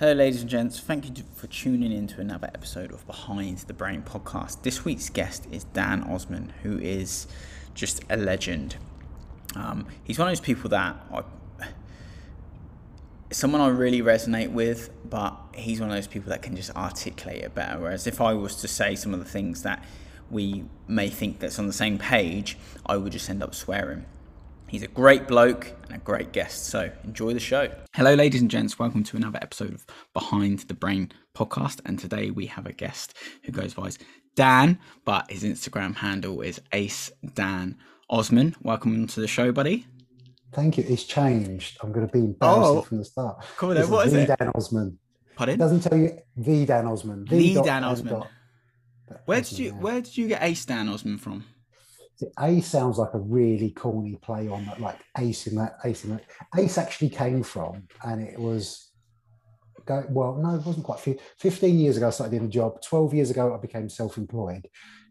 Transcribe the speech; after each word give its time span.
Hello, 0.00 0.12
ladies 0.12 0.42
and 0.42 0.48
gents. 0.48 0.78
Thank 0.78 1.06
you 1.06 1.24
for 1.34 1.48
tuning 1.48 1.90
in 1.90 2.06
to 2.06 2.20
another 2.20 2.48
episode 2.54 2.92
of 2.92 3.04
Behind 3.08 3.58
the 3.58 3.72
Brain 3.72 4.02
podcast. 4.02 4.62
This 4.62 4.84
week's 4.84 5.10
guest 5.10 5.48
is 5.50 5.64
Dan 5.64 6.04
Osman, 6.04 6.52
who 6.62 6.78
is 6.78 7.26
just 7.74 8.04
a 8.08 8.16
legend. 8.16 8.76
Um, 9.56 9.88
he's 10.04 10.16
one 10.16 10.28
of 10.28 10.30
those 10.30 10.40
people 10.40 10.70
that 10.70 10.94
I, 11.12 11.24
someone 13.32 13.60
I 13.60 13.66
really 13.70 14.00
resonate 14.00 14.52
with, 14.52 14.90
but 15.10 15.36
he's 15.52 15.80
one 15.80 15.90
of 15.90 15.96
those 15.96 16.06
people 16.06 16.30
that 16.30 16.42
can 16.42 16.54
just 16.54 16.70
articulate 16.76 17.42
it 17.42 17.56
better. 17.56 17.80
Whereas 17.80 18.06
if 18.06 18.20
I 18.20 18.34
was 18.34 18.54
to 18.60 18.68
say 18.68 18.94
some 18.94 19.12
of 19.12 19.18
the 19.18 19.26
things 19.28 19.64
that 19.64 19.84
we 20.30 20.66
may 20.86 21.08
think 21.08 21.40
that's 21.40 21.58
on 21.58 21.66
the 21.66 21.72
same 21.72 21.98
page, 21.98 22.56
I 22.86 22.98
would 22.98 23.10
just 23.10 23.28
end 23.28 23.42
up 23.42 23.52
swearing. 23.52 24.06
He's 24.68 24.82
a 24.82 24.88
great 24.88 25.26
bloke 25.26 25.72
and 25.84 25.96
a 25.96 25.98
great 26.04 26.32
guest, 26.32 26.66
so 26.66 26.90
enjoy 27.02 27.32
the 27.32 27.40
show. 27.40 27.70
Hello, 27.94 28.12
ladies 28.12 28.42
and 28.42 28.50
gents. 28.50 28.78
Welcome 28.78 29.02
to 29.04 29.16
another 29.16 29.38
episode 29.40 29.72
of 29.72 29.86
Behind 30.12 30.58
the 30.58 30.74
Brain 30.74 31.10
podcast. 31.34 31.80
And 31.86 31.98
today 31.98 32.30
we 32.30 32.44
have 32.46 32.66
a 32.66 32.72
guest 32.74 33.16
who 33.44 33.52
goes 33.52 33.72
by 33.72 33.92
Dan, 34.36 34.78
but 35.06 35.30
his 35.30 35.42
Instagram 35.42 35.96
handle 35.96 36.42
is 36.42 36.60
Ace 36.74 37.10
Dan 37.32 37.78
Osman. 38.10 38.56
Welcome 38.60 39.06
to 39.06 39.20
the 39.22 39.26
show, 39.26 39.52
buddy. 39.52 39.86
Thank 40.52 40.76
you. 40.76 40.84
It's 40.86 41.04
changed. 41.04 41.78
I'm 41.82 41.90
going 41.90 42.06
to 42.06 42.12
be 42.12 42.20
oh, 42.20 42.24
embarrassing 42.24 42.76
oh, 42.76 42.82
from 42.82 42.98
the 42.98 43.06
start. 43.06 43.40
Come 43.40 43.48
Cool. 43.56 43.74
Then. 43.74 43.88
What 43.88 44.06
is 44.08 44.12
v 44.12 44.18
it? 44.20 44.38
Dan 44.38 44.52
Osman. 44.54 44.98
Pardon? 45.34 45.54
It 45.54 45.58
doesn't 45.58 45.80
tell 45.80 45.96
you 45.96 46.18
V 46.36 46.66
Dan 46.66 46.86
Osman. 46.86 47.24
V, 47.24 47.54
v 47.54 47.62
Dan 47.62 47.84
Osman. 47.84 48.22
Where 49.24 49.40
did 49.40 49.58
you 49.58 49.70
Where 49.70 50.02
did 50.02 50.14
you 50.14 50.28
get 50.28 50.42
Ace 50.42 50.66
Dan 50.66 50.90
Osman 50.90 51.16
from? 51.16 51.46
A 52.38 52.60
sounds 52.60 52.98
like 52.98 53.14
a 53.14 53.18
really 53.18 53.70
corny 53.70 54.16
play 54.16 54.48
on 54.48 54.64
that, 54.66 54.80
like 54.80 54.98
Ace 55.18 55.46
in 55.46 55.56
that 55.56 55.78
Ace 55.84 56.04
in 56.04 56.10
that. 56.10 56.24
Ace 56.56 56.78
actually 56.78 57.10
came 57.10 57.42
from, 57.42 57.86
and 58.04 58.22
it 58.22 58.38
was 58.38 58.90
go 59.86 60.04
well. 60.10 60.36
No, 60.36 60.56
it 60.56 60.66
wasn't 60.66 60.84
quite. 60.84 61.18
Fifteen 61.38 61.78
years 61.78 61.96
ago, 61.96 62.08
I 62.08 62.10
started 62.10 62.36
in 62.36 62.44
a 62.44 62.48
job. 62.48 62.82
Twelve 62.82 63.14
years 63.14 63.30
ago, 63.30 63.54
I 63.54 63.58
became 63.58 63.88
self-employed. 63.88 64.68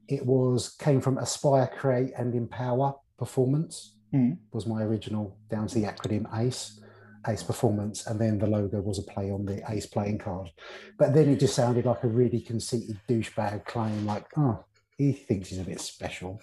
It 0.07 0.25
was 0.25 0.75
came 0.75 1.01
from 1.01 1.17
Aspire, 1.17 1.71
Create, 1.77 2.11
and 2.17 2.35
Empower 2.35 2.95
Performance. 3.17 3.95
Mm. 4.13 4.37
Was 4.51 4.65
my 4.65 4.83
original 4.83 5.37
down 5.49 5.67
to 5.67 5.75
the 5.75 5.85
acronym 5.85 6.25
ACE. 6.37 6.81
Ace 7.27 7.43
Performance, 7.43 8.07
and 8.07 8.21
then 8.21 8.37
the 8.37 8.47
logo 8.47 8.79
was 8.79 8.99
a 8.99 9.03
play 9.03 9.31
on 9.31 9.45
the 9.45 9.61
Ace 9.69 9.85
playing 9.85 10.17
card. 10.17 10.49
But 10.97 11.13
then 11.13 11.27
it 11.27 11.41
just 11.41 11.55
sounded 11.55 11.85
like 11.85 12.03
a 12.03 12.07
really 12.07 12.39
conceited 12.39 13.01
douchebag 13.09 13.65
claim, 13.65 14.05
like, 14.05 14.25
oh, 14.37 14.63
he 14.97 15.11
thinks 15.11 15.49
he's 15.49 15.59
a 15.59 15.63
bit 15.63 15.81
special. 15.81 16.41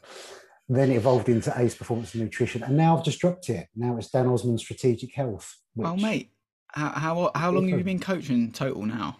Then 0.68 0.90
it 0.90 0.96
evolved 0.96 1.28
into 1.28 1.52
Ace 1.56 1.74
Performance 1.74 2.14
and 2.14 2.22
Nutrition, 2.22 2.62
and 2.62 2.76
now 2.76 2.96
I've 2.96 3.04
just 3.04 3.20
dropped 3.20 3.50
it. 3.50 3.68
Now 3.76 3.98
it's 3.98 4.10
Dan 4.10 4.26
Osman 4.26 4.56
Strategic 4.58 5.14
Health. 5.14 5.58
Which, 5.74 5.86
oh, 5.86 5.96
mate, 5.96 6.30
how 6.68 6.88
how 6.90 7.30
how 7.34 7.50
long 7.50 7.68
have 7.68 7.78
you 7.78 7.84
been 7.84 7.98
coaching 7.98 8.50
total 8.50 8.86
now? 8.86 9.18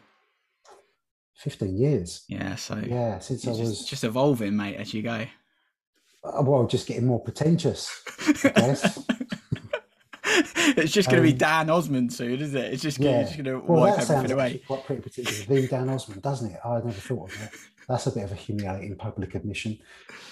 Fifteen 1.35 1.77
years. 1.77 2.25
Yeah, 2.29 2.55
so 2.55 2.83
yeah, 2.87 3.19
since 3.19 3.47
I 3.47 3.51
just, 3.51 3.61
was 3.61 3.85
just 3.85 4.05
evolving, 4.05 4.57
mate, 4.57 4.77
as 4.77 4.95
you 4.95 5.03
go. 5.03 5.27
Uh, 6.25 6.43
well, 6.43 6.67
just 6.67 6.87
getting 6.87 7.07
more 7.07 7.21
pretentious. 7.21 8.03
I 8.45 8.49
guess. 8.51 9.07
it's 10.77 10.93
just 10.93 11.09
going 11.09 11.23
to 11.23 11.29
um, 11.29 11.33
be 11.33 11.39
Dan 11.39 11.71
Osman 11.71 12.11
soon, 12.11 12.41
isn't 12.41 12.59
it? 12.59 12.73
It's 12.73 12.83
just, 12.83 12.99
yeah. 12.99 13.23
just 13.23 13.35
going 13.35 13.45
to 13.45 13.59
well, 13.59 13.81
wipe 13.81 13.99
everything 13.99 14.33
away. 14.33 14.63
Quite 14.67 14.85
pretty 14.85 15.03
particular, 15.03 15.61
The 15.61 15.69
Dan 15.69 15.89
Osman, 15.89 16.21
doesn't 16.21 16.53
it? 16.53 16.59
I 16.65 16.77
never 16.77 16.93
thought 16.93 17.31
of 17.31 17.39
that. 17.39 17.53
that's 17.89 18.07
a 18.07 18.11
bit 18.11 18.25
of 18.25 18.33
a 18.33 18.35
humiliating 18.35 18.97
public 18.97 19.35
admission. 19.35 19.79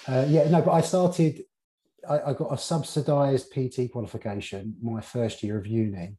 Uh, 0.07 0.25
yeah, 0.27 0.49
no, 0.49 0.61
but 0.61 0.71
I 0.71 0.81
started, 0.81 1.43
I, 2.09 2.19
I, 2.19 2.33
got 2.33 2.51
a 2.51 2.57
subsidized 2.57 3.51
PT 3.51 3.91
qualification 3.91 4.75
my 4.81 5.01
first 5.01 5.43
year 5.43 5.57
of 5.57 5.67
uni, 5.67 6.17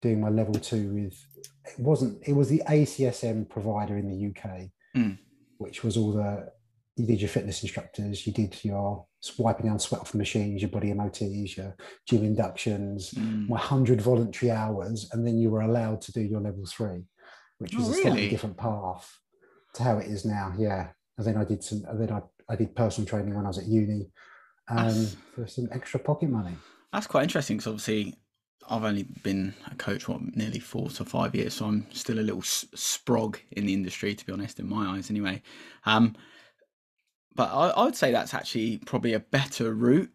doing 0.00 0.20
my 0.20 0.30
level 0.30 0.54
two 0.54 0.94
with, 0.94 1.24
it 1.66 1.78
wasn't, 1.78 2.26
it 2.26 2.32
was 2.32 2.48
the 2.48 2.62
ACSM 2.66 3.48
provider 3.48 3.96
in 3.96 4.08
the 4.08 4.28
UK, 4.28 4.70
mm. 4.96 5.18
which 5.58 5.84
was 5.84 5.96
all 5.96 6.12
the, 6.12 6.50
you 6.98 7.06
did 7.06 7.20
your 7.20 7.28
fitness 7.28 7.62
instructors, 7.62 8.26
you 8.26 8.32
did 8.32 8.56
your 8.64 9.06
wiping 9.38 9.66
down 9.66 9.78
sweat 9.78 10.00
off 10.00 10.12
the 10.12 10.18
machines, 10.18 10.60
your 10.60 10.70
body 10.70 10.92
MOTs, 10.92 11.56
your 11.56 11.76
gym 12.06 12.24
inductions, 12.24 13.12
mm. 13.12 13.48
my 13.48 13.56
100 13.56 14.00
voluntary 14.00 14.50
hours, 14.50 15.08
and 15.12 15.26
then 15.26 15.38
you 15.38 15.50
were 15.50 15.60
allowed 15.60 16.00
to 16.02 16.12
do 16.12 16.20
your 16.20 16.40
level 16.40 16.64
three, 16.66 17.04
which 17.58 17.74
was 17.74 17.88
oh, 17.88 17.92
a 17.92 17.94
slightly 17.94 18.28
different 18.28 18.56
path 18.56 19.18
to 19.74 19.82
how 19.82 19.98
it 19.98 20.06
is 20.06 20.24
now. 20.24 20.52
Yeah. 20.58 20.88
And 21.16 21.26
then 21.26 21.36
I 21.36 21.44
did 21.44 21.62
some, 21.62 21.82
and 21.88 22.00
then 22.00 22.12
I, 22.12 22.20
I 22.48 22.56
did 22.56 22.74
personal 22.74 23.08
training 23.08 23.34
when 23.34 23.44
I 23.44 23.48
was 23.48 23.58
at 23.58 23.66
uni 23.66 24.10
um, 24.68 25.06
for 25.34 25.46
some 25.46 25.68
extra 25.72 26.00
pocket 26.00 26.30
money. 26.30 26.54
That's 26.92 27.06
quite 27.06 27.22
interesting 27.22 27.58
because 27.58 27.68
obviously 27.68 28.14
I've 28.68 28.84
only 28.84 29.04
been 29.22 29.54
a 29.70 29.74
coach 29.76 30.08
what 30.08 30.20
nearly 30.36 30.58
four 30.58 30.88
to 30.90 31.04
five 31.04 31.34
years, 31.34 31.54
so 31.54 31.66
I'm 31.66 31.86
still 31.92 32.18
a 32.18 32.20
little 32.20 32.42
sprog 32.42 33.36
in 33.52 33.66
the 33.66 33.74
industry, 33.74 34.14
to 34.14 34.26
be 34.26 34.32
honest, 34.32 34.60
in 34.60 34.68
my 34.68 34.96
eyes, 34.96 35.10
anyway. 35.10 35.42
Um, 35.86 36.16
but 37.34 37.50
I, 37.50 37.68
I, 37.70 37.84
would 37.84 37.96
say 37.96 38.10
that's 38.10 38.34
actually 38.34 38.78
probably 38.78 39.14
a 39.14 39.20
better 39.20 39.74
route, 39.74 40.10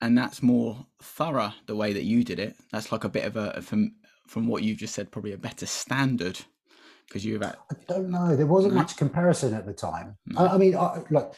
and 0.00 0.16
that's 0.16 0.42
more 0.42 0.86
thorough 1.02 1.52
the 1.66 1.76
way 1.76 1.92
that 1.92 2.04
you 2.04 2.24
did 2.24 2.38
it. 2.38 2.56
That's 2.72 2.92
like 2.92 3.04
a 3.04 3.08
bit 3.08 3.24
of 3.24 3.36
a 3.36 3.62
from 3.62 3.94
from 4.26 4.46
what 4.46 4.62
you've 4.62 4.78
just 4.78 4.94
said, 4.94 5.10
probably 5.10 5.32
a 5.32 5.38
better 5.38 5.66
standard 5.66 6.40
because 7.06 7.24
you 7.24 7.38
have 7.38 7.56
I 7.70 7.74
don't 7.88 8.10
know. 8.10 8.34
There 8.34 8.46
wasn't 8.46 8.74
much 8.74 8.96
comparison 8.96 9.54
at 9.54 9.66
the 9.66 9.72
time. 9.72 10.16
Mm. 10.30 10.40
I, 10.40 10.54
I, 10.54 10.58
mean, 10.58 10.76
I, 10.76 11.02
like 11.10 11.32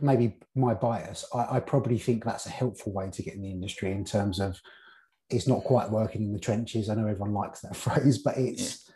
maybe 0.00 0.36
my 0.54 0.74
bias. 0.74 1.24
I, 1.34 1.56
I, 1.56 1.60
probably 1.60 1.98
think 1.98 2.24
that's 2.24 2.46
a 2.46 2.50
helpful 2.50 2.92
way 2.92 3.10
to 3.10 3.22
get 3.22 3.34
in 3.34 3.42
the 3.42 3.50
industry 3.50 3.92
in 3.92 4.04
terms 4.04 4.40
of 4.40 4.60
it's 5.30 5.46
not 5.46 5.64
quite 5.64 5.90
working 5.90 6.22
in 6.22 6.32
the 6.32 6.40
trenches. 6.40 6.88
I 6.88 6.94
know 6.94 7.06
everyone 7.06 7.32
likes 7.32 7.60
that 7.60 7.76
phrase, 7.84 8.18
but 8.18 8.36
it's 8.36 8.88
yeah. 8.88 8.94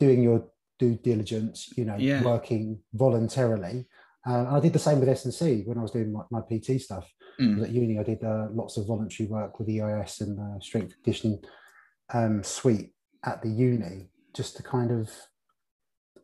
doing 0.00 0.22
your 0.22 0.48
due 0.78 0.96
diligence. 0.96 1.68
You 1.76 1.84
know, 1.84 1.96
yeah. 1.96 2.22
working 2.22 2.80
voluntarily. 2.94 3.86
Uh, 4.26 4.46
I 4.50 4.60
did 4.60 4.72
the 4.72 4.78
same 4.78 5.00
with 5.00 5.08
S&C 5.08 5.62
when 5.64 5.78
I 5.78 5.82
was 5.82 5.90
doing 5.90 6.12
my, 6.12 6.22
my 6.30 6.40
PT 6.40 6.80
stuff. 6.80 7.08
Mm. 7.40 7.62
at 7.62 7.70
uni, 7.70 7.98
I 7.98 8.02
did 8.02 8.22
uh, 8.22 8.48
lots 8.52 8.76
of 8.76 8.86
voluntary 8.86 9.28
work 9.28 9.58
with 9.58 9.68
EIS 9.68 10.20
and 10.20 10.38
the 10.38 10.60
strength 10.60 10.94
conditioning 11.02 11.42
um, 12.12 12.42
suite 12.42 12.92
at 13.24 13.42
the 13.42 13.48
uni 13.48 14.10
just 14.34 14.56
to 14.56 14.62
kind 14.62 14.90
of 14.90 15.10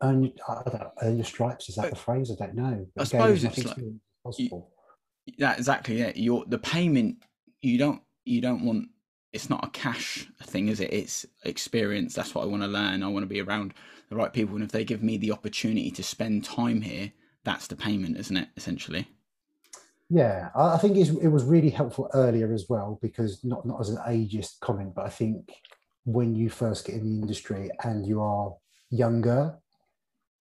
earn, 0.02 0.32
earn 1.02 1.16
your 1.16 1.24
stripes. 1.24 1.68
Is 1.68 1.76
that 1.76 1.90
the 1.90 1.96
phrase? 1.96 2.30
I 2.30 2.44
don't 2.44 2.54
know. 2.54 2.86
But 2.94 3.02
I 3.02 3.04
suppose 3.04 3.44
it's 3.44 3.64
like, 3.64 3.76
possible. 4.24 4.70
You, 5.26 5.34
yeah, 5.38 5.54
exactly. 5.56 5.98
Yeah, 5.98 6.12
your 6.14 6.44
the 6.46 6.58
payment 6.58 7.16
you 7.60 7.78
don't 7.78 8.02
you 8.24 8.40
don't 8.40 8.64
want. 8.64 8.88
It's 9.32 9.50
not 9.50 9.64
a 9.64 9.70
cash 9.70 10.26
thing, 10.44 10.68
is 10.68 10.80
it? 10.80 10.92
It's 10.92 11.26
experience. 11.44 12.14
That's 12.14 12.34
what 12.34 12.42
I 12.42 12.46
want 12.46 12.62
to 12.62 12.68
learn. 12.68 13.02
I 13.02 13.08
want 13.08 13.24
to 13.24 13.28
be 13.28 13.42
around 13.42 13.74
the 14.08 14.16
right 14.16 14.32
people, 14.32 14.54
and 14.54 14.64
if 14.64 14.72
they 14.72 14.84
give 14.84 15.02
me 15.02 15.18
the 15.18 15.32
opportunity 15.32 15.90
to 15.90 16.02
spend 16.02 16.44
time 16.44 16.80
here, 16.80 17.12
that's 17.44 17.66
the 17.66 17.76
payment, 17.76 18.16
isn't 18.18 18.36
it? 18.36 18.48
Essentially. 18.56 19.08
Yeah, 20.10 20.48
I 20.56 20.78
think 20.78 20.96
it 20.96 21.28
was 21.28 21.44
really 21.44 21.68
helpful 21.68 22.08
earlier 22.14 22.52
as 22.52 22.66
well 22.68 22.98
because 23.02 23.44
not 23.44 23.66
not 23.66 23.80
as 23.80 23.90
an 23.90 23.98
ageist 24.08 24.60
comment, 24.60 24.94
but 24.94 25.04
I 25.04 25.10
think 25.10 25.52
when 26.04 26.34
you 26.34 26.48
first 26.48 26.86
get 26.86 26.94
in 26.94 27.04
the 27.04 27.20
industry 27.20 27.70
and 27.84 28.06
you 28.06 28.22
are 28.22 28.54
younger 28.90 29.58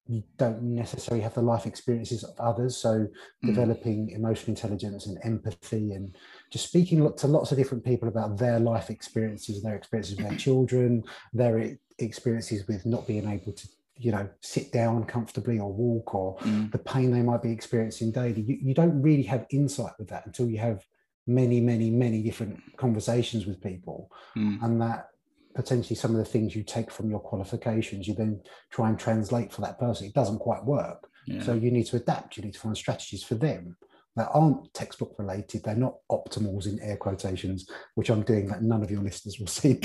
you 0.07 0.23
don't 0.37 0.61
necessarily 0.61 1.21
have 1.21 1.33
the 1.33 1.41
life 1.41 1.65
experiences 1.65 2.23
of 2.23 2.33
others 2.39 2.77
so 2.77 2.99
mm. 2.99 3.09
developing 3.45 4.09
emotional 4.11 4.49
intelligence 4.49 5.07
and 5.07 5.17
empathy 5.23 5.91
and 5.91 6.15
just 6.51 6.67
speaking 6.67 6.99
to 7.15 7.27
lots 7.27 7.51
of 7.51 7.57
different 7.57 7.83
people 7.83 8.07
about 8.07 8.37
their 8.37 8.59
life 8.59 8.89
experiences 8.89 9.61
their 9.61 9.75
experiences 9.75 10.15
with 10.15 10.29
their 10.29 10.37
children 10.37 11.03
their 11.33 11.77
experiences 11.99 12.65
with 12.67 12.85
not 12.85 13.05
being 13.05 13.29
able 13.29 13.51
to 13.51 13.67
you 13.97 14.11
know 14.11 14.27
sit 14.41 14.71
down 14.71 15.03
comfortably 15.03 15.59
or 15.59 15.71
walk 15.71 16.13
or 16.13 16.37
mm. 16.39 16.71
the 16.71 16.77
pain 16.77 17.11
they 17.11 17.21
might 17.21 17.41
be 17.41 17.51
experiencing 17.51 18.11
daily 18.11 18.41
you, 18.41 18.57
you 18.61 18.73
don't 18.73 19.01
really 19.01 19.23
have 19.23 19.45
insight 19.49 19.93
with 19.97 20.07
that 20.07 20.25
until 20.25 20.49
you 20.49 20.57
have 20.57 20.83
many 21.25 21.59
many 21.59 21.89
many 21.89 22.21
different 22.21 22.61
conversations 22.77 23.45
with 23.45 23.61
people 23.61 24.09
mm. 24.35 24.61
and 24.63 24.81
that 24.81 25.09
potentially 25.57 25.95
some 25.95 26.11
of 26.11 26.17
the 26.17 26.25
things 26.25 26.55
you 26.55 26.63
take 26.63 26.91
from 26.91 27.09
your 27.09 27.19
qualifications, 27.19 28.07
you 28.07 28.13
then 28.13 28.39
try 28.69 28.89
and 28.89 28.99
translate 28.99 29.51
for 29.51 29.61
that 29.61 29.79
person. 29.79 30.05
It 30.05 30.13
doesn't 30.13 30.37
quite 30.37 30.63
work. 30.63 31.09
Yeah. 31.25 31.41
So 31.41 31.55
you 31.55 31.71
need 31.71 31.87
to 31.87 31.95
adapt. 31.95 32.37
You 32.37 32.43
need 32.43 32.53
to 32.53 32.59
find 32.59 32.77
strategies 32.77 33.23
for 33.23 33.33
them 33.33 33.75
that 34.15 34.29
aren't 34.33 34.71
textbook 34.75 35.15
related. 35.17 35.63
They're 35.63 35.75
not 35.75 35.95
optimals 36.11 36.67
in 36.67 36.79
air 36.79 36.95
quotations, 36.95 37.67
which 37.95 38.11
I'm 38.11 38.21
doing 38.21 38.47
that 38.49 38.61
none 38.61 38.83
of 38.83 38.91
your 38.91 39.01
listeners 39.01 39.39
will 39.39 39.47
see. 39.47 39.79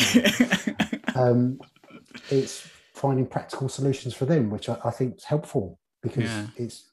um, 1.14 1.58
it's 2.30 2.68
finding 3.02 3.26
practical 3.26 3.68
solutions 3.68 4.14
for 4.14 4.24
them, 4.24 4.48
which 4.48 4.68
I, 4.68 4.78
I 4.84 4.90
think 4.90 5.16
is 5.16 5.24
helpful 5.24 5.80
because 6.02 6.30
yeah. 6.30 6.46
it's 6.56 6.88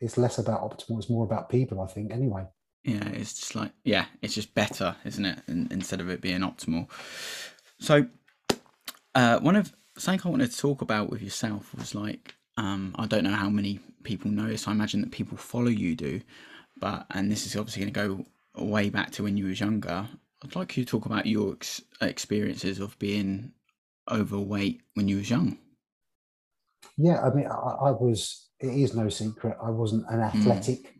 it's 0.00 0.16
less 0.16 0.38
about 0.38 0.62
optimal, 0.62 0.98
it's 0.98 1.10
more 1.10 1.24
about 1.24 1.50
people, 1.50 1.80
I 1.82 1.86
think, 1.86 2.10
anyway. 2.10 2.46
Yeah, 2.82 3.06
it's 3.10 3.34
just 3.34 3.54
like 3.54 3.72
yeah, 3.84 4.06
it's 4.22 4.34
just 4.34 4.54
better, 4.54 4.96
isn't 5.04 5.24
it? 5.24 5.38
In, 5.46 5.68
instead 5.70 6.00
of 6.00 6.08
it 6.08 6.22
being 6.22 6.40
optimal. 6.40 6.90
So 7.78 8.06
uh, 9.14 9.38
one 9.40 9.56
of 9.56 9.72
something 9.98 10.26
I 10.26 10.30
wanted 10.30 10.50
to 10.50 10.58
talk 10.58 10.80
about 10.80 11.10
with 11.10 11.20
yourself 11.20 11.74
was 11.74 11.94
like 11.94 12.34
um, 12.56 12.94
I 12.98 13.06
don't 13.06 13.24
know 13.24 13.30
how 13.30 13.50
many 13.50 13.80
people 14.02 14.30
know 14.30 14.48
this. 14.48 14.66
I 14.66 14.72
imagine 14.72 15.02
that 15.02 15.10
people 15.10 15.36
follow 15.36 15.68
you 15.68 15.94
do, 15.94 16.22
but 16.78 17.04
and 17.10 17.30
this 17.30 17.44
is 17.44 17.54
obviously 17.54 17.82
going 17.82 17.92
to 17.92 18.24
go 18.24 18.64
way 18.64 18.88
back 18.88 19.10
to 19.12 19.22
when 19.22 19.36
you 19.36 19.46
was 19.46 19.60
younger. 19.60 20.08
I'd 20.42 20.56
like 20.56 20.74
you 20.76 20.84
to 20.84 20.90
talk 20.90 21.04
about 21.04 21.26
your 21.26 21.52
ex- 21.52 21.82
experiences 22.00 22.80
of 22.80 22.98
being 22.98 23.52
overweight 24.10 24.82
when 24.94 25.08
you 25.08 25.16
was 25.18 25.30
young. 25.30 25.58
Yeah, 26.96 27.20
I 27.22 27.32
mean, 27.34 27.46
I, 27.46 27.50
I 27.88 27.90
was. 27.90 28.48
It 28.60 28.74
is 28.74 28.94
no 28.94 29.08
secret. 29.08 29.56
I 29.62 29.70
wasn't 29.70 30.04
an 30.10 30.20
athletic 30.20 30.94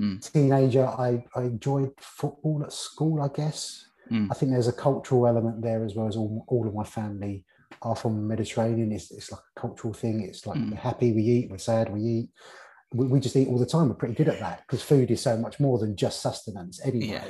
Mm. 0.00 0.20
teenager. 0.32 0.86
I, 0.88 1.24
I 1.36 1.42
enjoyed 1.42 1.92
football 2.00 2.64
at 2.64 2.72
school. 2.72 3.22
I 3.22 3.28
guess. 3.28 3.86
Mm. 4.10 4.26
I 4.28 4.34
think 4.34 4.50
there's 4.50 4.66
a 4.66 4.72
cultural 4.72 5.26
element 5.28 5.62
there 5.62 5.84
as 5.84 5.94
well 5.94 6.08
as 6.08 6.16
all, 6.16 6.44
all 6.48 6.66
of 6.66 6.74
my 6.74 6.82
family 6.82 7.44
are 7.82 7.94
from 7.94 8.16
the 8.16 8.22
Mediterranean. 8.22 8.90
It's, 8.90 9.12
it's 9.12 9.30
like 9.30 9.40
a 9.56 9.60
cultural 9.60 9.94
thing. 9.94 10.20
It's 10.22 10.46
like 10.48 10.58
Mm. 10.58 10.70
we're 10.72 10.76
happy, 10.78 11.12
we 11.12 11.22
eat, 11.22 11.48
we're 11.50 11.58
sad, 11.58 11.92
we 11.92 12.00
eat. 12.00 12.28
We, 12.92 13.06
we 13.06 13.20
just 13.20 13.36
eat 13.36 13.46
all 13.46 13.58
the 13.58 13.66
time. 13.66 13.88
We're 13.88 13.94
pretty 13.94 14.14
good 14.14 14.28
at 14.28 14.40
that 14.40 14.62
because 14.66 14.82
food 14.82 15.12
is 15.12 15.20
so 15.20 15.36
much 15.36 15.60
more 15.60 15.78
than 15.78 15.94
just 15.96 16.20
sustenance 16.20 16.80
anyway. 16.84 17.06
Yeah. 17.06 17.24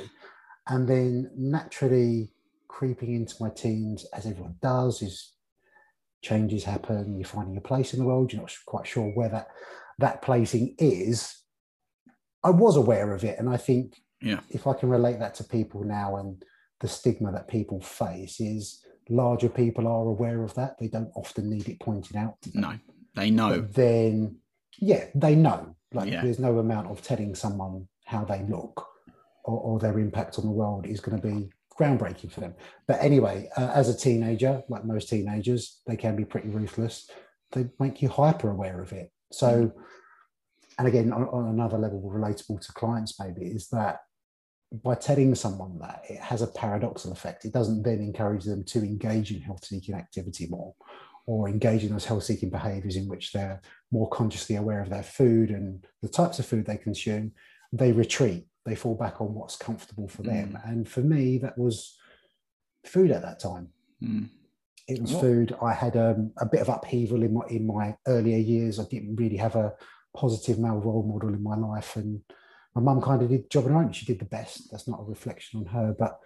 And 0.67 0.87
then 0.89 1.29
naturally 1.37 2.31
creeping 2.75 3.13
into 3.15 3.35
my 3.39 3.49
teens, 3.49 4.05
as 4.13 4.25
everyone 4.25 4.55
does, 4.61 5.01
is 5.01 5.31
changes 6.21 6.65
happen. 6.65 7.15
You're 7.17 7.25
finding 7.27 7.53
your 7.53 7.61
place 7.61 7.93
in 7.93 7.99
the 7.99 8.05
world. 8.05 8.33
You're 8.33 8.41
not 8.41 8.51
quite 8.65 8.85
sure 8.85 9.09
where 9.11 9.29
that 9.29 9.47
that 9.99 10.21
placing 10.21 10.75
is. 10.77 11.41
I 12.43 12.49
was 12.49 12.75
aware 12.75 13.13
of 13.13 13.23
it, 13.23 13.39
and 13.39 13.47
I 13.49 13.57
think 13.57 13.95
Yeah. 14.21 14.41
if 14.49 14.67
I 14.67 14.73
can 14.73 14.89
relate 14.89 15.19
that 15.19 15.35
to 15.35 15.43
people 15.45 15.83
now 15.85 16.17
and 16.17 16.43
the 16.81 16.87
stigma 16.89 17.31
that 17.31 17.47
people 17.47 17.79
face 17.79 18.41
is 18.41 18.83
larger 19.07 19.47
people 19.49 19.87
are 19.87 20.07
aware 20.15 20.43
of 20.43 20.53
that. 20.55 20.77
They 20.77 20.89
don't 20.89 21.11
often 21.15 21.49
need 21.49 21.69
it 21.69 21.79
pointed 21.79 22.15
out. 22.17 22.37
No, 22.53 22.73
they 23.15 23.31
know. 23.31 23.61
But 23.61 23.73
then, 23.73 24.37
yeah, 24.79 25.05
they 25.15 25.35
know. 25.35 25.75
Like, 25.93 26.11
Yeah. 26.11 26.23
there's 26.23 26.39
no 26.39 26.59
amount 26.59 26.87
of 26.87 27.01
telling 27.01 27.35
someone 27.35 27.87
how 28.03 28.25
they 28.25 28.43
look 28.43 28.75
or, 29.45 29.57
or 29.67 29.79
their 29.79 29.97
impact 29.99 30.37
on 30.39 30.45
the 30.45 30.51
world 30.61 30.85
is 30.85 30.99
going 30.99 31.21
to 31.21 31.25
be 31.27 31.49
groundbreaking 31.79 32.31
for 32.31 32.39
them. 32.39 32.55
But 32.87 33.01
anyway, 33.01 33.49
uh, 33.57 33.71
as 33.73 33.89
a 33.89 33.97
teenager, 33.97 34.63
like 34.69 34.85
most 34.85 35.09
teenagers, 35.09 35.81
they 35.85 35.95
can 35.95 36.15
be 36.15 36.25
pretty 36.25 36.49
ruthless. 36.49 37.09
They 37.51 37.67
make 37.79 38.01
you 38.01 38.09
hyper 38.09 38.49
aware 38.49 38.81
of 38.81 38.93
it. 38.93 39.11
So, 39.31 39.71
and 40.77 40.87
again, 40.87 41.11
on, 41.11 41.23
on 41.29 41.47
another 41.47 41.77
level, 41.77 42.01
relatable 42.01 42.61
to 42.61 42.73
clients, 42.73 43.19
maybe, 43.19 43.45
is 43.47 43.67
that 43.69 43.99
by 44.83 44.95
telling 44.95 45.35
someone 45.35 45.77
that, 45.79 46.03
it 46.09 46.19
has 46.19 46.41
a 46.41 46.47
paradoxical 46.47 47.13
effect. 47.13 47.45
It 47.45 47.53
doesn't 47.53 47.83
then 47.83 47.99
encourage 47.99 48.43
them 48.43 48.63
to 48.65 48.79
engage 48.79 49.31
in 49.31 49.41
health 49.41 49.65
seeking 49.65 49.95
activity 49.95 50.47
more 50.49 50.73
or 51.27 51.49
engage 51.49 51.83
in 51.83 51.91
those 51.91 52.05
health 52.05 52.23
seeking 52.23 52.49
behaviors 52.49 52.95
in 52.95 53.07
which 53.07 53.31
they're 53.31 53.61
more 53.91 54.09
consciously 54.09 54.55
aware 54.55 54.81
of 54.81 54.89
their 54.89 55.03
food 55.03 55.49
and 55.49 55.85
the 56.01 56.09
types 56.09 56.39
of 56.39 56.45
food 56.45 56.65
they 56.65 56.77
consume. 56.77 57.31
They 57.73 57.91
retreat, 57.91 58.47
they 58.65 58.75
fall 58.75 58.95
back 58.95 59.21
on 59.21 59.33
what's 59.33 59.55
comfortable 59.55 60.07
for 60.07 60.23
them. 60.23 60.57
And 60.65 60.87
for 60.87 61.01
me, 61.01 61.37
that 61.39 61.57
was 61.57 61.97
food 62.83 63.11
at 63.11 63.21
that 63.21 63.39
time. 63.39 63.69
Mm. 64.03 64.29
It 64.87 65.01
was 65.01 65.13
What- 65.13 65.21
food. 65.21 65.55
I 65.61 65.73
had 65.73 65.95
um, 65.95 66.31
a 66.37 66.45
bit 66.45 66.61
of 66.61 66.69
upheaval 66.69 67.23
in 67.23 67.33
my 67.33 67.45
in 67.49 67.65
my 67.65 67.97
earlier 68.07 68.37
years. 68.37 68.79
I 68.79 68.85
didn't 68.85 69.15
really 69.15 69.37
have 69.37 69.55
a 69.55 69.73
positive 70.15 70.59
male 70.59 70.79
role 70.79 71.03
model 71.03 71.29
in 71.33 71.43
my 71.43 71.55
life, 71.55 71.95
and 71.95 72.21
my 72.75 72.81
mum 72.81 73.01
kind 73.01 73.21
of 73.21 73.29
did 73.29 73.43
the 73.43 73.47
job 73.49 73.65
on 73.65 73.71
her 73.71 73.77
own. 73.77 73.91
She 73.91 74.05
did 74.05 74.19
the 74.19 74.25
best. 74.25 74.69
That's 74.71 74.87
not 74.87 74.99
a 74.99 75.03
reflection 75.03 75.59
on 75.61 75.65
her, 75.67 75.95
but 75.97 76.19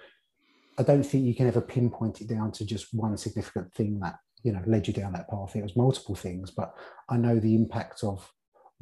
I 0.77 0.83
don't 0.83 1.03
think 1.03 1.25
you 1.25 1.36
can 1.36 1.47
ever 1.47 1.62
pinpoint 1.62 2.21
it 2.21 2.27
down 2.27 2.51
to 2.53 2.65
just 2.65 2.94
one 2.94 3.15
significant 3.18 3.74
thing 3.74 4.00
that 4.00 4.15
you 4.44 4.51
know 4.53 4.62
led 4.65 4.88
you 4.88 4.94
down 4.94 5.13
that 5.13 5.30
path. 5.30 5.56
It 5.56 5.63
was 5.63 5.75
multiple 5.75 6.15
things, 6.15 6.51
but 6.51 6.74
I 7.09 7.18
know 7.18 7.39
the 7.39 7.56
impact 7.56 8.03
of 8.03 8.31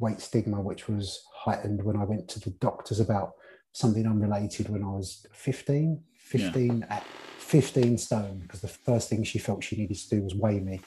weight 0.00 0.20
stigma, 0.20 0.60
which 0.60 0.88
was 0.88 1.22
heightened 1.34 1.82
when 1.84 1.96
I 1.96 2.04
went 2.04 2.28
to 2.30 2.40
the 2.40 2.50
doctors 2.50 3.00
about 3.00 3.32
something 3.72 4.06
unrelated 4.06 4.68
when 4.68 4.82
I 4.82 4.88
was 4.88 5.26
15, 5.32 6.02
15 6.18 6.86
at 6.90 7.04
15 7.38 7.98
stone, 7.98 8.40
because 8.40 8.60
the 8.60 8.68
first 8.68 9.08
thing 9.08 9.24
she 9.24 9.38
felt 9.38 9.64
she 9.64 9.76
needed 9.76 9.96
to 9.96 10.08
do 10.08 10.22
was 10.22 10.34
weigh 10.34 10.60
me 10.60 10.80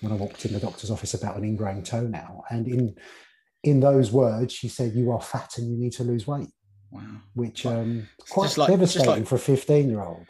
when 0.00 0.12
I 0.12 0.16
walked 0.16 0.44
in 0.44 0.52
the 0.52 0.60
doctor's 0.60 0.90
office 0.90 1.14
about 1.14 1.36
an 1.36 1.44
ingrown 1.44 1.82
toenail. 1.82 2.44
And 2.50 2.66
in 2.68 2.94
in 3.62 3.80
those 3.80 4.12
words, 4.12 4.52
she 4.54 4.68
said, 4.68 4.94
"You 4.94 5.10
are 5.12 5.20
fat 5.20 5.58
and 5.58 5.68
you 5.70 5.76
need 5.76 5.92
to 5.92 6.04
lose 6.04 6.26
weight," 6.26 6.50
Wow. 6.92 7.02
which 7.34 7.66
um, 7.66 8.08
quite 8.30 8.44
just 8.46 8.58
like- 8.58 8.68
just 8.68 8.78
devastating 8.94 9.10
like- 9.22 9.26
for 9.26 9.34
a 9.34 9.38
15 9.38 9.88
year 9.88 10.02
old. 10.02 10.26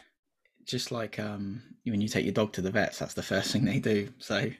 Just 0.64 0.90
like 0.90 1.18
um, 1.20 1.62
when 1.84 2.00
you 2.00 2.08
take 2.08 2.24
your 2.24 2.32
dog 2.32 2.52
to 2.54 2.62
the 2.62 2.70
vets, 2.70 2.98
that's 2.98 3.14
the 3.14 3.22
first 3.22 3.52
thing 3.52 3.64
they 3.64 3.78
do. 3.78 4.08
So 4.18 4.50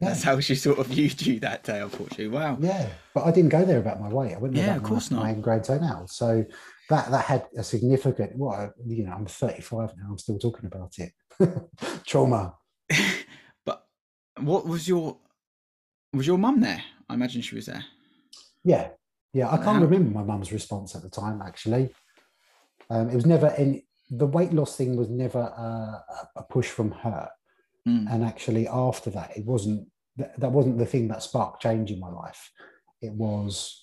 that's 0.00 0.22
how 0.22 0.38
she 0.40 0.56
sort 0.56 0.78
of 0.78 0.88
viewed 0.88 1.24
you 1.24 1.40
that 1.40 1.62
day, 1.62 1.80
unfortunately. 1.80 2.28
Wow. 2.28 2.58
Yeah, 2.60 2.88
but 3.14 3.24
I 3.24 3.30
didn't 3.30 3.50
go 3.50 3.64
there 3.64 3.78
about 3.78 4.00
my 4.00 4.08
weight. 4.08 4.34
I 4.34 4.38
went 4.38 4.54
there 4.54 4.64
Yeah, 4.66 4.72
about 4.72 4.82
of 4.84 4.88
course 4.90 5.10
my, 5.10 5.16
not. 5.18 5.22
my 5.24 5.30
ingrown 5.32 5.62
toenail. 5.62 6.06
So 6.08 6.44
that 6.90 7.10
that 7.10 7.24
had 7.24 7.46
a 7.56 7.62
significant. 7.64 8.32
Well, 8.36 8.72
you 8.86 9.04
know, 9.06 9.12
I'm 9.12 9.26
35 9.26 9.90
now. 9.96 10.06
I'm 10.10 10.18
still 10.18 10.38
talking 10.38 10.66
about 10.66 10.92
it. 10.98 11.12
Trauma. 12.06 12.54
but 13.64 13.86
what 14.40 14.66
was 14.66 14.86
your 14.88 15.18
was 16.12 16.26
your 16.26 16.38
mum 16.38 16.60
there? 16.60 16.82
I 17.08 17.14
imagine 17.14 17.42
she 17.42 17.54
was 17.54 17.66
there. 17.66 17.84
Yeah, 18.64 18.88
yeah. 19.32 19.48
I 19.50 19.56
can't 19.56 19.80
Wow. 19.80 19.86
remember 19.86 20.10
my 20.18 20.24
mum's 20.24 20.52
response 20.52 20.94
at 20.94 21.02
the 21.02 21.10
time. 21.10 21.42
Actually, 21.42 21.90
um, 22.90 23.08
it 23.10 23.14
was 23.14 23.26
never 23.26 23.48
any. 23.56 23.86
The 24.10 24.26
weight 24.26 24.52
loss 24.52 24.76
thing 24.76 24.96
was 24.96 25.08
never 25.08 25.40
uh, 25.40 25.98
a- 26.14 26.28
a 26.36 26.42
push 26.44 26.68
from 26.68 26.90
her. 26.92 27.28
Mm. 27.88 28.06
And 28.12 28.24
actually, 28.24 28.68
after 28.68 29.10
that, 29.10 29.36
it 29.36 29.44
wasn't. 29.44 29.88
That, 30.16 30.38
that 30.38 30.52
wasn't 30.52 30.78
the 30.78 30.86
thing 30.86 31.08
that 31.08 31.22
sparked 31.22 31.60
change 31.62 31.90
in 31.90 31.98
my 31.98 32.08
life. 32.10 32.50
It 33.02 33.12
was 33.12 33.82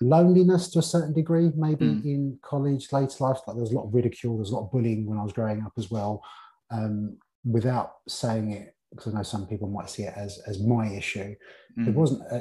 loneliness 0.00 0.70
to 0.70 0.78
a 0.78 0.82
certain 0.82 1.12
degree, 1.12 1.50
maybe 1.56 1.86
Mm. 1.86 2.04
in 2.04 2.38
college, 2.42 2.92
later 2.92 3.16
life. 3.24 3.38
Like 3.46 3.56
there 3.56 3.62
was 3.62 3.72
a 3.72 3.76
lot 3.76 3.86
of 3.86 3.94
ridicule, 3.94 4.34
there 4.34 4.40
was 4.40 4.50
a 4.50 4.54
lot 4.56 4.64
of 4.64 4.72
bullying 4.72 5.06
when 5.06 5.18
I 5.18 5.22
was 5.22 5.32
growing 5.32 5.62
up 5.62 5.72
as 5.78 5.90
well. 5.90 6.22
Um, 6.70 7.18
without 7.44 7.96
saying 8.08 8.52
it, 8.52 8.74
because 8.90 9.12
I 9.12 9.18
know 9.18 9.22
some 9.22 9.46
people 9.46 9.68
might 9.68 9.90
see 9.90 10.02
it 10.04 10.14
as 10.16 10.38
as 10.46 10.60
my 10.62 10.86
issue. 10.88 11.34
It 11.76 11.92
Mm. 11.92 11.94
wasn't 11.94 12.22
uh, 12.32 12.40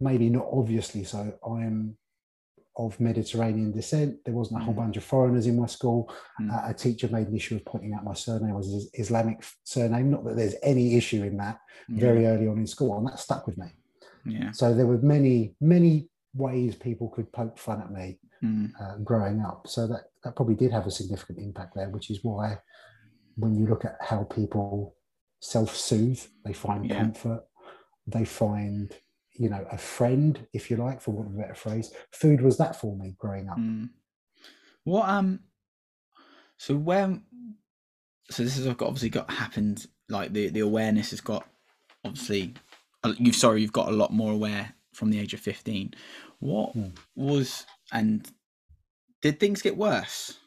maybe 0.00 0.30
not 0.30 0.46
obviously 0.52 1.04
so. 1.04 1.32
I 1.46 1.64
am 1.64 1.96
of 2.76 3.00
Mediterranean 3.00 3.72
descent. 3.72 4.24
There 4.24 4.34
wasn't 4.34 4.60
a 4.60 4.64
whole 4.64 4.74
Mm. 4.74 4.82
bunch 4.82 4.96
of 4.96 5.02
foreigners 5.04 5.46
in 5.48 5.58
my 5.58 5.66
school. 5.66 6.08
Mm. 6.40 6.52
Uh, 6.52 6.70
a 6.70 6.74
teacher 6.74 7.08
made 7.08 7.26
an 7.26 7.34
issue 7.34 7.56
of 7.56 7.64
pointing 7.64 7.92
out 7.92 8.04
my 8.04 8.14
surname 8.14 8.54
was 8.54 8.70
his 8.72 8.88
Islamic 8.94 9.42
surname. 9.64 10.10
Not 10.10 10.24
that 10.24 10.36
there's 10.36 10.54
any 10.62 10.94
issue 10.94 11.24
in 11.24 11.36
that 11.38 11.58
Yeah. 11.88 12.00
very 12.00 12.26
early 12.26 12.46
on 12.46 12.58
in 12.58 12.66
school, 12.68 12.96
and 12.96 13.06
that 13.08 13.18
stuck 13.18 13.46
with 13.48 13.58
me. 13.58 13.66
Yeah. 14.24 14.52
So 14.52 14.74
there 14.74 14.86
were 14.86 14.98
many, 14.98 15.56
many 15.60 16.08
ways 16.38 16.74
people 16.76 17.08
could 17.10 17.30
poke 17.32 17.58
fun 17.58 17.80
at 17.82 17.90
me 17.92 18.18
Mm. 18.42 18.70
uh, 18.80 18.98
growing 18.98 19.40
up. 19.40 19.66
So 19.66 19.88
that, 19.88 20.10
that 20.22 20.36
probably 20.36 20.54
did 20.54 20.70
have 20.70 20.86
a 20.86 20.92
significant 20.92 21.40
impact 21.40 21.74
there, 21.74 21.88
which 21.88 22.08
is 22.08 22.20
why 22.22 22.58
when 23.34 23.56
you 23.56 23.66
look 23.66 23.84
at 23.84 23.96
how 24.00 24.22
people 24.24 24.94
self 25.40 25.74
soothe, 25.74 26.20
they 26.44 26.52
find 26.52 26.86
Yeah. 26.86 26.98
comfort, 27.02 27.42
they 28.06 28.24
find, 28.24 28.94
you 29.32 29.48
know, 29.48 29.66
a 29.72 29.76
friend, 29.78 30.46
if 30.52 30.70
you 30.70 30.76
like, 30.76 31.00
for 31.00 31.10
want 31.10 31.28
of 31.30 31.34
a 31.34 31.38
better 31.38 31.54
phrase. 31.56 31.92
Food 32.12 32.40
was 32.40 32.58
that 32.58 32.76
for 32.76 32.96
me 32.96 33.16
growing 33.18 33.48
up. 33.48 33.58
Mm. 33.58 33.90
What 34.84 35.08
um 35.08 35.40
so 36.58 36.76
when 36.76 37.24
so 38.30 38.44
this 38.44 38.56
has 38.56 38.66
obviously 38.68 39.10
got 39.10 39.30
happened 39.30 39.86
like 40.08 40.32
the 40.32 40.48
the 40.48 40.60
awareness 40.60 41.10
has 41.10 41.20
got 41.20 41.44
obviously 42.04 42.54
uh, 43.04 43.14
you've 43.18 43.36
sorry 43.36 43.62
you've 43.62 43.72
got 43.72 43.88
a 43.88 43.96
lot 43.96 44.12
more 44.12 44.32
aware 44.32 44.74
from 44.92 45.10
the 45.10 45.18
age 45.20 45.34
of 45.34 45.40
15 45.40 45.94
what 46.40 46.72
Hmm. 46.72 46.88
was 47.16 47.66
and 47.92 48.30
did 49.22 49.40
things 49.40 49.62
get 49.62 49.76
worse 49.76 50.38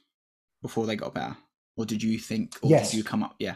before 0.61 0.85
they 0.85 0.95
got 0.95 1.13
better 1.13 1.35
or 1.75 1.85
did 1.85 2.01
you 2.01 2.17
think 2.17 2.55
or 2.61 2.69
Yes. 2.69 2.91
did 2.91 2.97
you 2.97 3.03
come 3.03 3.23
up 3.23 3.35
yeah 3.39 3.55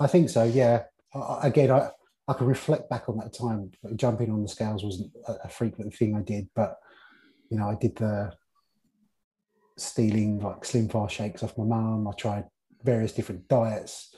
I 0.00 0.06
think 0.08 0.30
so, 0.30 0.42
yeah. 0.42 0.84
I- 1.14 1.46
again, 1.46 1.70
I, 1.70 1.90
I 2.26 2.32
can 2.32 2.46
reflect 2.46 2.88
back 2.90 3.08
on 3.08 3.18
that 3.18 3.32
time. 3.32 3.70
Jumping 3.94 4.30
on 4.32 4.42
the 4.42 4.48
scales 4.48 4.82
wasn't 4.82 5.12
a, 5.28 5.34
a 5.44 5.48
frequent 5.48 5.94
thing 5.94 6.16
I 6.16 6.22
did, 6.22 6.48
but 6.56 6.76
you 7.50 7.58
know, 7.58 7.68
I 7.68 7.76
did 7.76 7.94
the 7.96 8.32
stealing 9.76 10.40
like 10.40 10.62
SlimFast 10.62 11.10
shakes 11.10 11.42
off 11.42 11.56
my 11.58 11.64
mum. 11.64 12.08
I 12.08 12.12
tried 12.12 12.44
various 12.82 13.12
different 13.12 13.46
diets 13.48 14.14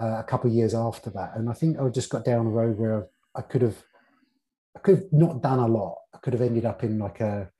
uh, 0.00 0.18
a 0.18 0.24
couple 0.24 0.50
of 0.50 0.56
years 0.56 0.74
after 0.74 1.10
that, 1.10 1.36
and 1.36 1.48
I 1.48 1.52
think 1.52 1.78
I 1.78 1.88
just 1.90 2.10
got 2.10 2.24
down 2.24 2.46
a 2.46 2.50
road 2.50 2.78
where 2.78 3.06
I 3.36 3.42
could 3.42 3.62
have, 3.62 3.76
I 4.76 4.80
could 4.80 4.96
have 4.96 5.12
not 5.12 5.42
done 5.42 5.58
a 5.60 5.68
lot. 5.68 5.96
I 6.20 6.24
could 6.24 6.34
have 6.34 6.42
ended 6.42 6.66
up 6.66 6.84
in 6.84 6.98
like 6.98 7.20
a 7.20 7.50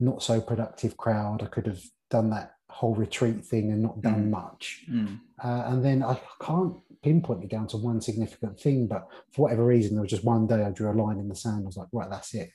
not 0.00 0.22
so 0.22 0.40
productive 0.40 0.96
crowd. 0.96 1.42
I 1.42 1.46
could 1.46 1.66
have 1.66 1.80
done 2.10 2.30
that 2.30 2.54
whole 2.68 2.94
retreat 2.96 3.44
thing 3.44 3.70
and 3.70 3.82
not 3.82 4.00
done 4.00 4.24
Mm. 4.26 4.30
much. 4.30 4.84
Mm. 4.90 5.20
Uh, 5.42 5.62
and 5.66 5.84
then 5.84 6.02
I 6.02 6.20
can't 6.40 6.74
pinpoint 7.02 7.44
it 7.44 7.50
down 7.50 7.68
to 7.68 7.76
one 7.76 8.00
significant 8.00 8.58
thing, 8.58 8.86
but 8.88 9.06
for 9.32 9.42
whatever 9.42 9.64
reason, 9.64 9.94
there 9.94 10.02
was 10.02 10.10
just 10.10 10.24
one 10.24 10.46
day 10.46 10.64
I 10.64 10.70
drew 10.70 10.90
a 10.90 11.00
line 11.00 11.18
in 11.18 11.28
the 11.28 11.36
sand. 11.36 11.62
I 11.64 11.66
was 11.66 11.76
like, 11.76 11.88
right, 11.92 12.10
that's 12.10 12.34
it. 12.34 12.50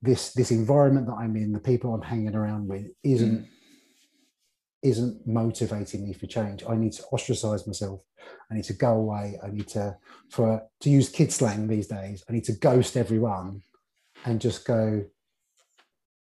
This 0.00 0.32
this 0.32 0.50
environment 0.50 1.06
that 1.08 1.14
I'm 1.14 1.36
in, 1.36 1.52
the 1.52 1.60
people 1.60 1.92
I'm 1.92 2.02
hanging 2.02 2.34
around 2.34 2.68
with, 2.68 2.86
isn't 3.02 3.46
isn't 4.82 5.26
motivating 5.26 6.04
me 6.06 6.14
for 6.14 6.26
change. 6.26 6.64
I 6.66 6.74
need 6.74 6.92
to 6.92 7.02
ostracize 7.12 7.66
myself. 7.66 8.00
I 8.50 8.54
need 8.54 8.64
to 8.64 8.72
go 8.72 8.94
away. 8.94 9.38
I 9.42 9.50
need 9.50 9.68
to, 9.68 9.98
for 10.30 10.62
to 10.80 10.88
use 10.90 11.10
kid 11.10 11.30
slang 11.32 11.68
these 11.68 11.86
days, 11.86 12.24
I 12.30 12.32
need 12.32 12.44
to 12.44 12.52
ghost 12.52 12.96
everyone 12.96 13.62
and 14.24 14.40
just 14.40 14.64
go. 14.64 15.04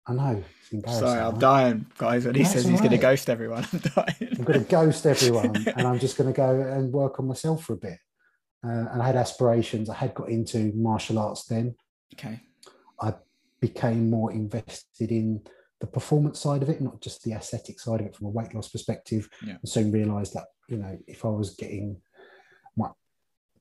I 0.06 0.12
know. 0.12 0.44
Sorry, 0.86 1.20
I'm 1.20 1.38
dying, 1.38 1.86
guys. 1.96 2.26
When 2.26 2.34
he 2.34 2.44
says 2.44 2.64
he's 2.64 2.72
right. 2.72 2.80
going 2.80 2.90
to 2.90 2.98
ghost 2.98 3.30
everyone, 3.30 3.66
I'm 3.72 3.78
dying. 3.78 4.36
I'm 4.38 4.44
going 4.44 4.64
to 4.64 4.70
ghost 4.70 5.06
everyone, 5.06 5.56
and 5.76 5.86
I'm 5.86 5.98
just 5.98 6.18
going 6.18 6.32
to 6.32 6.36
go 6.36 6.60
and 6.60 6.92
work 6.92 7.18
on 7.18 7.26
myself 7.26 7.64
for 7.64 7.74
a 7.74 7.76
bit. 7.76 7.98
Uh, 8.64 8.86
and 8.92 9.02
I 9.02 9.06
had 9.06 9.16
aspirations. 9.16 9.88
I 9.88 9.94
had 9.94 10.14
got 10.14 10.28
into 10.28 10.72
martial 10.74 11.18
arts 11.18 11.44
then. 11.44 11.74
Okay. 12.14 12.40
I 13.00 13.14
became 13.60 14.10
more 14.10 14.32
invested 14.32 15.10
in 15.10 15.42
the 15.80 15.86
performance 15.86 16.40
side 16.40 16.62
of 16.62 16.68
it, 16.68 16.80
not 16.80 17.00
just 17.00 17.22
the 17.22 17.32
aesthetic 17.32 17.78
side 17.78 18.00
of 18.00 18.06
it 18.06 18.16
from 18.16 18.26
a 18.26 18.30
weight 18.30 18.54
loss 18.54 18.68
perspective. 18.68 19.28
Yeah. 19.46 19.56
And 19.60 19.68
soon 19.68 19.92
realised 19.92 20.34
that 20.34 20.46
you 20.68 20.78
know 20.78 20.98
if 21.06 21.24
I 21.24 21.28
was 21.28 21.54
getting 21.56 22.00
my 22.76 22.88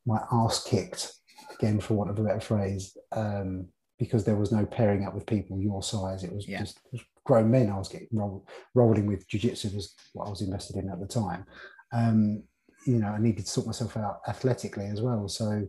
my 0.05 0.19
ass 0.31 0.63
kicked 0.63 1.13
again, 1.55 1.79
for 1.79 1.93
want 1.93 2.09
of 2.09 2.19
a 2.19 2.23
better 2.23 2.39
phrase, 2.39 2.97
um, 3.11 3.67
because 4.03 4.23
there 4.23 4.35
was 4.35 4.51
no 4.51 4.65
pairing 4.65 5.05
up 5.05 5.13
with 5.15 5.25
people 5.25 5.59
your 5.59 5.81
size. 5.81 6.23
It 6.23 6.33
was 6.33 6.47
yeah. 6.47 6.59
just 6.59 6.79
grown 7.23 7.49
men. 7.49 7.69
I 7.69 7.77
was 7.77 7.87
getting 7.87 8.09
roll, 8.11 8.45
rolling 8.75 9.07
with 9.07 9.27
jiu-jitsu 9.29 9.69
was 9.73 9.95
what 10.11 10.27
I 10.27 10.29
was 10.29 10.41
invested 10.41 10.75
in 10.75 10.89
at 10.89 10.99
the 10.99 11.07
time. 11.07 11.45
Um, 11.93 12.43
you 12.85 12.99
know, 12.99 13.07
I 13.07 13.19
needed 13.19 13.45
to 13.45 13.51
sort 13.51 13.67
myself 13.67 13.95
out 13.95 14.19
athletically 14.27 14.87
as 14.87 15.01
well. 15.01 15.29
So 15.29 15.65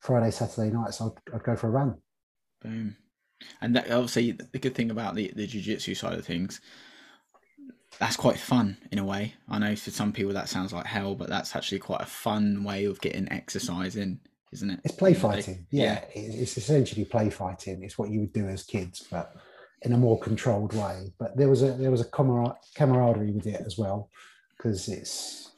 Friday, 0.00 0.30
Saturday 0.30 0.70
nights, 0.70 1.00
I'd, 1.00 1.10
I'd 1.34 1.44
go 1.44 1.56
for 1.56 1.68
a 1.68 1.70
run. 1.70 1.96
Boom. 2.62 2.96
And 3.60 3.76
that 3.76 3.90
obviously 3.90 4.32
the 4.32 4.58
good 4.58 4.74
thing 4.74 4.90
about 4.90 5.14
the, 5.14 5.30
the 5.36 5.46
jiu-jitsu 5.46 5.94
side 5.94 6.18
of 6.18 6.24
things, 6.24 6.62
that's 7.98 8.16
quite 8.16 8.38
fun 8.38 8.78
in 8.92 8.98
a 8.98 9.04
way. 9.04 9.34
I 9.48 9.58
know 9.58 9.76
for 9.76 9.90
some 9.90 10.12
people 10.12 10.32
that 10.32 10.48
sounds 10.48 10.72
like 10.72 10.86
hell, 10.86 11.14
but 11.14 11.28
that's 11.28 11.54
actually 11.54 11.80
quite 11.80 12.00
a 12.00 12.06
fun 12.06 12.64
way 12.64 12.86
of 12.86 13.00
getting 13.00 13.30
exercise 13.30 13.96
in 13.96 14.20
isn't 14.52 14.70
it? 14.70 14.80
It's 14.84 14.94
play 14.94 15.14
fighting. 15.14 15.66
Yeah, 15.70 16.04
yeah. 16.14 16.22
it's 16.22 16.56
essentially 16.56 17.04
play 17.04 17.30
fighting. 17.30 17.82
It's 17.82 17.98
what 17.98 18.10
you 18.10 18.20
would 18.20 18.32
do 18.32 18.48
as 18.48 18.62
kids, 18.62 19.06
but 19.10 19.34
in 19.82 19.92
a 19.92 19.98
more 19.98 20.18
controlled 20.18 20.72
way. 20.74 21.12
But 21.18 21.36
there 21.36 21.48
was 21.48 21.62
a 21.62 21.72
there 21.72 21.90
was 21.90 22.00
a 22.00 22.04
camaraderie 22.06 23.32
with 23.32 23.46
it 23.46 23.62
as 23.66 23.78
well, 23.78 24.10
because 24.56 24.88
it's 24.88 25.50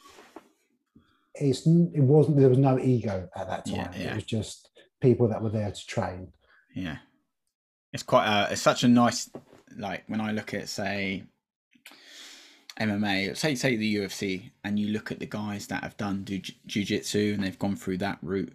it's 1.35 1.67
it 1.67 2.03
wasn't 2.03 2.39
there 2.39 2.49
was 2.49 2.59
no 2.59 2.79
ego 2.79 3.29
at 3.37 3.49
that 3.49 3.67
time. 3.67 3.75
Yeah, 3.75 3.91
yeah. 3.97 4.11
It 4.13 4.15
was 4.17 4.25
just 4.25 4.71
people 5.01 5.29
that 5.29 5.43
were 5.43 5.51
there 5.51 5.71
to 5.71 5.87
train. 5.87 6.33
Yeah, 6.75 6.97
it's 7.93 8.03
quite 8.03 8.27
a 8.27 8.53
it's 8.53 8.63
such 8.63 8.85
a 8.85 8.89
nice 8.89 9.31
like 9.77 10.05
when 10.09 10.21
I 10.21 10.33
look 10.33 10.55
at 10.55 10.69
say 10.69 11.25
MMA, 12.81 13.37
say 13.37 13.55
say 13.55 13.77
the 13.77 13.97
UFC, 13.97 14.51
and 14.65 14.79
you 14.79 14.89
look 14.89 15.13
at 15.13 15.19
the 15.19 15.27
guys 15.27 15.67
that 15.69 15.83
have 15.83 15.97
done 15.97 16.25
jiu-jitsu 16.25 17.35
and 17.35 17.45
they've 17.45 17.59
gone 17.59 17.77
through 17.77 17.99
that 17.99 18.19
route 18.23 18.53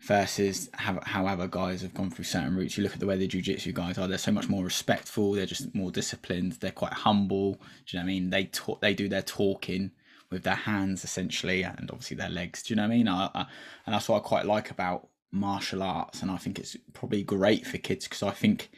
versus 0.00 0.70
how, 0.74 1.00
however 1.02 1.48
guys 1.48 1.82
have 1.82 1.94
gone 1.94 2.10
through 2.10 2.24
certain 2.24 2.56
routes. 2.56 2.76
You 2.76 2.84
look 2.84 2.94
at 2.94 3.00
the 3.00 3.06
way 3.06 3.16
the 3.16 3.26
jiu-jitsu 3.26 3.72
guys 3.72 3.98
are; 3.98 4.06
they're 4.06 4.18
so 4.18 4.32
much 4.32 4.48
more 4.48 4.64
respectful. 4.64 5.32
They're 5.32 5.46
just 5.46 5.74
more 5.74 5.90
disciplined. 5.90 6.52
They're 6.52 6.70
quite 6.70 6.92
humble. 6.92 7.54
Do 7.54 7.58
you 7.88 7.98
know 7.98 8.04
what 8.04 8.10
I 8.10 8.14
mean? 8.14 8.30
They 8.30 8.44
talk. 8.44 8.80
They 8.80 8.94
do 8.94 9.08
their 9.08 9.22
talking 9.22 9.90
with 10.30 10.42
their 10.42 10.54
hands 10.54 11.04
essentially, 11.04 11.62
and 11.62 11.90
obviously 11.90 12.16
their 12.16 12.30
legs. 12.30 12.62
Do 12.62 12.72
you 12.72 12.76
know 12.76 12.82
what 12.82 12.94
I 12.94 12.96
mean? 12.96 13.08
I, 13.08 13.30
I, 13.34 13.46
and 13.86 13.94
that's 13.94 14.08
what 14.08 14.18
I 14.18 14.20
quite 14.20 14.46
like 14.46 14.70
about 14.70 15.08
martial 15.32 15.82
arts, 15.82 16.22
and 16.22 16.30
I 16.30 16.36
think 16.36 16.58
it's 16.58 16.76
probably 16.92 17.22
great 17.22 17.66
for 17.66 17.78
kids 17.78 18.06
because 18.06 18.22
I 18.22 18.30
think 18.30 18.70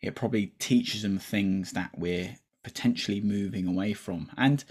it 0.00 0.14
probably 0.14 0.52
teaches 0.58 1.02
them 1.02 1.18
things 1.18 1.72
that 1.72 1.90
we're 1.96 2.36
potentially 2.62 3.20
moving 3.20 3.66
away 3.66 3.92
from 3.94 4.30
and 4.36 4.64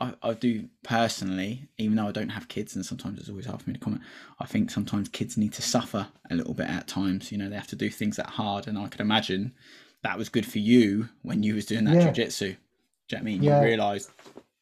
I, 0.00 0.14
I 0.22 0.32
do 0.32 0.66
personally, 0.82 1.68
even 1.76 1.96
though 1.96 2.08
I 2.08 2.12
don't 2.12 2.30
have 2.30 2.48
kids, 2.48 2.74
and 2.74 2.84
sometimes 2.84 3.18
it's 3.18 3.28
always 3.28 3.46
hard 3.46 3.60
for 3.60 3.68
me 3.68 3.74
to 3.74 3.80
comment. 3.80 4.02
I 4.40 4.46
think 4.46 4.70
sometimes 4.70 5.08
kids 5.08 5.36
need 5.36 5.52
to 5.52 5.62
suffer 5.62 6.08
a 6.30 6.34
little 6.34 6.54
bit 6.54 6.68
at 6.68 6.88
times. 6.88 7.30
You 7.30 7.38
know, 7.38 7.48
they 7.50 7.56
have 7.56 7.66
to 7.68 7.76
do 7.76 7.90
things 7.90 8.16
that 8.16 8.26
hard, 8.30 8.66
and 8.66 8.78
I 8.78 8.88
could 8.88 9.02
imagine 9.02 9.52
that 10.02 10.16
was 10.16 10.30
good 10.30 10.46
for 10.46 10.58
you 10.58 11.10
when 11.22 11.42
you 11.42 11.54
was 11.54 11.66
doing 11.66 11.84
that 11.84 11.96
yeah. 11.96 12.04
jiu-jitsu. 12.04 12.46
Do 12.46 12.52
you 12.52 12.56
know 12.56 13.18
what 13.18 13.20
I 13.20 13.24
mean? 13.24 13.42
Yeah. 13.42 13.60
You 13.60 13.66
realised 13.66 14.10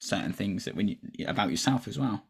certain 0.00 0.32
things 0.32 0.64
that 0.64 0.74
when 0.74 0.88
you 0.88 0.96
about 1.26 1.50
yourself 1.50 1.86
as 1.86 1.98
well. 1.98 2.24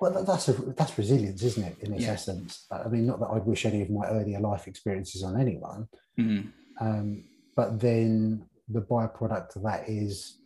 Well, 0.00 0.24
that's 0.24 0.48
a, 0.48 0.52
that's 0.52 0.96
resilience, 0.98 1.42
isn't 1.42 1.64
it? 1.64 1.76
In 1.80 1.94
its 1.94 2.04
yeah. 2.04 2.12
essence. 2.12 2.66
I 2.70 2.88
mean, 2.88 3.06
not 3.06 3.20
that 3.20 3.30
I'd 3.32 3.46
wish 3.46 3.66
any 3.66 3.82
of 3.82 3.90
my 3.90 4.06
earlier 4.08 4.40
life 4.40 4.66
experiences 4.66 5.22
on 5.22 5.40
anyone, 5.40 5.88
mm. 6.18 6.48
um, 6.80 7.24
but 7.56 7.80
then 7.80 8.46
the 8.68 8.80
byproduct 8.80 9.56
of 9.56 9.62
that 9.62 9.88
is 9.88 10.39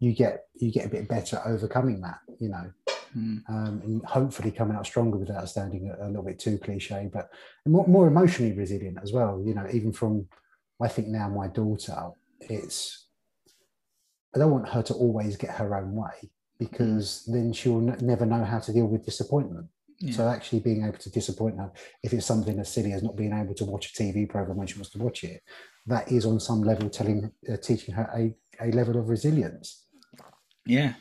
you 0.00 0.12
get 0.12 0.46
you 0.54 0.70
get 0.70 0.86
a 0.86 0.88
bit 0.88 1.08
better 1.08 1.40
overcoming 1.44 2.00
that, 2.00 2.18
you 2.38 2.48
know, 2.48 2.72
mm. 3.16 3.42
um, 3.48 3.80
and 3.84 4.04
hopefully 4.04 4.50
coming 4.50 4.76
out 4.76 4.86
stronger 4.86 5.18
without 5.18 5.48
sounding 5.48 5.90
a, 5.90 6.06
a 6.06 6.08
little 6.08 6.22
bit 6.22 6.38
too 6.38 6.58
cliche, 6.58 7.08
but 7.12 7.30
more, 7.66 7.86
more 7.86 8.06
emotionally 8.06 8.52
resilient 8.52 8.98
as 9.02 9.12
well. 9.12 9.42
You 9.44 9.54
know, 9.54 9.66
even 9.72 9.92
from 9.92 10.28
I 10.80 10.88
think 10.88 11.08
now 11.08 11.28
my 11.28 11.48
daughter, 11.48 12.10
it's 12.40 13.06
I 14.34 14.38
don't 14.38 14.52
want 14.52 14.68
her 14.68 14.82
to 14.82 14.94
always 14.94 15.36
get 15.36 15.50
her 15.50 15.76
own 15.76 15.94
way 15.94 16.30
because 16.58 17.26
mm. 17.28 17.34
then 17.34 17.52
she'll 17.52 17.78
n- 17.78 17.98
never 18.00 18.26
know 18.26 18.44
how 18.44 18.58
to 18.60 18.72
deal 18.72 18.86
with 18.86 19.04
disappointment. 19.04 19.66
Yeah. 20.00 20.12
So 20.12 20.28
actually 20.28 20.60
being 20.60 20.84
able 20.84 20.98
to 20.98 21.10
disappoint 21.10 21.58
her, 21.58 21.72
if 22.04 22.12
it's 22.12 22.26
something 22.26 22.58
as 22.60 22.72
silly 22.72 22.92
as 22.92 23.02
not 23.02 23.16
being 23.16 23.32
able 23.32 23.54
to 23.54 23.64
watch 23.64 23.90
a 23.92 24.02
TV 24.02 24.28
program 24.28 24.56
when 24.56 24.66
she 24.68 24.76
wants 24.76 24.90
to 24.90 24.98
watch 24.98 25.24
it, 25.24 25.42
that 25.86 26.10
is 26.12 26.24
on 26.24 26.38
some 26.38 26.62
level 26.62 26.88
telling, 26.88 27.32
uh, 27.52 27.56
teaching 27.56 27.94
her 27.94 28.08
a, 28.14 28.34
a 28.64 28.70
level 28.70 28.96
of 28.96 29.08
resilience. 29.08 29.86
Yeah. 30.68 30.94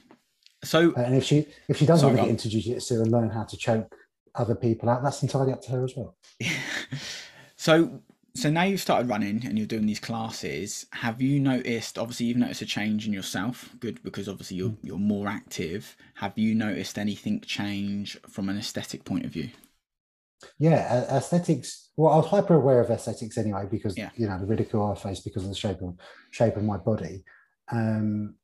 So 0.64 0.94
and 0.96 1.16
if 1.16 1.24
she 1.24 1.46
if 1.68 1.78
she 1.78 1.86
does 1.86 2.04
want 2.04 2.16
to 2.16 2.24
get 2.24 2.30
into 2.30 2.50
jiu-jitsu 2.50 3.02
and 3.02 3.12
learn 3.12 3.30
how 3.30 3.44
to 3.44 3.58
choke 3.58 3.94
other 4.34 4.56
people 4.56 4.90
out, 4.90 5.04
that's 5.04 5.22
entirely 5.22 5.54
up 5.54 5.62
to 5.64 5.72
her 5.72 5.84
as 5.84 5.94
well. 5.96 6.16
so 7.56 8.02
so 8.38 8.52
now 8.52 8.64
you've 8.64 8.82
started 8.82 9.10
running 9.10 9.44
and 9.48 9.58
you're 9.58 9.66
doing 9.66 9.88
these 9.88 10.00
classes. 10.00 10.86
Have 10.94 11.22
you 11.22 11.40
noticed? 11.40 11.98
Obviously, 11.98 12.28
you've 12.28 12.38
noticed 12.38 12.62
a 12.62 12.68
change 12.68 13.08
in 13.08 13.14
yourself. 13.14 13.74
Good, 13.80 14.04
because 14.04 14.30
obviously 14.30 14.58
you're 14.58 14.76
you're 14.84 15.00
more 15.00 15.28
active. 15.28 15.96
Have 16.16 16.38
you 16.38 16.54
noticed 16.54 16.98
anything 16.98 17.42
change 17.42 18.20
from 18.30 18.50
an 18.50 18.58
aesthetic 18.58 19.06
point 19.06 19.26
of 19.26 19.32
view? 19.32 19.50
Yeah, 20.60 21.06
aesthetics. 21.16 21.90
Well, 21.98 22.14
I 22.14 22.18
was 22.18 22.28
hyper 22.28 22.54
aware 22.54 22.80
of 22.80 22.92
aesthetics 22.92 23.40
anyway 23.40 23.68
because 23.70 23.98
yeah. 23.98 24.12
you 24.16 24.28
know 24.28 24.38
the 24.40 24.46
ridicule 24.46 24.86
I 24.86 24.96
faced 24.96 25.24
because 25.24 25.44
of 25.44 25.50
the 25.50 25.56
shape 25.56 25.82
of 25.82 25.96
shape 26.32 26.58
of 26.58 26.64
my 26.64 26.78
body. 26.78 27.24
Um, 27.72 28.36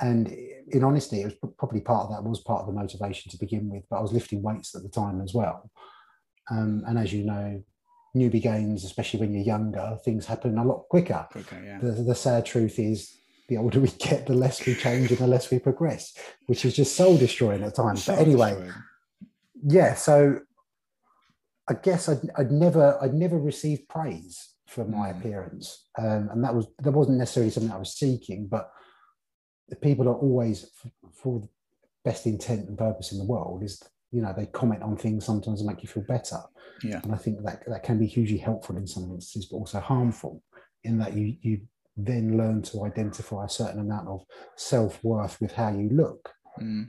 and 0.00 0.28
in 0.68 0.84
honesty, 0.84 1.22
it 1.22 1.24
was 1.24 1.52
probably 1.58 1.80
part 1.80 2.06
of 2.06 2.10
that 2.10 2.28
was 2.28 2.40
part 2.40 2.60
of 2.60 2.66
the 2.66 2.72
motivation 2.72 3.30
to 3.30 3.38
begin 3.38 3.68
with. 3.70 3.84
But 3.88 3.98
I 3.98 4.02
was 4.02 4.12
lifting 4.12 4.42
weights 4.42 4.74
at 4.74 4.82
the 4.82 4.88
time 4.88 5.20
as 5.20 5.32
well, 5.34 5.70
um, 6.50 6.82
and 6.86 6.98
as 6.98 7.12
you 7.12 7.24
know, 7.24 7.62
newbie 8.16 8.42
gains, 8.42 8.84
especially 8.84 9.20
when 9.20 9.34
you're 9.34 9.44
younger, 9.44 9.98
things 10.04 10.26
happen 10.26 10.58
a 10.58 10.64
lot 10.64 10.88
quicker. 10.88 11.26
quicker 11.30 11.62
yeah. 11.64 11.78
the, 11.78 12.02
the 12.02 12.14
sad 12.14 12.46
truth 12.46 12.78
is, 12.78 13.14
the 13.48 13.56
older 13.56 13.80
we 13.80 13.88
get, 13.88 14.26
the 14.26 14.34
less 14.34 14.64
we 14.66 14.74
change 14.74 15.10
and 15.10 15.18
the 15.18 15.26
less 15.26 15.50
we 15.50 15.58
progress, 15.58 16.16
which 16.46 16.64
is 16.64 16.74
just 16.74 16.96
soul 16.96 17.16
destroying 17.16 17.62
at 17.62 17.76
times. 17.76 18.04
Soul 18.04 18.16
but 18.16 18.22
anyway, 18.22 18.50
destroying. 18.50 18.72
yeah. 19.68 19.94
So 19.94 20.40
I 21.68 21.74
guess 21.74 22.08
I'd, 22.08 22.28
I'd 22.36 22.50
never 22.50 22.98
I'd 23.00 23.14
never 23.14 23.38
received 23.38 23.88
praise 23.88 24.54
for 24.66 24.84
my 24.84 25.12
mm. 25.12 25.18
appearance, 25.18 25.86
um, 25.98 26.28
and 26.32 26.42
that 26.42 26.54
was 26.54 26.66
that 26.80 26.92
wasn't 26.92 27.18
necessarily 27.18 27.50
something 27.50 27.72
I 27.72 27.78
was 27.78 27.96
seeking, 27.96 28.46
but 28.46 28.70
the 29.68 29.76
people 29.76 30.08
are 30.08 30.14
always 30.14 30.70
for 31.12 31.40
the 31.40 31.48
best 32.04 32.26
intent 32.26 32.68
and 32.68 32.78
purpose 32.78 33.12
in 33.12 33.18
the 33.18 33.24
world 33.24 33.62
is 33.62 33.82
you 34.12 34.22
know 34.22 34.32
they 34.36 34.46
comment 34.46 34.82
on 34.82 34.96
things 34.96 35.24
sometimes 35.24 35.60
and 35.60 35.68
make 35.68 35.82
you 35.82 35.88
feel 35.88 36.04
better. 36.04 36.38
Yeah. 36.82 37.00
And 37.02 37.12
i 37.14 37.16
think 37.16 37.42
that 37.44 37.62
that 37.66 37.82
can 37.82 37.98
be 37.98 38.06
hugely 38.06 38.38
helpful 38.38 38.76
in 38.76 38.86
some 38.86 39.04
instances 39.04 39.46
but 39.50 39.56
also 39.58 39.80
harmful 39.80 40.42
in 40.84 40.98
that 40.98 41.14
you 41.14 41.36
you 41.40 41.60
then 41.96 42.36
learn 42.36 42.60
to 42.60 42.84
identify 42.84 43.46
a 43.46 43.48
certain 43.48 43.80
amount 43.80 44.06
of 44.08 44.22
self-worth 44.56 45.40
with 45.40 45.52
how 45.52 45.70
you 45.70 45.88
look. 45.90 46.30
Mm. 46.60 46.88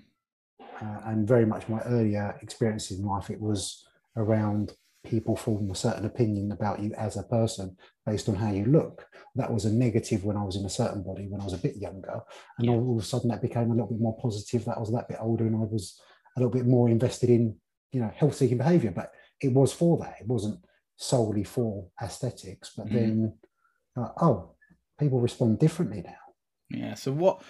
uh, 0.81 1.00
and 1.07 1.27
very 1.27 1.46
much 1.46 1.67
my 1.67 1.81
earlier 1.81 2.38
experiences 2.41 3.00
in 3.00 3.05
life 3.05 3.29
it 3.29 3.41
was 3.41 3.86
around 4.15 4.72
people 5.08 5.36
form 5.36 5.72
a 5.72 5.76
certain 5.76 6.06
opinion 6.06 6.52
about 6.52 6.80
you 6.80 6.94
as 6.96 7.18
a 7.18 7.24
person 7.24 7.76
based 8.06 8.30
on 8.30 8.36
how 8.36 8.52
you 8.52 8.66
look. 8.66 9.06
That 9.36 9.52
was 9.52 9.66
a 9.66 9.72
negative 9.72 10.24
when 10.24 10.38
I 10.38 10.44
was 10.44 10.56
in 10.56 10.66
a 10.66 10.70
certain 10.70 11.04
body 11.04 11.28
when 11.28 11.42
I 11.42 11.44
was 11.44 11.54
a 11.54 11.60
bit 11.60 11.78
younger. 11.78 12.22
And 12.58 12.68
yeah. 12.68 12.74
all 12.74 12.98
of 12.98 13.04
a 13.04 13.06
sudden 13.06 13.30
that 13.30 13.42
became 13.42 13.72
a 13.72 13.74
little 13.74 13.88
bit 13.88 14.00
more 14.00 14.18
positive. 14.22 14.66
That 14.66 14.78
I 14.78 14.80
was 14.80 14.92
that 14.92 15.08
bit 15.08 15.18
older 15.20 15.46
and 15.46 15.56
I 15.56 15.60
was 15.60 16.00
a 16.36 16.40
little 16.40 16.52
bit 16.52 16.66
more 16.66 16.90
invested 16.90 17.30
in, 17.30 17.56
you 17.92 18.02
know, 18.02 18.12
health 18.16 18.36
seeking 18.36 18.58
behavior. 18.58 18.92
But 18.92 19.12
it 19.42 19.54
was 19.54 19.74
for 19.74 19.98
that. 20.00 20.18
It 20.20 20.28
wasn't 20.28 20.60
solely 20.96 21.44
for 21.44 21.88
aesthetics. 22.02 22.72
But 22.76 22.88
mm. 22.88 22.94
then, 22.94 23.34
uh, 23.96 24.10
oh, 24.22 24.56
people 25.00 25.20
respond 25.20 25.60
differently 25.60 26.04
now. 26.06 26.78
Yeah. 26.78 26.94
So 26.96 27.12
what, 27.12 27.42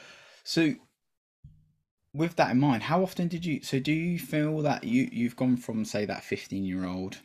so 0.44 0.74
with 2.14 2.36
that 2.36 2.52
in 2.52 2.60
mind, 2.60 2.84
how 2.84 3.02
often 3.02 3.28
did 3.28 3.46
you, 3.46 3.62
so 3.64 3.80
do 3.80 3.92
you 3.92 4.20
feel 4.20 4.62
that 4.62 4.84
you, 4.84 5.10
you've 5.12 5.36
gone 5.36 5.58
from 5.58 5.86
say 5.86 6.06
that 6.06 6.24
15 6.24 6.64
year 6.64 6.86
old 6.86 7.18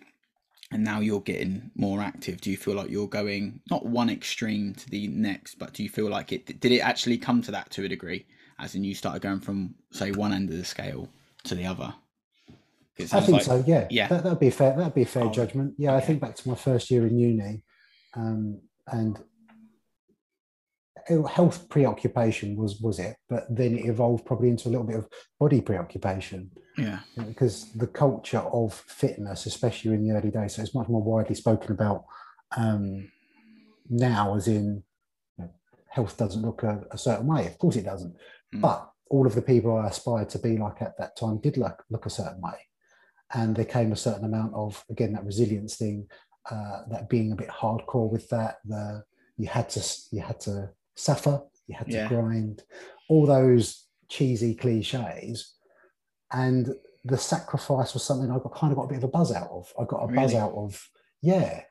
and 0.73 0.83
now 0.83 1.01
you're 1.01 1.21
getting 1.21 1.71
more 1.75 2.01
active 2.01 2.41
do 2.41 2.51
you 2.51 2.57
feel 2.57 2.75
like 2.75 2.91
you're 2.91 3.09
going 3.09 3.61
not 3.71 3.87
one 3.87 4.11
extreme 4.11 4.75
to 4.75 4.89
the 4.91 5.07
next 5.09 5.59
but 5.59 5.73
do 5.73 5.83
you 5.83 5.89
feel 5.89 6.09
like 6.09 6.33
it 6.33 6.61
did 6.61 6.73
it 6.73 6.81
actually 6.81 7.19
come 7.19 7.43
to 7.43 7.51
that 7.51 7.71
to 7.71 7.85
a 7.85 7.89
degree 7.89 8.25
as 8.59 8.75
in 8.75 8.85
you 8.85 8.95
started 8.95 9.23
going 9.23 9.41
from 9.41 9.75
say 9.93 10.11
one 10.11 10.33
end 10.33 10.51
of 10.51 10.57
the 10.57 10.65
scale 10.65 11.09
to 11.45 11.55
the 11.55 11.67
other 11.67 11.95
I 13.01 13.21
think 13.21 13.29
like, 13.33 13.43
so. 13.43 13.65
Yeah, 13.67 13.87
yeah. 13.91 14.09
That, 14.09 14.25
would 14.25 14.39
be 14.39 14.51
fair. 14.51 14.77
That'd 14.77 14.95
be 14.95 15.03
a 15.03 15.07
fair 15.07 15.25
oh, 15.25 15.31
judgment. 15.31 15.75
Yeah, 15.79 15.95
I 15.95 16.01
think 16.01 16.21
back 16.21 16.37
to 16.37 16.49
my 16.49 16.55
first 16.55 16.91
year 16.91 17.07
in 17.07 17.19
uni, 17.19 17.65
um, 18.15 18.61
and 18.87 19.19
health 21.29 21.69
preoccupation 21.69 22.57
was 22.57 22.81
was 22.81 22.99
it, 22.99 23.17
but 23.29 23.47
then 23.49 23.79
it 23.79 23.87
evolved 23.87 24.25
probably 24.25 24.51
into 24.51 24.69
a 24.69 24.71
little 24.71 24.87
bit 24.87 24.97
of 24.97 25.09
body 25.41 25.61
preoccupation. 25.61 26.51
Yeah. 26.77 27.01
Because 27.17 27.71
the 27.73 27.87
culture 27.87 28.39
of 28.39 28.75
fitness, 28.75 29.47
especially 29.47 29.95
in 29.95 30.07
the 30.07 30.15
early 30.17 30.31
days, 30.31 30.55
so 30.55 30.63
it's 30.63 30.75
much 30.75 30.89
more 30.89 31.03
widely 31.03 31.35
spoken 31.35 31.73
about 31.73 32.05
um, 32.57 33.11
now, 33.89 34.37
as 34.37 34.49
in 34.49 34.83
you 35.39 35.45
know, 35.45 35.51
health 35.89 36.17
doesn't 36.17 36.43
look 36.43 36.63
a, 36.63 36.85
a, 36.91 36.99
certain 36.99 37.27
way. 37.27 37.47
Of 37.47 37.59
course, 37.59 37.77
it 37.77 37.85
doesn't. 37.85 38.15
Mm. 38.55 38.61
But 38.61 38.91
all 39.11 39.27
of 39.27 39.35
the 39.35 39.43
people 39.43 39.77
I 39.77 39.89
aspired 39.89 40.31
to 40.31 40.39
be 40.39 40.57
like 40.57 40.81
at 40.81 40.97
that 40.99 41.17
time 41.17 41.39
did 41.39 41.57
look 41.57 41.85
look 41.91 42.07
a 42.07 42.11
certain 42.11 42.41
way, 42.41 42.55
and 43.35 43.55
there 43.55 43.65
came 43.65 43.93
a 43.93 43.97
certain 43.97 44.25
amount 44.25 44.55
of 44.55 44.83
again 44.91 45.13
that 45.13 45.25
resilience 45.25 45.77
thing, 45.77 46.07
uh, 46.51 46.83
that 46.91 47.09
being 47.09 47.33
a 47.33 47.37
bit 47.37 47.49
hardcore 47.49 48.11
with 48.11 48.29
that. 48.31 48.57
The 48.65 49.05
you 49.37 49.49
had 49.49 49.69
to 49.71 49.83
you 50.11 50.21
had 50.21 50.41
to 50.41 50.71
suffer, 50.95 51.43
you 51.67 51.75
had 51.77 51.89
to 51.89 51.97
yeah. 51.97 52.09
grind, 52.09 52.63
all 53.09 53.27
those 53.27 53.87
cheesy 54.09 54.55
cliches, 54.55 55.55
and 56.33 56.75
the 57.05 57.19
sacrifice 57.19 57.95
was 57.95 58.05
something 58.05 58.31
I 58.31 58.39
got 58.39 58.55
kind 58.55 58.73
of 58.73 58.77
got 58.77 58.85
a 58.85 58.89
bit 58.89 58.99
of 58.99 59.05
a 59.05 59.09
buzz 59.09 59.33
out 59.33 59.51
of. 59.51 59.73
I 59.79 59.85
got 59.85 60.05
a 60.05 60.07
really? 60.07 60.17
buzz 60.17 60.35
out 60.35 60.53
of 60.53 60.89
yeah, 61.21 61.63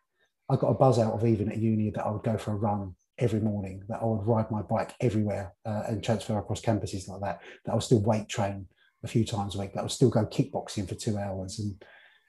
I 0.50 0.56
got 0.56 0.68
a 0.68 0.74
buzz 0.74 1.00
out 1.00 1.14
of 1.14 1.26
even 1.26 1.52
at 1.52 1.58
uni 1.58 1.90
that 1.92 2.06
I 2.06 2.12
would 2.12 2.24
go 2.24 2.38
for 2.38 2.52
a 2.52 2.56
run 2.56 2.96
every 3.18 3.40
morning, 3.40 3.84
that 3.90 4.02
I 4.02 4.06
would 4.06 4.26
ride 4.26 4.50
my 4.52 4.62
bike 4.62 4.94
everywhere 5.00 5.54
uh, 5.66 5.84
and 5.88 6.04
transfer 6.04 6.38
across 6.38 6.62
campuses 6.62 7.08
like 7.08 7.22
that. 7.22 7.42
That 7.66 7.72
I 7.72 7.76
would 7.76 7.84
still 7.84 8.02
weight 8.02 8.30
train 8.30 8.68
a 9.04 9.08
few 9.08 9.26
times 9.26 9.56
a 9.56 9.60
week. 9.60 9.74
That 9.74 9.80
I 9.80 9.84
would 9.84 9.92
still 9.92 10.10
go 10.10 10.26
kickboxing 10.26 10.88
for 10.88 10.96
two 10.96 11.18
hours 11.18 11.60
and 11.60 11.84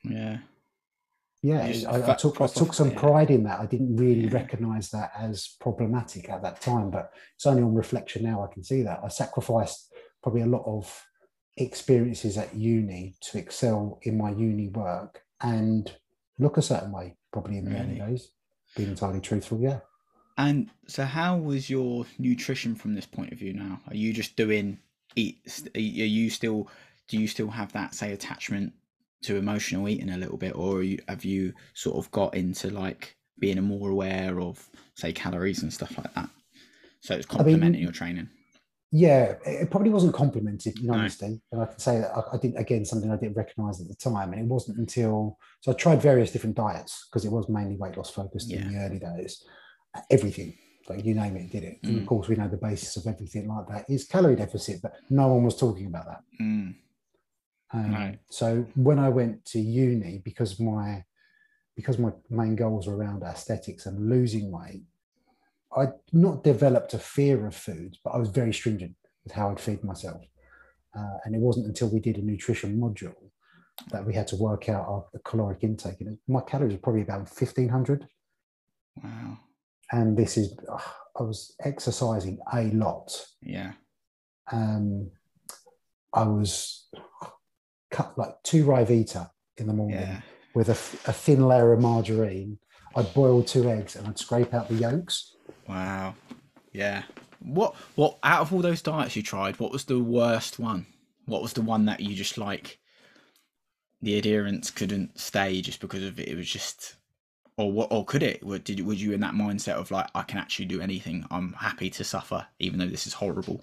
yeah 0.05 0.39
yeah, 1.43 1.73
I, 1.89 2.13
I, 2.13 2.15
took 2.15 2.41
I 2.41 2.47
took 2.47 2.73
some 2.73 2.93
pride 2.93 3.31
in 3.31 3.43
that. 3.45 3.59
I 3.59 3.67
didn't 3.67 3.97
really 3.97 4.27
yeah. 4.27 4.33
recognize 4.33 4.91
that 4.91 5.11
as 5.19 5.57
problematic 5.61 6.29
at 6.29 6.41
that 6.43 6.61
time, 6.61 6.89
but 6.91 7.11
it's 7.35 7.47
only 7.47 7.63
on 7.63 7.75
reflection 7.75 8.23
now 8.23 8.45
I 8.45 8.53
can 8.53 8.63
see 8.63 8.83
that 8.83 9.01
I 9.03 9.09
sacrificed 9.09 9.93
probably 10.23 10.43
a 10.43 10.47
lot 10.47 10.63
of 10.65 11.05
experiences 11.57 12.39
at 12.39 12.55
uni 12.55 13.15
to 13.21 13.39
excel 13.39 13.99
in 14.03 14.17
my 14.17 14.31
uni 14.31 14.69
work 14.69 15.23
and 15.41 15.95
look 16.39 16.57
a 16.57 16.63
certain 16.63 16.93
way, 16.93 17.17
probably 17.33 17.59
in 17.59 17.65
the 17.65 17.71
really? 17.71 18.01
early 18.01 18.13
days. 18.13 18.29
Being 18.77 18.91
entirely 18.91 19.21
truthful, 19.21 19.61
yeah. 19.61 19.81
And 20.39 20.71
so, 20.87 21.05
how 21.05 21.37
was 21.37 21.69
your 21.69 22.07
nutrition 22.19 22.75
from 22.75 22.95
this 22.95 23.07
point 23.07 23.33
of 23.33 23.39
view? 23.39 23.53
Now, 23.53 23.81
are 23.89 23.95
you 23.95 24.13
just 24.15 24.35
doing 24.35 24.79
eat? 25.15 25.39
Are 25.75 25.81
you 25.81 26.31
still? 26.31 26.69
Do 27.09 27.19
you 27.19 27.29
still 27.29 27.49
have 27.49 27.73
that 27.73 27.95
say 27.95 28.13
attachment 28.13 28.73
to 29.25 29.37
emotional 29.37 29.89
eating 29.89 30.11
a 30.11 30.17
little 30.17 30.39
bit, 30.39 30.57
or 30.57 30.83
you, 30.83 30.99
have 31.09 31.25
you 31.25 31.53
sort 31.75 31.97
of 31.97 32.11
got 32.13 32.35
into 32.35 32.71
like 32.71 33.17
being 33.39 33.61
more 33.63 33.91
aware 33.91 34.41
of 34.41 34.69
say 34.95 35.13
calories 35.13 35.63
and 35.63 35.73
stuff 35.73 35.97
like 35.99 36.15
that? 36.15 36.31
So 37.01 37.15
it's 37.15 37.27
complementing 37.27 37.67
I 37.67 37.71
mean, 37.73 37.83
your 37.83 37.93
training. 37.93 38.29
Yeah, 38.95 39.37
it 39.47 39.71
probably 39.71 39.89
wasn't 39.89 40.13
complemented 40.13 40.79
in 40.79 40.91
honesty, 40.91 41.27
no. 41.27 41.41
and 41.51 41.63
I 41.63 41.67
can 41.67 41.79
say 41.79 42.01
that 42.01 42.11
I, 42.15 42.37
I 42.37 42.39
didn't. 42.39 42.59
Again, 42.59 42.85
something 42.85 43.11
I 43.11 43.17
didn't 43.17 43.39
recognise 43.39 43.81
at 43.81 43.89
the 43.89 43.95
time, 43.95 44.35
and 44.35 44.43
it 44.43 44.47
wasn't 44.47 44.77
until 44.77 45.39
so 45.61 45.73
I 45.73 45.75
tried 45.75 46.03
various 46.03 46.31
different 46.31 46.57
diets 46.57 47.09
because 47.09 47.25
it 47.25 47.33
was 47.33 47.49
mainly 47.49 47.77
weight 47.77 47.97
loss 47.97 48.11
focused 48.11 48.51
yeah. 48.51 48.61
in 48.61 48.73
the 48.73 48.79
early 48.81 48.99
days. 48.99 49.45
Everything, 50.11 50.55
like 50.91 51.07
you 51.07 51.15
name 51.15 51.37
it, 51.37 51.51
did 51.51 51.65
it. 51.65 51.83
Mm. 51.83 51.89
And 51.89 51.97
of 51.99 52.03
mm. 52.03 52.07
course, 52.07 52.29
we 52.29 52.37
know 52.37 52.49
the 52.49 52.59
basis 52.59 52.95
of 52.97 53.07
everything 53.07 53.49
like 53.49 53.67
that 53.69 53.89
is 53.89 54.05
calorie 54.05 54.37
deficit, 54.37 54.83
but 54.83 54.93
no 55.09 55.29
one 55.29 55.45
was 55.45 55.57
talking 55.57 55.87
about 55.87 56.07
that. 56.07 56.21
Mm. 56.39 56.75
Um, 57.73 57.95
right. 57.95 58.19
So 58.29 58.67
when 58.75 58.99
I 58.99 59.09
went 59.09 59.43
to 59.47 59.59
uni, 59.59 60.21
because 60.23 60.61
my 60.61 61.03
because 61.77 61.99
my 61.99 62.11
main 62.29 62.57
goals 62.57 62.87
were 62.87 62.97
around 62.97 63.23
aesthetics 63.23 63.87
and 63.87 64.11
losing 64.11 64.51
weight, 64.51 64.83
I 65.77 65.87
not 66.13 66.45
developed 66.45 66.95
a 66.95 66.99
fear 66.99 67.47
of 67.47 67.55
food, 67.55 67.97
but 68.05 68.11
I 68.11 68.19
was 68.19 68.29
very 68.29 68.53
stringent 68.53 68.95
with 69.25 69.33
how 69.33 69.51
I'd 69.51 69.61
feed 69.61 69.83
myself. 69.85 70.23
Uh, 70.97 71.19
and 71.25 71.35
it 71.35 71.41
wasn't 71.41 71.67
until 71.67 71.89
we 71.89 72.01
did 72.01 72.19
a 72.19 72.23
nutrition 72.23 72.79
module 72.79 73.15
that 73.91 74.05
we 74.05 74.15
had 74.15 74.27
to 74.29 74.37
work 74.37 74.69
out 74.69 74.87
our 74.87 75.07
caloric 75.25 75.65
intake. 75.65 76.01
And 76.01 76.19
my 76.29 76.41
calories 76.43 76.75
were 76.75 76.81
probably 76.81 77.03
about 77.03 77.21
1500. 77.21 78.07
Wow. 79.03 79.39
And 79.91 80.17
this 80.17 80.37
is, 80.37 80.55
I 81.19 81.23
was 81.23 81.55
exercising 81.65 82.39
a 82.53 82.65
lot. 82.65 83.11
Yeah. 83.43 83.73
Um, 84.51 85.11
I 86.13 86.25
was 86.25 86.89
cut 87.91 88.17
like 88.19 88.35
two 88.43 88.65
Ryvita 88.65 89.31
in 89.57 89.67
the 89.67 89.73
morning 89.73 89.99
yeah. 89.99 90.21
with 90.55 90.69
a, 90.69 90.73
a, 90.73 91.13
thin 91.13 91.47
layer 91.47 91.73
of 91.73 91.81
margarine. 91.81 92.59
I'd 92.97 93.13
boil 93.15 93.43
two 93.43 93.69
eggs 93.71 93.97
and 93.97 94.07
I'd 94.07 94.19
scrape 94.19 94.53
out 94.53 94.69
the 94.69 94.75
yolks. 94.75 95.37
Wow. 95.69 96.15
Yeah. 96.73 97.03
What 97.41 97.75
what 97.95 98.19
out 98.23 98.41
of 98.41 98.53
all 98.53 98.63
those 98.63 98.83
diets 98.83 99.17
you 99.17 99.23
tried, 99.23 99.59
what 99.59 99.73
was 99.73 99.85
the 99.85 99.99
worst 99.99 100.59
one? 100.59 100.87
What 101.27 101.43
was 101.43 101.53
the 101.53 101.63
one 101.63 101.87
that 101.87 102.01
you 102.01 102.15
just 102.15 102.39
like 102.39 102.79
the 104.01 104.19
adherence 104.19 104.71
couldn't 104.71 105.19
stay 105.19 105.61
just 105.61 105.81
because 105.81 106.03
of 106.03 106.19
it? 106.19 106.29
It 106.29 106.37
was 106.37 106.49
just 106.49 106.97
or 107.57 107.71
what 107.71 107.89
or 107.91 108.05
could 108.05 108.23
it? 108.23 108.43
What 108.43 108.65
did 108.65 108.81
would 108.81 109.01
you 109.01 109.13
in 109.13 109.21
that 109.21 109.35
mindset 109.35 109.75
of 109.75 109.91
like 109.91 110.09
I 110.15 110.23
can 110.23 110.39
actually 110.39 110.67
do 110.67 110.81
anything. 110.81 111.27
I'm 111.31 111.53
happy 111.55 111.91
to 111.91 112.05
suffer 112.05 112.47
even 112.59 112.79
though 112.79 112.87
this 112.87 113.07
is 113.07 113.15
horrible. 113.15 113.63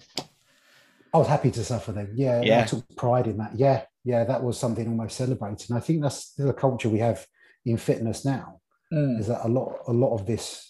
I 1.12 1.18
was 1.18 1.26
happy 1.26 1.50
to 1.50 1.64
suffer 1.64 1.92
then. 1.92 2.12
Yeah, 2.14 2.40
yeah. 2.40 2.60
I 2.60 2.66
took 2.66 2.96
pride 2.96 3.26
in 3.26 3.38
that. 3.38 3.52
Yeah, 3.56 3.82
yeah, 4.04 4.24
that 4.24 4.42
was 4.42 4.58
something 4.58 4.86
almost 4.86 5.16
celebrated. 5.16 5.70
And 5.70 5.78
I 5.78 5.80
think 5.80 6.02
that's 6.02 6.34
the 6.34 6.52
culture 6.52 6.88
we 6.88 7.00
have 7.00 7.26
in 7.64 7.76
fitness 7.76 8.24
now. 8.24 8.60
Mm. 8.92 9.20
Is 9.20 9.26
that 9.26 9.44
a 9.44 9.48
lot 9.48 9.72
a 9.88 9.92
lot 9.92 10.14
of 10.14 10.26
this 10.26 10.68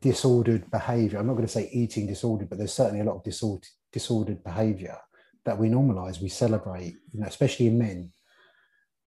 disordered 0.00 0.70
behavior? 0.70 1.18
I'm 1.18 1.26
not 1.26 1.34
going 1.34 1.46
to 1.46 1.52
say 1.52 1.68
eating 1.72 2.06
disordered, 2.06 2.48
but 2.48 2.58
there's 2.58 2.72
certainly 2.72 3.00
a 3.00 3.04
lot 3.04 3.16
of 3.16 3.24
disordered 3.24 3.68
disordered 3.92 4.44
behavior 4.44 4.96
that 5.44 5.58
we 5.58 5.68
normalize, 5.68 6.20
we 6.20 6.28
celebrate. 6.28 6.96
You 7.12 7.20
know, 7.20 7.26
especially 7.26 7.68
in 7.68 7.78
men. 7.78 8.12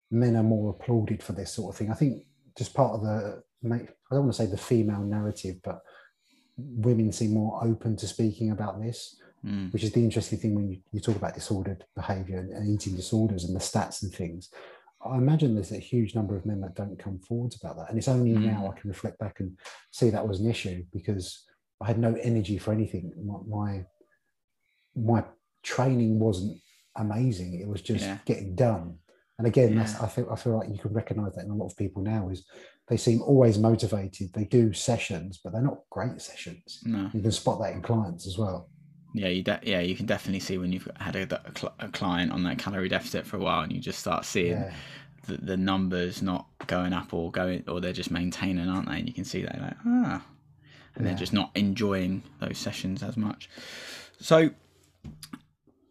Men 0.10 0.38
are 0.38 0.44
more 0.44 0.70
applauded 0.70 1.22
for 1.22 1.34
this 1.34 1.52
sort 1.52 1.74
of 1.74 1.78
thing. 1.78 1.92
I 1.92 1.96
think 1.96 2.24
just 2.58 2.74
part 2.74 2.94
of 2.94 3.02
the 3.02 3.44
I 3.66 4.16
don't 4.16 4.24
want 4.24 4.34
to 4.34 4.44
say 4.44 4.46
the 4.46 4.58
female 4.58 5.02
narrative, 5.02 5.58
but 5.64 5.82
women 6.58 7.12
seem 7.12 7.34
more 7.34 7.64
open 7.64 7.98
to 7.98 8.08
speaking 8.08 8.52
about 8.52 8.82
this 8.82 9.18
mm. 9.46 9.72
which 9.72 9.84
is 9.84 9.92
the 9.92 10.04
interesting 10.04 10.40
thing 10.40 10.56
when 10.56 10.70
you, 10.70 10.78
you 10.92 11.00
talk 11.00 11.16
about 11.16 11.34
disordered 11.34 11.86
behavior 11.96 12.40
and, 12.40 12.52
and, 12.52 12.70
eating 12.70 12.96
disorders 12.96 13.44
and 13.44 13.56
the 13.56 13.60
stats 13.60 14.04
and 14.04 14.14
things. 14.14 14.50
I 15.08 15.18
imagine 15.18 15.56
there's 15.56 15.72
a 15.72 15.78
huge 15.78 16.16
number 16.16 16.36
of 16.36 16.46
men 16.46 16.62
that 16.62 16.76
don't 16.76 16.98
come 16.98 17.20
forwards 17.20 17.58
about 17.62 17.78
that. 17.78 17.90
And 17.90 17.98
it's 17.98 18.08
only 18.08 18.32
mm. 18.32 18.42
now 18.42 18.72
I 18.72 18.80
can 18.80 18.90
reflect 18.90 19.20
back 19.20 19.40
and 19.40 19.58
see 19.92 20.10
that 20.10 20.28
was 20.28 20.40
an 20.40 20.50
issue 20.50 20.84
because 20.94 21.46
I 21.82 21.88
had 21.88 22.00
no 22.00 22.16
energy 22.16 22.58
for 22.58 22.72
anything. 22.72 23.12
My, 23.24 23.40
my, 23.48 23.86
my 24.96 25.24
training 25.64 26.20
wasn't 26.20 26.60
amazing. 26.96 27.60
It 27.60 27.68
was 27.68 27.82
just 27.82 28.04
yeah. 28.04 28.18
getting 28.26 28.56
done. 28.56 28.98
And 29.38 29.48
again, 29.48 29.74
yeah. 29.74 29.80
that's 29.80 30.00
I 30.02 30.08
feel 30.08 30.28
I 30.32 30.36
feel 30.36 30.58
like 30.58 30.70
you 30.70 30.80
can 30.80 30.94
recognize 30.94 31.36
that 31.36 31.46
in 31.46 31.52
a 31.52 31.56
lot 31.56 31.68
of 31.68 31.78
people 31.78 32.02
now 32.02 32.30
is 32.30 32.44
they 32.88 32.98
seem 32.98 33.22
always 33.22 33.60
motivated. 33.60 34.34
They 34.34 34.46
do 34.46 34.74
sessions, 34.74 35.40
but 35.44 35.54
they're 35.54 35.62
not 35.62 35.82
great 35.92 36.20
sessions. 36.22 36.82
No. 36.86 37.12
You 37.14 37.22
can 37.22 37.32
spot 37.32 37.60
that 37.62 37.74
in 37.74 37.82
clients 37.84 38.26
as 38.26 38.38
well. 38.38 38.70
Yeah, 39.14 39.30
you 39.30 39.44
de- 39.44 39.60
yeah 39.64 39.80
you 39.80 39.96
can 39.96 40.06
definitely 40.06 40.42
see 40.42 40.58
when 40.58 40.72
you've 40.72 40.88
had 41.00 41.16
a, 41.16 41.42
a, 41.80 41.88
client 41.90 42.32
on 42.32 42.44
that 42.44 42.60
calorie 42.60 42.90
deficit 42.90 43.26
for 43.26 43.38
a 43.38 43.40
while, 43.40 43.62
and 43.62 43.72
you 43.72 43.80
just 43.80 44.00
start 44.00 44.26
seeing 44.26 44.52
yeah. 44.52 44.74
the, 45.26 45.38
the 45.38 45.58
numbers 45.58 46.22
not 46.22 46.46
going 46.68 46.94
up 46.94 47.14
or 47.14 47.32
going, 47.32 47.64
or 47.68 47.80
they're 47.80 47.94
just 47.94 48.12
maintaining, 48.12 48.68
aren't 48.70 48.88
they? 48.88 49.00
And 49.00 49.08
you 49.08 49.14
can 49.14 49.26
see 49.26 49.42
that 49.44 49.60
like 49.62 49.78
ah, 49.86 50.24
and 50.96 51.06
yeah. 51.06 51.12
they're 51.12 51.20
just 51.20 51.34
not 51.34 51.52
enjoying 51.56 52.24
those 52.40 52.58
sessions 52.58 53.02
as 53.02 53.18
much. 53.18 53.50
So 54.20 54.50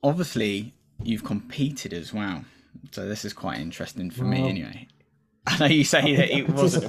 obviously 0.03 0.75
you've 1.03 1.25
competed 1.25 1.93
as 1.93 2.13
well. 2.13 2.45
So 2.93 3.09
this 3.09 3.25
is 3.25 3.33
quite 3.33 3.59
interesting 3.59 4.11
for 4.11 4.23
well, 4.23 4.31
me 4.31 4.49
anyway. 4.49 4.89
I 5.47 5.59
know 5.59 5.67
you 5.67 5.85
say 5.85 6.17
that 6.17 6.37
it 6.37 6.49
wasn't. 6.49 6.85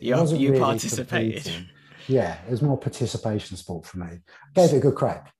You, 0.00 0.16
wasn't 0.16 0.40
you 0.40 0.50
really 0.50 0.60
participated. 0.60 1.44
Competing. 1.44 1.68
Yeah, 2.08 2.36
it 2.46 2.50
was 2.50 2.62
more 2.62 2.76
participation 2.76 3.56
sport 3.56 3.86
for 3.86 3.98
me. 3.98 4.18
Gave 4.54 4.72
it 4.72 4.78
a 4.78 4.80
good 4.80 4.96
crack. 4.96 5.32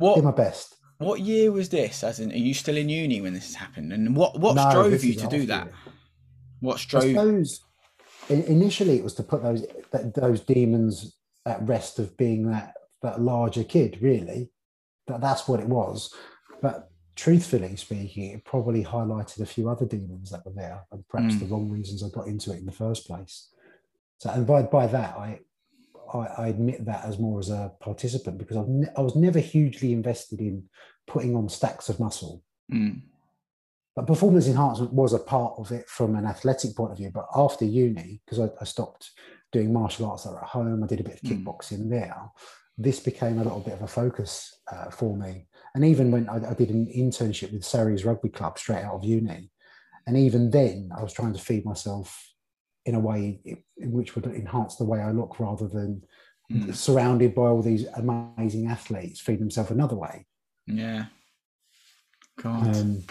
What 0.00 0.16
did 0.16 0.24
my 0.24 0.32
best. 0.32 0.76
What 0.98 1.20
year 1.20 1.52
was 1.52 1.68
this? 1.68 2.02
As 2.02 2.20
in, 2.20 2.30
are 2.32 2.36
you 2.36 2.54
still 2.54 2.76
in 2.76 2.88
uni 2.88 3.20
when 3.20 3.34
this 3.34 3.46
has 3.46 3.54
happened? 3.54 3.92
And 3.92 4.16
what 4.16 4.38
what 4.38 4.56
no, 4.56 4.70
drove 4.72 5.04
you 5.04 5.14
to 5.14 5.26
do 5.28 5.46
that? 5.46 5.66
Year. 5.66 5.74
What 6.60 6.78
drove? 6.88 7.04
I 7.04 7.08
suppose 7.08 7.60
initially 8.28 8.96
it 8.96 9.04
was 9.04 9.14
to 9.14 9.22
put 9.22 9.42
those 9.42 9.64
those 10.14 10.40
demons 10.40 11.16
at 11.46 11.66
rest 11.66 11.98
of 11.98 12.16
being 12.16 12.50
that 12.50 12.74
that 13.02 13.20
larger 13.20 13.64
kid. 13.64 13.98
Really, 14.00 14.50
that 15.06 15.20
that's 15.20 15.48
what 15.48 15.60
it 15.60 15.66
was. 15.66 16.14
But 16.62 16.90
truthfully 17.16 17.76
speaking, 17.76 18.32
it 18.32 18.44
probably 18.44 18.84
highlighted 18.84 19.40
a 19.40 19.46
few 19.46 19.68
other 19.68 19.86
demons 19.86 20.30
that 20.30 20.44
were 20.44 20.52
there, 20.54 20.82
and 20.92 21.06
perhaps 21.08 21.34
mm. 21.34 21.40
the 21.40 21.46
wrong 21.46 21.68
reasons 21.70 22.02
I 22.02 22.08
got 22.08 22.26
into 22.26 22.52
it 22.52 22.58
in 22.58 22.66
the 22.66 22.72
first 22.72 23.06
place. 23.06 23.48
So, 24.18 24.30
and 24.30 24.46
by 24.46 24.62
by 24.62 24.86
that, 24.86 25.16
I 25.16 25.40
I, 26.12 26.42
I, 26.42 26.48
admit 26.48 26.84
that 26.84 27.04
as 27.04 27.18
more 27.18 27.38
as 27.38 27.50
a 27.50 27.72
participant 27.80 28.38
because 28.38 28.56
ne- 28.68 28.88
i 28.96 29.00
was 29.00 29.16
never 29.16 29.38
hugely 29.38 29.92
invested 29.92 30.40
in 30.40 30.64
putting 31.06 31.34
on 31.34 31.48
stacks 31.48 31.88
of 31.88 32.00
muscle. 32.00 32.42
Mm. 32.72 33.02
But 33.96 34.06
performance 34.06 34.46
enhancement 34.46 34.92
was 34.92 35.12
a 35.12 35.18
part 35.18 35.54
of 35.58 35.72
it 35.72 35.88
from 35.88 36.14
an 36.14 36.24
athletic 36.24 36.76
point 36.76 36.92
of 36.92 36.98
view. 36.98 37.10
But 37.12 37.26
after 37.34 37.64
uni, 37.64 38.20
because 38.24 38.38
I, 38.38 38.48
I, 38.60 38.64
stopped 38.64 39.10
doing 39.50 39.72
martial 39.72 40.06
arts 40.06 40.26
at 40.26 40.34
home, 40.34 40.82
I 40.82 40.86
did 40.86 41.00
a 41.00 41.04
bit 41.04 41.14
of 41.14 41.20
hmm. 41.20 41.28
kickboxing 41.28 41.86
mm. 41.86 41.90
there. 41.90 42.16
this 42.78 43.00
became 43.00 43.38
a 43.38 43.44
little 43.44 43.60
bit 43.60 43.74
of 43.74 43.82
a 43.82 43.88
focus 43.88 44.60
uh, 44.72 44.90
for 44.90 45.16
me. 45.16 45.46
And 45.74 45.84
even 45.84 46.10
when 46.10 46.28
I, 46.28 46.50
I, 46.50 46.54
did 46.54 46.70
an 46.70 46.86
internship 46.86 47.52
with 47.52 47.64
Surrey's 47.64 48.04
Rugby 48.04 48.28
Club 48.28 48.58
straight 48.58 48.84
out 48.84 48.94
of 48.94 49.04
uni, 49.04 49.50
and 50.06 50.16
even 50.16 50.50
then 50.50 50.90
I 50.96 51.02
was 51.02 51.12
trying 51.12 51.34
to 51.34 51.40
feed 51.40 51.64
myself 51.64 52.29
in 52.86 52.94
a 52.94 53.00
way 53.00 53.40
which 53.76 54.14
would 54.14 54.26
enhance 54.26 54.76
the 54.76 54.84
way 54.84 55.00
I 55.00 55.10
look 55.10 55.38
rather 55.38 55.68
than 55.68 56.02
mm. 56.50 56.74
surrounded 56.74 57.34
by 57.34 57.42
all 57.42 57.62
these 57.62 57.86
amazing 57.86 58.66
athletes 58.68 59.20
feed 59.20 59.40
themselves 59.40 59.70
another 59.70 59.96
way. 59.96 60.26
Yeah. 60.66 61.06
God. 62.40 62.76
Um, 62.76 63.02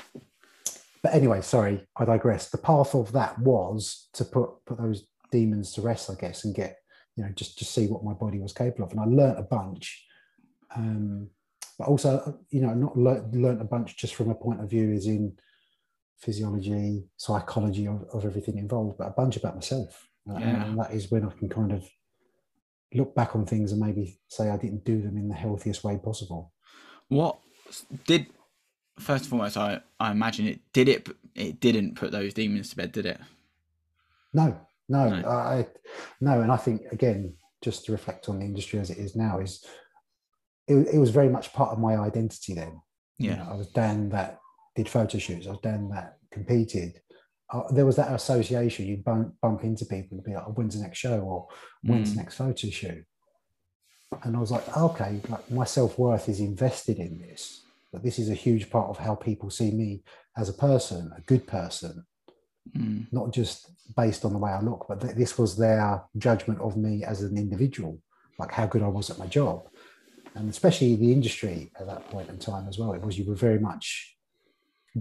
but 1.02 1.14
anyway, 1.14 1.42
sorry, 1.42 1.88
I 1.96 2.06
digress. 2.06 2.50
The 2.50 2.58
path 2.58 2.94
of 2.94 3.12
that 3.14 3.40
was 3.40 4.10
to 4.14 4.26
put 4.26 4.66
put 4.66 4.80
those 4.80 5.08
demons 5.32 5.72
to 5.74 5.82
rest, 5.82 6.10
I 6.10 6.16
guess, 6.16 6.44
and 6.44 6.54
get 6.56 6.78
you 7.16 7.24
know 7.24 7.32
just 7.36 7.58
just 7.58 7.74
see 7.74 7.88
what 7.88 8.04
my 8.04 8.14
body 8.14 8.40
was 8.40 8.54
capable 8.54 8.86
of. 8.86 8.92
And 8.92 9.00
I 9.00 9.06
learnt 9.06 9.40
a 9.40 9.44
bunch, 9.44 10.06
um, 10.76 11.30
but 11.78 11.88
also 11.88 12.40
you 12.50 12.62
know 12.62 12.74
not 12.74 12.98
learnt, 12.98 13.34
learnt 13.34 13.62
a 13.62 13.66
bunch 13.66 13.98
just 13.98 14.16
from 14.16 14.30
a 14.30 14.36
point 14.36 14.62
of 14.62 14.70
view 14.70 14.92
as 14.94 15.06
in 15.06 15.38
physiology, 16.20 17.06
psychology 17.18 17.88
of, 17.88 18.06
of 18.14 18.26
everything 18.26 18.58
involved, 18.58 18.98
but 18.98 19.08
a 19.08 19.12
bunch 19.12 19.38
about 19.38 19.56
myself. 19.56 20.08
Uh, 20.30 20.38
yeah. 20.40 20.66
And 20.66 20.80
that 20.80 20.94
is 20.94 21.10
when 21.10 21.26
I 21.26 21.32
can 21.32 21.50
kind 21.50 21.72
of 21.72 21.88
look 22.94 23.16
back 23.16 23.36
on 23.36 23.46
things 23.46 23.72
and 23.72 23.82
maybe 23.82 24.20
say 24.28 24.50
I 24.50 24.58
didn't 24.58 24.84
do 24.84 25.02
them 25.02 25.18
in 25.18 25.30
the 25.30 25.36
healthiest 25.36 25.84
way 25.84 25.98
possible. 25.98 26.54
What 27.08 27.40
did 28.06 28.28
first 29.00 29.24
and 29.24 29.30
foremost, 29.30 29.58
I, 29.58 29.82
I 30.00 30.12
imagine 30.12 30.48
it 30.48 30.60
did 30.74 30.90
it. 30.90 31.10
It 31.36 31.60
didn't 31.60 31.96
put 31.96 32.12
those 32.12 32.34
demons 32.34 32.70
to 32.70 32.76
bed, 32.76 32.92
did 32.92 33.06
it? 33.06 33.20
No, 34.34 34.60
no, 34.88 35.10
no. 35.10 35.28
I 35.28 35.68
no, 36.22 36.42
and 36.42 36.52
I 36.52 36.58
think 36.58 36.82
again, 36.92 37.36
just 37.62 37.86
to 37.86 37.92
reflect 37.92 38.30
on 38.30 38.40
the 38.40 38.46
industry 38.46 38.80
as 38.80 38.90
it 38.90 38.98
is 38.98 39.16
now, 39.16 39.40
is 39.40 39.66
it, 40.68 40.88
it 40.94 41.00
was 41.00 41.10
very 41.10 41.30
much 41.30 41.54
part 41.54 41.72
of 41.72 41.80
my 41.80 41.96
identity 41.96 42.54
then. 42.54 42.82
Yeah, 43.18 43.32
you 43.32 43.38
know, 43.38 43.48
I 43.52 43.56
was 43.56 43.68
Dan 43.68 44.10
that 44.10 44.39
did 44.80 44.90
photo 44.90 45.18
shoots. 45.18 45.46
I 45.46 45.52
was 45.52 45.60
Dan 45.62 45.90
that 45.90 46.18
competed. 46.32 47.02
Uh, 47.52 47.64
there 47.72 47.86
was 47.86 47.98
that 47.98 48.14
association. 48.14 48.86
You'd 48.86 49.04
bump, 49.04 49.34
bump 49.42 49.64
into 49.64 49.86
people 49.86 50.18
and 50.18 50.24
be 50.24 50.34
like, 50.34 50.58
"When's 50.58 50.76
the 50.76 50.82
next 50.82 51.00
show?" 51.00 51.20
or 51.20 51.48
"When's 51.84 52.10
mm. 52.10 52.16
the 52.16 52.22
next 52.22 52.36
photo 52.36 52.70
shoot?" 52.70 53.06
And 54.24 54.36
I 54.36 54.40
was 54.40 54.52
like, 54.52 54.66
"Okay, 54.78 55.22
like 55.28 55.52
my 55.52 55.66
self 55.66 56.00
worth 56.00 56.30
is 56.30 56.40
invested 56.40 56.98
in 56.98 57.20
this." 57.20 57.64
But 57.92 58.04
this 58.04 58.20
is 58.20 58.30
a 58.30 58.42
huge 58.46 58.70
part 58.70 58.90
of 58.90 59.00
how 59.00 59.16
people 59.16 59.50
see 59.50 59.72
me 59.72 60.04
as 60.38 60.48
a 60.48 60.54
person, 60.54 61.12
a 61.18 61.22
good 61.22 61.46
person, 61.48 62.06
mm. 62.78 63.08
not 63.12 63.34
just 63.34 63.72
based 63.98 64.24
on 64.24 64.32
the 64.32 64.38
way 64.38 64.52
I 64.52 64.62
look, 64.62 64.86
but 64.88 65.02
th- 65.02 65.16
this 65.16 65.38
was 65.40 65.58
their 65.58 66.04
judgment 66.18 66.62
of 66.62 66.78
me 66.78 67.04
as 67.04 67.24
an 67.24 67.36
individual, 67.36 68.00
like 68.38 68.52
how 68.52 68.68
good 68.68 68.84
I 68.84 68.88
was 68.88 69.10
at 69.10 69.18
my 69.18 69.26
job. 69.26 69.68
And 70.36 70.48
especially 70.50 70.96
the 70.96 71.12
industry 71.12 71.72
at 71.80 71.88
that 71.88 72.08
point 72.12 72.30
in 72.30 72.38
time 72.38 72.68
as 72.70 72.78
well, 72.78 72.94
it 72.94 73.02
was 73.02 73.18
you 73.18 73.26
were 73.26 73.36
very 73.48 73.60
much 73.60 74.19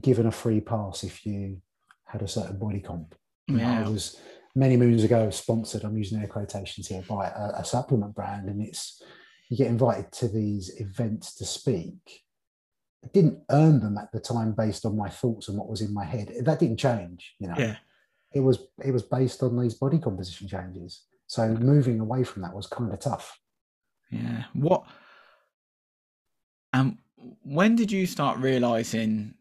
given 0.01 0.27
a 0.27 0.33
free 0.33 0.61
pass 0.61 1.05
if 1.05 1.25
you 1.25 1.61
had 2.05 2.23
a 2.23 2.29
certain 2.29 2.59
body 2.59 2.81
comp. 2.81 3.15
Yeah. 3.47 3.85
I 3.87 3.89
was 3.89 4.21
many 4.55 4.77
moons 4.77 5.05
ago 5.05 5.31
sponsored, 5.31 5.85
I'm 5.85 5.97
using 5.97 6.21
air 6.21 6.27
quotations 6.27 6.89
here, 6.89 7.03
by 7.09 7.29
a, 7.29 7.61
a 7.61 7.65
supplement 7.65 8.15
brand, 8.15 8.49
and 8.49 8.63
it's 8.63 9.03
you 9.49 9.57
get 9.57 9.69
invited 9.69 10.13
to 10.13 10.29
these 10.29 10.79
events 10.81 11.35
to 11.37 11.45
speak 11.45 12.23
I 13.05 13.09
didn't 13.13 13.41
earn 13.51 13.81
them 13.81 13.97
at 13.97 14.11
the 14.13 14.21
time 14.21 14.53
based 14.53 14.85
on 14.85 14.97
my 14.97 15.09
thoughts 15.09 15.49
and 15.49 15.57
what 15.57 15.69
was 15.69 15.81
in 15.81 15.95
my 15.95 16.05
head. 16.05 16.33
That 16.41 16.59
didn't 16.59 16.79
change, 16.79 17.35
you 17.39 17.49
know. 17.49 17.55
Yeah. 17.57 17.77
It 18.33 18.41
was 18.41 18.59
it 18.85 18.93
was 18.93 19.03
based 19.03 19.43
on 19.43 19.59
these 19.59 19.75
body 19.75 19.99
composition 19.99 20.49
changes. 20.49 21.05
So 21.27 21.49
moving 21.49 22.01
away 22.01 22.25
from 22.25 22.43
that 22.43 22.55
was 22.55 22.67
kind 22.67 22.93
of 22.93 22.99
tough. 22.99 23.39
Yeah. 24.11 24.45
What 24.53 24.85
um 26.73 26.99
when 27.43 27.77
did 27.77 27.91
you 27.91 28.07
start 28.07 28.39
realizing 28.39 29.35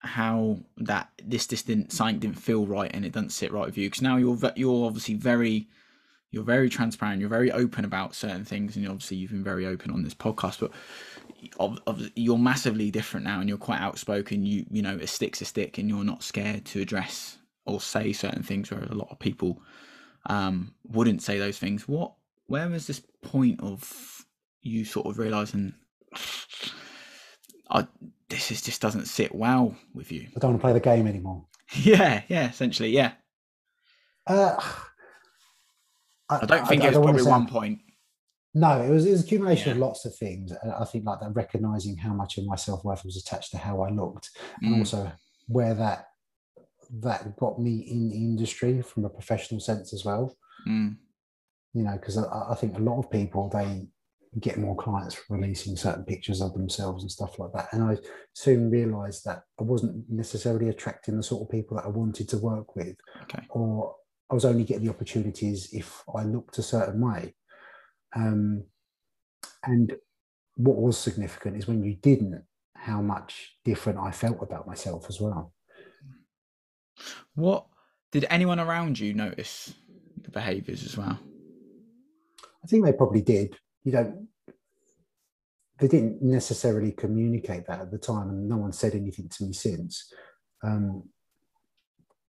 how 0.00 0.58
that 0.76 1.10
this 1.24 1.46
this 1.46 1.62
didn't 1.62 1.90
didn't 2.20 2.34
feel 2.34 2.66
right 2.66 2.90
and 2.94 3.04
it 3.04 3.12
doesn't 3.12 3.30
sit 3.30 3.52
right 3.52 3.66
with 3.66 3.76
you. 3.76 3.86
Because 3.86 4.02
now 4.02 4.16
you're 4.16 4.38
you're 4.56 4.86
obviously 4.86 5.14
very 5.14 5.68
you're 6.30 6.44
very 6.44 6.68
transparent 6.68 7.20
you're 7.20 7.28
very 7.30 7.50
open 7.50 7.84
about 7.84 8.14
certain 8.14 8.44
things 8.44 8.76
and 8.76 8.86
obviously 8.86 9.16
you've 9.16 9.30
been 9.30 9.42
very 9.42 9.66
open 9.66 9.90
on 9.90 10.02
this 10.02 10.14
podcast 10.14 10.60
but 10.60 10.70
of, 11.58 11.78
of, 11.86 12.10
you're 12.16 12.36
massively 12.38 12.90
different 12.90 13.24
now 13.24 13.40
and 13.40 13.48
you're 13.48 13.58
quite 13.58 13.80
outspoken. 13.80 14.44
You 14.44 14.64
you 14.70 14.82
know 14.82 14.96
a 14.96 15.06
stick's 15.06 15.40
a 15.40 15.44
stick 15.44 15.78
and 15.78 15.88
you're 15.88 16.04
not 16.04 16.22
scared 16.22 16.64
to 16.66 16.80
address 16.80 17.38
or 17.66 17.80
say 17.80 18.12
certain 18.12 18.42
things 18.42 18.70
where 18.70 18.82
a 18.82 18.94
lot 18.94 19.08
of 19.10 19.18
people 19.18 19.62
um, 20.26 20.74
wouldn't 20.84 21.22
say 21.22 21.38
those 21.38 21.58
things. 21.58 21.88
What 21.88 22.12
where 22.46 22.68
was 22.68 22.86
this 22.86 23.02
point 23.22 23.60
of 23.62 24.24
you 24.62 24.84
sort 24.84 25.06
of 25.06 25.18
realizing 25.18 25.74
I, 27.70 27.86
this 28.30 28.50
is 28.50 28.62
just 28.62 28.80
doesn't 28.80 29.06
sit 29.06 29.34
well 29.34 29.74
with 29.94 30.12
you 30.12 30.26
i 30.36 30.38
don't 30.38 30.52
want 30.52 30.60
to 30.60 30.64
play 30.64 30.72
the 30.72 30.80
game 30.80 31.06
anymore 31.06 31.44
yeah 31.74 32.22
yeah 32.28 32.48
essentially 32.48 32.90
yeah 32.90 33.12
uh, 34.26 34.56
I, 36.30 36.40
I, 36.42 36.46
don't 36.46 36.68
think 36.68 36.82
I, 36.82 36.88
it 36.88 36.90
was 36.90 36.98
probably 36.98 37.22
one 37.22 37.46
point 37.46 37.80
no, 38.54 38.82
it 38.82 38.90
was, 38.90 39.06
it 39.06 39.10
was 39.10 39.24
accumulation 39.24 39.68
yeah. 39.68 39.74
of 39.74 39.78
lots 39.78 40.04
of 40.04 40.16
things. 40.16 40.52
I 40.52 40.84
think 40.84 41.04
like 41.04 41.20
that 41.20 41.34
recognizing 41.34 41.96
how 41.96 42.12
much 42.12 42.38
of 42.38 42.46
my 42.46 42.56
self 42.56 42.84
worth 42.84 43.04
was 43.04 43.16
attached 43.16 43.50
to 43.52 43.58
how 43.58 43.82
I 43.82 43.90
looked, 43.90 44.30
and 44.62 44.74
mm. 44.74 44.78
also 44.78 45.12
where 45.46 45.74
that 45.74 46.06
that 47.00 47.36
got 47.36 47.60
me 47.60 47.86
in 47.88 48.08
the 48.08 48.16
industry 48.16 48.80
from 48.82 49.04
a 49.04 49.10
professional 49.10 49.60
sense 49.60 49.92
as 49.92 50.04
well. 50.04 50.34
Mm. 50.66 50.96
You 51.74 51.84
know, 51.84 51.92
because 51.92 52.16
I, 52.16 52.50
I, 52.50 52.54
think 52.54 52.76
a 52.76 52.80
lot 52.80 52.98
of 52.98 53.10
people 53.10 53.50
they 53.50 53.86
get 54.40 54.58
more 54.58 54.76
clients 54.76 55.18
releasing 55.28 55.76
certain 55.76 56.04
pictures 56.04 56.40
of 56.40 56.52
themselves 56.52 57.02
and 57.02 57.10
stuff 57.10 57.38
like 57.38 57.52
that. 57.52 57.68
And 57.72 57.82
I 57.82 57.98
soon 58.34 58.70
realized 58.70 59.24
that 59.24 59.42
I 59.58 59.62
wasn't 59.62 60.08
necessarily 60.08 60.68
attracting 60.68 61.16
the 61.16 61.22
sort 61.22 61.42
of 61.42 61.50
people 61.50 61.76
that 61.76 61.86
I 61.86 61.88
wanted 61.88 62.28
to 62.30 62.38
work 62.38 62.76
with, 62.76 62.96
okay. 63.22 63.44
or 63.50 63.94
I 64.30 64.34
was 64.34 64.44
only 64.44 64.64
getting 64.64 64.84
the 64.84 64.90
opportunities 64.90 65.70
if 65.72 66.02
I 66.14 66.24
looked 66.24 66.58
a 66.58 66.62
certain 66.62 67.00
way. 67.00 67.34
Um, 68.14 68.64
and 69.64 69.96
what 70.56 70.76
was 70.76 70.98
significant 70.98 71.56
is 71.56 71.66
when 71.66 71.82
you 71.82 71.94
didn't, 71.94 72.42
how 72.74 73.00
much 73.00 73.56
different 73.64 73.98
I 73.98 74.10
felt 74.10 74.42
about 74.42 74.66
myself 74.66 75.06
as 75.08 75.20
well. 75.20 75.52
What 77.34 77.66
did 78.12 78.26
anyone 78.30 78.60
around 78.60 78.98
you 78.98 79.14
notice 79.14 79.74
the 80.22 80.30
behaviors 80.30 80.84
as 80.84 80.96
well? 80.96 81.18
I 82.62 82.66
think 82.66 82.84
they 82.84 82.92
probably 82.92 83.22
did. 83.22 83.56
You 83.88 83.92
don't, 83.92 84.28
they 85.78 85.88
didn't 85.88 86.20
necessarily 86.20 86.92
communicate 86.92 87.66
that 87.68 87.80
at 87.80 87.90
the 87.90 87.96
time, 87.96 88.28
and 88.28 88.46
no 88.46 88.58
one 88.58 88.72
said 88.72 88.94
anything 88.94 89.30
to 89.30 89.44
me 89.44 89.54
since. 89.54 90.12
Um, 90.62 91.04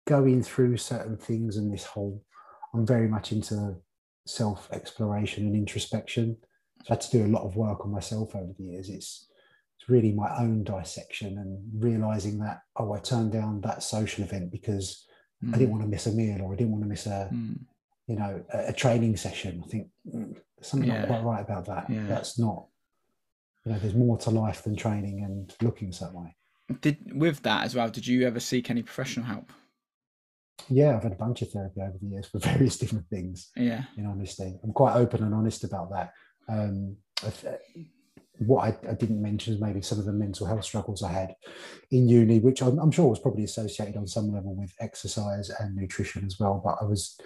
going 0.05 0.43
through 0.43 0.77
certain 0.77 1.17
things 1.17 1.57
and 1.57 1.73
this 1.73 1.83
whole, 1.83 2.21
I'm 2.75 2.85
very 2.85 3.07
much 3.07 3.31
into 3.31 3.77
self 4.27 4.69
exploration 4.71 5.47
and 5.47 5.55
introspection. 5.55 6.37
So 6.83 6.91
I 6.91 6.93
had 6.93 7.01
to 7.01 7.17
do 7.17 7.25
a 7.25 7.33
lot 7.33 7.43
of 7.43 7.55
work 7.55 7.83
on 7.83 7.91
myself 7.91 8.35
over 8.35 8.53
the 8.55 8.63
years. 8.63 8.89
It's 8.89 9.27
it's 9.79 9.89
really 9.89 10.11
my 10.11 10.29
own 10.37 10.63
dissection 10.63 11.39
and 11.39 11.83
realizing 11.83 12.37
that 12.39 12.61
oh, 12.75 12.93
I 12.93 12.99
turned 12.99 13.31
down 13.31 13.61
that 13.61 13.81
social 13.81 14.23
event 14.23 14.51
because 14.51 15.07
mm. 15.43 15.55
I 15.55 15.57
didn't 15.57 15.71
want 15.71 15.83
to 15.83 15.89
miss 15.89 16.05
a 16.05 16.11
meal 16.11 16.41
or 16.43 16.53
I 16.53 16.55
didn't 16.57 16.73
want 16.73 16.83
to 16.83 16.89
miss 16.89 17.07
a 17.07 17.29
mm. 17.33 17.57
you 18.05 18.17
know 18.17 18.43
a, 18.53 18.67
a, 18.67 18.73
training 18.73 19.17
session. 19.17 19.63
I 19.65 19.67
think 19.67 19.87
mm, 20.07 20.35
there's 20.57 20.67
something 20.67 20.89
yeah. 20.89 21.01
not 21.01 21.07
quite 21.07 21.23
right 21.23 21.41
about 21.41 21.65
that. 21.65 21.89
Yeah. 21.89 22.05
That's 22.07 22.39
not 22.39 22.65
you 23.65 23.73
know 23.73 23.79
there's 23.79 23.95
more 23.95 24.17
to 24.17 24.29
life 24.29 24.63
than 24.63 24.75
training 24.75 25.23
and 25.23 25.53
looking 25.61 25.89
a 25.89 25.93
certain 25.93 26.23
way. 26.23 26.35
Did 26.81 26.97
with 27.13 27.43
that 27.43 27.65
as 27.65 27.75
well? 27.75 27.89
Did 27.89 28.07
you 28.07 28.25
ever 28.25 28.39
seek 28.39 28.69
any 28.69 28.81
professional 28.81 29.25
help? 29.25 29.51
Yeah, 30.69 30.95
I've 30.95 31.03
had 31.03 31.11
a 31.11 31.15
bunch 31.15 31.41
of 31.41 31.51
therapy 31.51 31.81
over 31.81 31.97
the 32.01 32.07
years 32.07 32.27
for 32.27 32.39
various 32.39 32.77
different 32.77 33.07
things. 33.09 33.49
Yeah, 33.55 33.83
in 33.97 34.05
honesty, 34.05 34.57
I'm 34.63 34.73
quite 34.73 34.95
open 34.95 35.23
and 35.23 35.33
honest 35.33 35.63
about 35.63 35.91
that. 35.91 36.13
Um, 36.49 36.97
what 38.39 38.63
I, 38.63 38.89
I, 38.89 38.93
didn't 38.93 39.21
mention 39.21 39.53
is 39.53 39.59
maybe 39.59 39.81
some 39.81 39.99
of 39.99 40.05
the 40.05 40.13
mental 40.13 40.45
health 40.45 40.63
struggles 40.63 41.01
I 41.01 41.11
had 41.11 41.35
in 41.91 42.07
uni, 42.07 42.39
which 42.39 42.61
I'm, 42.61 42.77
I'm, 42.77 42.91
sure 42.91 43.09
was 43.09 43.19
probably 43.19 43.43
associated 43.43 43.97
on 43.97 44.07
some 44.07 44.31
level 44.31 44.55
with 44.55 44.73
exercise 44.79 45.49
and 45.49 45.75
nutrition 45.75 46.23
as 46.25 46.39
well. 46.39 46.61
But 46.63 46.77
I 46.79 46.85
was, 46.85 47.19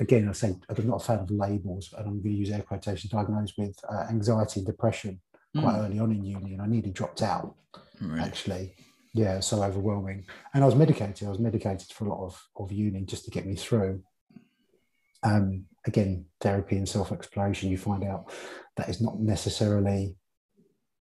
again, 0.00 0.28
I 0.28 0.32
say 0.32 0.54
I'm 0.68 0.86
not 0.86 1.02
a 1.02 1.04
fan 1.04 1.18
of 1.20 1.30
labels, 1.30 1.94
and 1.96 2.06
I'm 2.06 2.22
going 2.22 2.34
to 2.34 2.38
use 2.38 2.50
air 2.50 2.62
quotation, 2.62 3.10
diagnosed 3.12 3.54
with 3.58 3.78
uh, 3.88 4.06
anxiety 4.10 4.60
and 4.60 4.66
depression 4.66 5.20
quite 5.56 5.74
mm. 5.74 5.86
early 5.86 5.98
on 5.98 6.12
in 6.12 6.24
uni, 6.24 6.52
and 6.54 6.62
I 6.62 6.66
nearly 6.66 6.90
dropped 6.90 7.22
out 7.22 7.54
really? 8.00 8.20
actually 8.20 8.74
yeah, 9.14 9.40
so 9.40 9.62
overwhelming. 9.62 10.26
And 10.54 10.62
I 10.62 10.66
was 10.66 10.74
medicated. 10.74 11.26
I 11.26 11.30
was 11.30 11.38
medicated 11.38 11.88
for 11.88 12.06
a 12.06 12.08
lot 12.08 12.24
of, 12.24 12.48
of 12.56 12.72
uni 12.72 13.02
just 13.02 13.24
to 13.24 13.30
get 13.30 13.46
me 13.46 13.56
through. 13.56 14.02
Um, 15.22 15.64
again, 15.86 16.26
therapy 16.40 16.76
and 16.76 16.88
self 16.88 17.10
exploration, 17.10 17.70
you 17.70 17.78
find 17.78 18.04
out 18.04 18.32
that 18.76 18.88
is 18.88 19.00
not 19.00 19.18
necessarily 19.18 20.16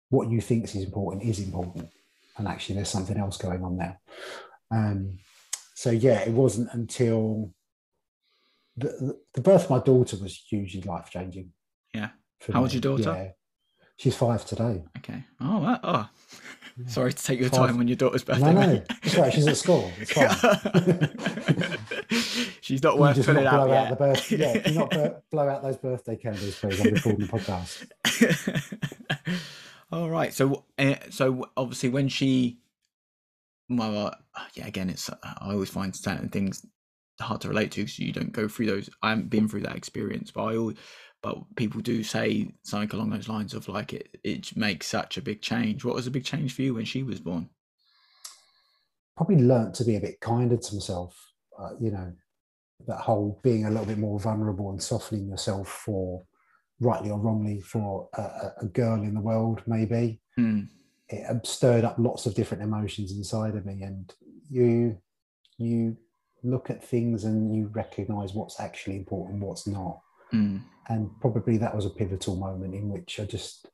what 0.10 0.29
you 0.29 0.41
think 0.41 0.65
is 0.65 0.75
important 0.75 1.23
is 1.23 1.39
important. 1.39 1.89
And 2.38 2.47
actually, 2.47 2.75
there's 2.75 2.89
something 2.89 3.17
else 3.17 3.38
going 3.38 3.63
on 3.63 3.77
there. 3.77 3.99
Um, 4.71 5.19
so, 5.75 5.91
yeah, 5.91 6.19
it 6.19 6.32
wasn't 6.32 6.69
until 6.73 7.53
the, 8.78 9.20
the 9.34 9.42
birth 9.42 9.66
of 9.66 9.70
my 9.70 9.80
daughter 9.80 10.18
was 10.18 10.36
hugely 10.50 10.82
life 10.82 11.10
changing. 11.10 11.52
Yeah. 11.94 12.10
How 12.52 12.62
old's 12.62 12.74
your 12.74 12.82
daughter? 12.82 13.04
Yeah. 13.04 13.32
She's 13.96 14.16
five 14.16 14.46
today. 14.46 14.84
Okay. 14.98 15.24
Oh, 15.40 15.62
that, 15.62 15.80
oh. 15.84 16.10
Sorry 16.88 17.14
to 17.14 17.24
take 17.24 17.40
your 17.40 17.50
Five. 17.50 17.70
time 17.70 17.80
on 17.80 17.88
your 17.88 17.96
daughter's 17.98 18.24
birthday. 18.24 18.52
No, 18.52 18.66
no, 18.66 18.84
it's 19.04 19.16
right. 19.16 19.32
She's 19.32 19.46
at 19.46 19.58
school. 19.58 19.92
It's 20.00 20.12
fine. 20.12 21.78
She's 22.62 22.82
not 22.82 22.98
worth 22.98 23.16
just 23.16 23.28
putting 23.28 23.44
not 23.44 23.54
out 23.54 23.66
blow 23.68 23.76
out 23.76 23.82
yet. 23.84 23.90
the 23.90 23.96
birth- 23.96 24.32
yeah, 24.32 24.68
you 24.70 24.80
not 24.80 24.90
bur- 24.90 25.22
blow 25.32 25.48
out 25.50 25.62
those 25.62 25.78
birthday 25.78 26.16
candles, 26.16 26.56
please? 26.60 26.80
I'm 26.82 26.94
recording 26.94 27.28
the 27.28 27.32
podcast. 27.32 28.72
All 29.92 30.10
right. 30.10 30.34
So, 30.34 30.64
uh, 30.80 30.96
so 31.12 31.48
obviously, 31.56 31.90
when 31.90 32.08
she, 32.08 32.58
well, 33.70 34.08
uh, 34.08 34.12
yeah, 34.56 34.66
again, 34.66 34.90
it's 34.90 35.12
I 35.24 35.52
always 35.52 35.70
find 35.70 35.96
certain 35.96 36.30
things 36.30 36.66
hard 37.19 37.41
to 37.41 37.47
relate 37.49 37.71
to 37.71 37.82
because 37.82 37.99
you 37.99 38.12
don't 38.12 38.32
go 38.32 38.47
through 38.47 38.67
those. 38.67 38.89
I 39.02 39.10
haven't 39.10 39.30
been 39.30 39.47
through 39.47 39.62
that 39.62 39.76
experience, 39.76 40.32
but 40.32 40.43
I 40.43 40.58
always, 40.58 40.78
but 41.21 41.38
people 41.56 41.82
do 41.82 42.04
say 42.04 42.54
something 42.63 42.91
along 42.97 43.12
those 43.12 43.30
lines 43.30 43.54
of 43.54 43.67
like 43.67 43.93
it. 43.93 44.17
It 44.23 44.56
makes 44.58 44.88
such 44.88 45.17
a 45.17 45.21
big 45.21 45.41
change. 45.41 45.86
What 45.86 45.95
was 45.95 46.08
a 46.08 46.12
big 46.12 46.26
change 46.26 46.54
for 46.56 46.62
you 46.63 46.73
when 46.73 46.86
she 46.86 47.04
was 47.04 47.19
born? 47.19 47.49
Probably 49.15 49.38
learnt 49.38 49.76
to 49.76 49.86
be 49.86 49.95
a 49.95 50.02
bit 50.02 50.19
kinder 50.19 50.58
to 50.58 50.76
myself. 50.76 51.15
Uh, 51.58 51.71
you 51.80 51.91
know, 51.91 52.12
that 52.88 52.99
whole 52.99 53.39
being 53.43 53.65
a 53.65 53.69
little 53.69 53.86
bit 53.86 53.99
more 53.99 54.19
vulnerable 54.19 54.71
and 54.71 54.82
softening 54.82 55.30
yourself 55.30 55.69
for, 55.69 56.26
rightly 56.80 57.12
or 57.12 57.19
wrongly, 57.19 57.62
for 57.62 58.10
a, 58.17 58.52
a- 58.62 58.65
girl 58.65 59.02
in 59.04 59.13
the 59.13 59.21
world, 59.21 59.62
maybe. 59.67 60.19
Hmm. 60.36 60.62
it 61.10 61.30
um, 61.30 61.41
stirred 61.43 61.86
up 61.86 61.95
lots 61.99 62.26
of 62.26 62.34
different 62.34 62.63
emotions 62.63 63.12
inside 63.12 63.56
of 63.56 63.65
me 63.67 63.84
and 63.84 64.13
you 64.49 64.97
you 65.60 65.95
look 66.43 66.69
at 66.69 66.84
things 66.84 67.23
and 67.23 67.56
you 67.56 67.67
recognize 67.73 68.34
what's 68.34 68.60
actually 68.60 68.95
important 68.97 69.41
what's 69.43 69.67
not 69.67 69.99
Hmm. 70.32 70.58
and 70.89 71.10
probably 71.21 71.58
that 71.60 71.75
was 71.75 71.86
a 71.86 71.89
pivotal 71.91 72.36
moment 72.36 72.73
in 72.73 72.89
which 72.89 73.19
i 73.19 73.23
just 73.25 73.67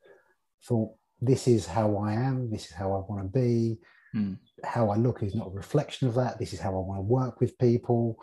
thought 0.65 0.91
this 1.21 1.47
is 1.47 1.65
how 1.65 1.97
i 1.97 2.13
am 2.13 2.49
this 2.51 2.65
is 2.65 2.71
how 2.73 2.87
i 2.93 2.99
want 3.09 3.21
to 3.23 3.39
be 3.39 3.79
Hmm. 4.11 4.33
how 4.63 4.89
i 4.89 4.95
look 4.97 5.23
is 5.23 5.35
not 5.35 5.47
a 5.47 5.51
reflection 5.63 6.07
of 6.07 6.15
that 6.15 6.37
this 6.39 6.51
is 6.53 6.59
how 6.59 6.71
i 6.71 6.79
want 6.87 6.99
to 6.99 7.03
work 7.03 7.39
with 7.39 7.57
people 7.59 8.17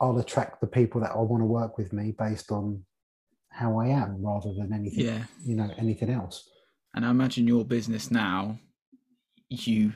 i'll 0.00 0.18
attract 0.18 0.60
the 0.60 0.66
people 0.66 1.00
that 1.00 1.10
i 1.12 1.18
want 1.18 1.42
to 1.42 1.46
work 1.46 1.76
with 1.78 1.92
me 1.92 2.12
based 2.18 2.50
on 2.50 2.82
how 3.50 3.78
i 3.78 3.86
am 3.88 4.22
rather 4.24 4.52
than 4.54 4.72
anything 4.72 5.04
Yeah. 5.06 5.24
you 5.44 5.54
know 5.56 5.70
anything 5.78 6.10
else 6.10 6.48
And 6.94 7.04
I 7.06 7.10
imagine 7.10 7.46
your 7.46 7.64
business 7.64 8.10
now, 8.10 8.58
you 9.48 9.92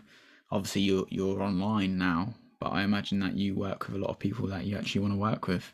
obviously 0.51 0.83
you're 0.83 1.07
you're 1.11 1.43
online 1.43 1.99
now, 1.99 2.35
but 2.61 2.69
I 2.73 2.83
imagine 2.83 3.21
that 3.21 3.37
you 3.37 3.55
work 3.55 3.87
with 3.87 3.97
a 3.97 3.99
lot 3.99 4.11
of 4.11 4.19
people 4.19 4.47
that 4.49 4.65
you 4.65 4.77
actually 4.77 5.03
want 5.03 5.15
to 5.15 5.19
work 5.21 5.47
with. 5.49 5.73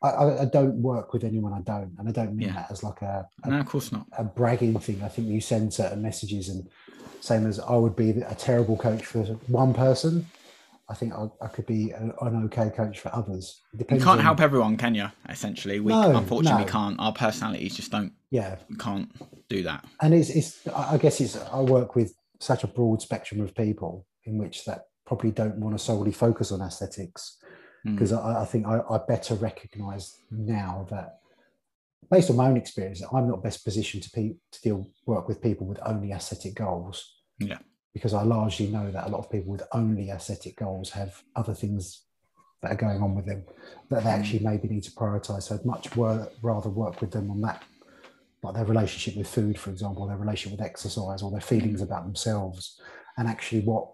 I, 0.00 0.42
I, 0.42 0.44
don't 0.44 0.76
work 0.76 1.12
with 1.12 1.24
anyone 1.24 1.52
I 1.52 1.60
don't, 1.60 1.96
and 1.98 2.08
I 2.08 2.12
don't 2.12 2.36
mean 2.36 2.48
Yeah. 2.48 2.54
that 2.54 2.70
as 2.70 2.84
like 2.84 3.02
a, 3.02 3.28
a, 3.42 3.50
No, 3.50 3.58
of 3.58 3.66
course 3.66 3.90
not. 3.90 4.06
a 4.16 4.22
bragging 4.22 4.78
thing. 4.78 5.02
I 5.02 5.08
think 5.08 5.26
you 5.26 5.40
send 5.40 5.74
certain 5.74 6.00
messages, 6.02 6.48
and 6.48 6.68
same 7.20 7.46
as 7.46 7.58
I 7.58 7.74
would 7.74 7.96
be 7.96 8.10
a 8.10 8.34
terrible 8.36 8.76
coach 8.76 9.04
for 9.04 9.24
one 9.48 9.74
person, 9.74 10.26
I 10.88 10.94
think 10.94 11.14
I, 11.14 11.26
I 11.42 11.48
could 11.48 11.66
be 11.66 11.90
a, 11.90 12.00
an 12.20 12.44
okay 12.44 12.70
coach 12.70 13.00
for 13.00 13.12
others. 13.12 13.60
You 13.76 13.84
can't 13.86 14.06
on- 14.06 14.18
help 14.20 14.40
everyone, 14.40 14.76
can 14.76 14.94
you? 14.94 15.10
Essentially, 15.28 15.80
we 15.80 15.90
No, 15.90 16.16
unfortunately 16.16 16.64
no. 16.64 16.70
can't. 16.70 16.96
Our 17.00 17.12
personalities 17.12 17.74
just 17.74 17.90
don't 17.90 18.12
Yeah, 18.30 18.54
can't 18.78 19.10
do 19.48 19.64
that. 19.64 19.84
and 20.00 20.14
it's 20.14 20.30
it's. 20.30 20.64
I 20.68 20.94
I 20.94 20.98
guess 20.98 21.20
it's. 21.20 21.36
I 21.36 21.60
work 21.60 21.96
with 21.96 22.14
such 22.38 22.62
a 22.62 22.68
broad 22.68 23.02
spectrum 23.02 23.40
of 23.40 23.52
people 23.56 24.06
in 24.24 24.38
which 24.38 24.64
that 24.64 24.82
probably 25.08 25.30
don't 25.32 25.56
want 25.56 25.76
to 25.76 25.82
solely 25.82 26.12
focus 26.12 26.52
on 26.52 26.60
aesthetics. 26.60 27.22
Mm. 27.86 27.94
because 27.94 28.12
I, 28.12 28.42
I 28.42 28.44
think 28.44 28.66
I, 28.66 28.80
I 28.94 28.98
better 29.08 29.34
recognize 29.36 30.04
now 30.30 30.86
that 30.90 31.08
based 32.10 32.28
on 32.30 32.36
my 32.36 32.48
own 32.48 32.56
experience 32.56 33.00
i'm 33.12 33.28
not 33.28 33.42
best 33.42 33.64
positioned 33.64 34.02
to, 34.04 34.10
pe- 34.10 34.36
to 34.54 34.58
deal 34.66 34.78
work 35.06 35.24
with 35.28 35.40
people 35.48 35.64
with 35.70 35.78
only 35.92 36.10
aesthetic 36.12 36.54
goals 36.56 36.96
Yeah. 37.38 37.58
because 37.94 38.14
i 38.14 38.22
largely 38.22 38.66
know 38.76 38.90
that 38.90 39.06
a 39.06 39.10
lot 39.14 39.20
of 39.24 39.30
people 39.30 39.50
with 39.52 39.62
only 39.72 40.10
aesthetic 40.10 40.54
goals 40.56 40.90
have 40.90 41.22
other 41.40 41.54
things 41.54 41.82
that 42.62 42.72
are 42.72 42.82
going 42.86 43.00
on 43.06 43.14
with 43.14 43.26
them 43.26 43.44
that 43.90 44.02
they 44.04 44.10
Mm. 44.10 44.18
actually 44.18 44.40
maybe 44.50 44.66
need 44.74 44.82
to 44.88 44.90
prioritize 45.00 45.44
so 45.44 45.54
i'd 45.54 45.64
much 45.74 45.84
wor- 45.96 46.28
rather 46.42 46.70
work 46.70 47.00
with 47.00 47.12
them 47.12 47.30
on 47.30 47.40
that 47.42 47.62
like 48.42 48.54
their 48.56 48.64
relationship 48.74 49.14
with 49.16 49.28
food 49.36 49.56
for 49.62 49.70
example 49.70 50.06
their 50.06 50.16
relationship 50.24 50.58
with 50.58 50.66
exercise 50.70 51.20
or 51.22 51.30
their 51.30 51.48
feelings 51.52 51.80
about 51.82 52.02
themselves 52.04 52.80
and 53.16 53.28
actually 53.28 53.60
what 53.70 53.84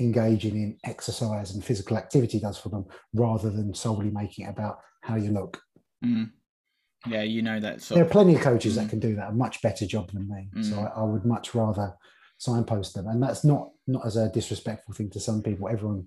engaging 0.00 0.54
in 0.56 0.78
exercise 0.84 1.52
and 1.54 1.64
physical 1.64 1.96
activity 1.96 2.38
does 2.40 2.58
for 2.58 2.68
them 2.68 2.86
rather 3.14 3.50
than 3.50 3.74
solely 3.74 4.10
making 4.10 4.46
it 4.46 4.50
about 4.50 4.78
how 5.02 5.16
you 5.16 5.30
look. 5.30 5.60
Mm. 6.04 6.30
Yeah, 7.06 7.22
you 7.22 7.42
know 7.42 7.60
that 7.60 7.80
There 7.80 8.02
are 8.04 8.08
plenty 8.08 8.34
of 8.34 8.40
coaches 8.40 8.72
Mm. 8.74 8.76
that 8.76 8.90
can 8.90 8.98
do 8.98 9.14
that 9.16 9.28
a 9.30 9.32
much 9.32 9.62
better 9.62 9.86
job 9.86 10.10
than 10.12 10.28
me. 10.28 10.50
So 10.62 10.76
Mm. 10.76 10.96
I, 10.96 11.00
I 11.00 11.04
would 11.04 11.24
much 11.24 11.54
rather 11.54 11.94
signpost 12.38 12.94
them. 12.94 13.06
And 13.08 13.22
that's 13.22 13.44
not 13.44 13.70
not 13.86 14.04
as 14.06 14.16
a 14.16 14.30
disrespectful 14.30 14.94
thing 14.94 15.10
to 15.10 15.20
some 15.20 15.42
people. 15.42 15.68
Everyone 15.68 16.06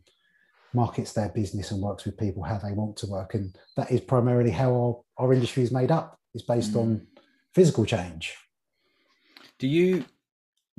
markets 0.73 1.11
their 1.13 1.29
business 1.29 1.71
and 1.71 1.81
works 1.81 2.05
with 2.05 2.17
people 2.17 2.43
how 2.43 2.57
they 2.57 2.73
want 2.73 2.95
to 2.97 3.07
work. 3.07 3.33
And 3.33 3.57
that 3.75 3.91
is 3.91 4.01
primarily 4.01 4.51
how 4.51 4.73
our, 4.73 5.01
our 5.25 5.33
industry 5.33 5.63
is 5.63 5.71
made 5.71 5.91
up. 5.91 6.19
It's 6.33 6.45
based 6.45 6.73
Mm. 6.73 6.81
on 6.81 7.07
physical 7.53 7.85
change. 7.85 8.35
Do 9.59 9.67
you 9.67 10.05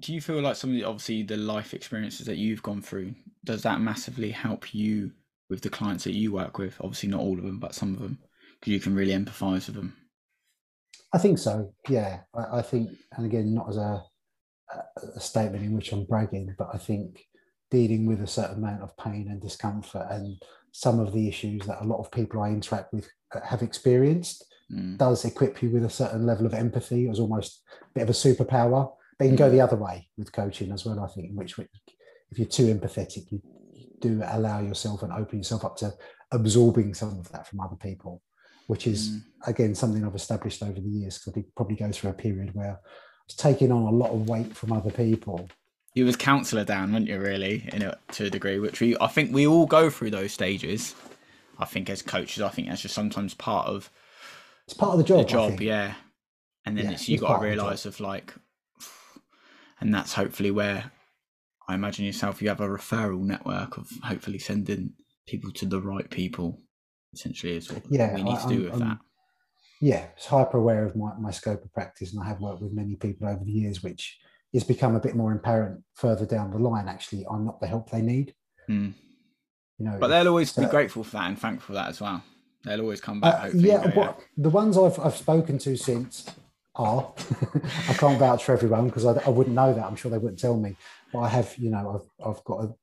do 0.00 0.12
you 0.12 0.20
feel 0.20 0.40
like 0.40 0.56
some 0.56 0.70
of 0.70 0.76
the 0.76 0.84
obviously 0.84 1.22
the 1.22 1.36
life 1.36 1.74
experiences 1.74 2.26
that 2.26 2.36
you've 2.36 2.62
gone 2.62 2.82
through 2.82 3.14
does 3.44 3.62
that 3.62 3.80
massively 3.80 4.30
help 4.30 4.74
you 4.74 5.12
with 5.50 5.60
the 5.60 5.70
clients 5.70 6.04
that 6.04 6.14
you 6.14 6.32
work 6.32 6.58
with? 6.58 6.76
Obviously, 6.80 7.08
not 7.08 7.20
all 7.20 7.36
of 7.38 7.44
them, 7.44 7.58
but 7.58 7.74
some 7.74 7.92
of 7.94 8.00
them, 8.00 8.18
because 8.58 8.72
you 8.72 8.80
can 8.80 8.94
really 8.94 9.12
empathise 9.12 9.66
with 9.66 9.74
them. 9.74 9.94
I 11.12 11.18
think 11.18 11.38
so. 11.38 11.74
Yeah, 11.88 12.20
I, 12.34 12.58
I 12.58 12.62
think, 12.62 12.90
and 13.16 13.26
again, 13.26 13.52
not 13.54 13.68
as 13.68 13.76
a, 13.76 14.02
a- 14.72 15.06
a 15.16 15.20
statement 15.20 15.64
in 15.64 15.74
which 15.74 15.92
I'm 15.92 16.04
bragging, 16.04 16.54
but 16.56 16.70
I 16.72 16.78
think 16.78 17.26
dealing 17.70 18.06
with 18.06 18.22
a 18.22 18.26
certain 18.26 18.56
amount 18.58 18.82
of 18.82 18.96
pain 18.96 19.26
and 19.30 19.40
discomfort 19.42 20.06
and 20.10 20.40
some 20.72 21.00
of 21.00 21.12
the 21.12 21.28
issues 21.28 21.66
that 21.66 21.82
a 21.82 21.86
lot 21.86 21.98
of 22.00 22.10
people 22.10 22.40
I 22.40 22.48
interact 22.48 22.92
with 22.94 23.08
uh, 23.34 23.40
have 23.40 23.62
experienced 23.62 24.46
Mm. 24.72 24.96
does 24.96 25.26
equip 25.26 25.62
you 25.62 25.68
with 25.68 25.84
a 25.84 25.90
certain 25.90 26.24
level 26.24 26.46
of 26.46 26.54
empathy 26.54 27.06
as 27.10 27.18
almost 27.20 27.62
a 27.82 27.86
bit 27.92 28.04
of 28.04 28.08
a 28.08 28.12
superpower. 28.12 28.90
You 29.22 29.28
can 29.30 29.36
go 29.36 29.50
the 29.50 29.60
other 29.60 29.76
way 29.76 30.08
with 30.16 30.32
coaching 30.32 30.72
as 30.72 30.84
well, 30.84 31.00
I 31.00 31.06
think, 31.08 31.30
in 31.30 31.36
which 31.36 31.58
if 31.58 32.38
you're 32.38 32.46
too 32.48 32.74
empathetic, 32.74 33.30
you 33.30 33.40
do 34.00 34.22
allow 34.26 34.60
yourself 34.60 35.02
and 35.02 35.12
open 35.12 35.38
yourself 35.38 35.64
up 35.64 35.76
to 35.78 35.92
absorbing 36.32 36.94
some 36.94 37.18
of 37.18 37.30
that 37.32 37.46
from 37.46 37.60
other 37.60 37.76
people, 37.76 38.22
which 38.66 38.86
is 38.86 39.10
Mm. 39.10 39.22
again 39.46 39.74
something 39.74 40.04
I've 40.04 40.14
established 40.14 40.62
over 40.62 40.80
the 40.80 40.88
years 40.88 41.18
because 41.18 41.32
I 41.32 41.40
did 41.42 41.54
probably 41.54 41.76
go 41.76 41.92
through 41.92 42.10
a 42.10 42.14
period 42.14 42.54
where 42.54 42.72
I 42.72 42.76
was 43.26 43.36
taking 43.36 43.70
on 43.70 43.82
a 43.82 43.96
lot 43.96 44.10
of 44.10 44.28
weight 44.28 44.56
from 44.56 44.72
other 44.72 44.90
people. 44.90 45.48
You 45.94 46.06
was 46.06 46.16
counsellor 46.16 46.64
down, 46.64 46.92
weren't 46.92 47.06
you? 47.08 47.20
Really, 47.20 47.68
in 47.72 47.82
a, 47.82 47.98
to 48.12 48.24
a 48.26 48.30
degree, 48.30 48.58
which 48.58 48.80
we 48.80 48.96
I 48.98 49.08
think 49.08 49.32
we 49.32 49.46
all 49.46 49.66
go 49.66 49.90
through 49.90 50.10
those 50.10 50.32
stages. 50.32 50.94
I 51.58 51.66
think 51.66 51.90
as 51.90 52.00
coaches, 52.02 52.42
I 52.42 52.48
think 52.48 52.68
that's 52.68 52.80
just 52.80 52.94
sometimes 52.94 53.34
part 53.34 53.66
of 53.68 53.90
It's 54.64 54.74
part 54.74 54.92
of 54.92 54.98
the 54.98 55.04
job. 55.04 55.18
the 55.18 55.24
job, 55.24 55.50
think. 55.50 55.60
yeah. 55.60 55.94
And 56.64 56.76
then 56.78 56.86
Yeah, 56.86 56.92
it's 56.92 57.08
you 57.08 57.18
got 57.18 57.38
to 57.38 57.44
realise 57.44 57.84
of 57.86 58.00
like, 58.00 58.32
and 59.82 59.94
that's 59.94 60.14
hopefully 60.14 60.50
where 60.50 60.90
I 61.68 61.74
imagine 61.74 62.04
yourself. 62.04 62.40
You 62.40 62.48
have 62.48 62.60
a 62.60 62.68
referral 62.68 63.20
network 63.20 63.76
of 63.76 63.90
hopefully 64.02 64.38
sending 64.38 64.92
people 65.26 65.50
to 65.52 65.66
the 65.66 65.80
right 65.80 66.08
people. 66.10 66.60
Essentially, 67.14 67.56
is 67.56 67.70
what 67.70 67.82
Yeah, 67.90 68.14
we 68.14 68.22
need 68.22 68.32
I- 68.36 68.42
to 68.42 68.48
do 68.48 68.54
I'm- 68.54 68.62
with 68.64 68.72
I'm- 68.82 68.88
that. 68.88 68.98
yeah, 69.80 70.06
it's 70.16 70.26
hyper 70.26 70.56
aware 70.58 70.84
of 70.86 70.96
my, 70.96 71.12
my 71.18 71.30
scope 71.30 71.62
of 71.62 71.72
practice, 71.74 72.12
and 72.14 72.22
I 72.22 72.26
have 72.28 72.40
worked 72.40 72.62
with 72.62 72.72
many 72.72 72.96
people 72.96 73.28
over 73.28 73.44
the 73.44 73.50
years, 73.52 73.82
which 73.82 74.18
has 74.54 74.64
become 74.64 74.96
a 74.96 75.00
bit 75.00 75.14
more 75.14 75.32
apparent 75.32 75.82
further 75.94 76.24
down 76.26 76.50
the 76.50 76.58
line. 76.58 76.88
Actually, 76.88 77.26
I'm 77.30 77.44
not 77.44 77.60
the 77.60 77.66
help 77.66 77.90
they 77.90 78.00
need. 78.02 78.34
Mm. 78.68 78.94
You 79.78 79.84
know, 79.86 79.98
But 79.98 80.08
they'll 80.08 80.28
always 80.28 80.52
be 80.52 80.64
grateful 80.66 81.04
for 81.04 81.12
that 81.12 81.28
and 81.28 81.38
thankful 81.38 81.66
for 81.68 81.72
that 81.74 81.88
as 81.90 82.00
well. 82.00 82.22
They'll 82.64 82.80
always 82.80 83.00
come 83.00 83.20
back. 83.20 83.34
Uh, 83.34 83.38
hopefully, 83.40 83.68
yeah, 83.68 83.90
go, 83.90 84.00
what, 84.00 84.20
the 84.36 84.50
ones 84.50 84.78
I've, 84.78 84.98
I've 85.00 85.16
spoken 85.16 85.58
to 85.58 85.76
since 85.76 86.26
are, 86.74 87.12
I 87.88 87.94
can't 87.94 88.18
vouch 88.18 88.44
for 88.44 88.52
everyone 88.52 88.86
because 88.86 89.04
I, 89.04 89.12
I 89.26 89.28
wouldn't 89.30 89.54
know 89.56 89.72
that. 89.74 89.84
I'm 89.84 89.96
sure 89.96 90.10
they 90.10 90.18
wouldn't 90.18 90.40
tell 90.40 90.56
me. 90.56 90.76
But 91.12 91.20
I 91.20 91.28
have, 91.28 91.54
you 91.58 91.70
know, 91.70 92.02
I've, 92.20 92.26
I've 92.36 92.44
got 92.44 92.64
a 92.64 92.74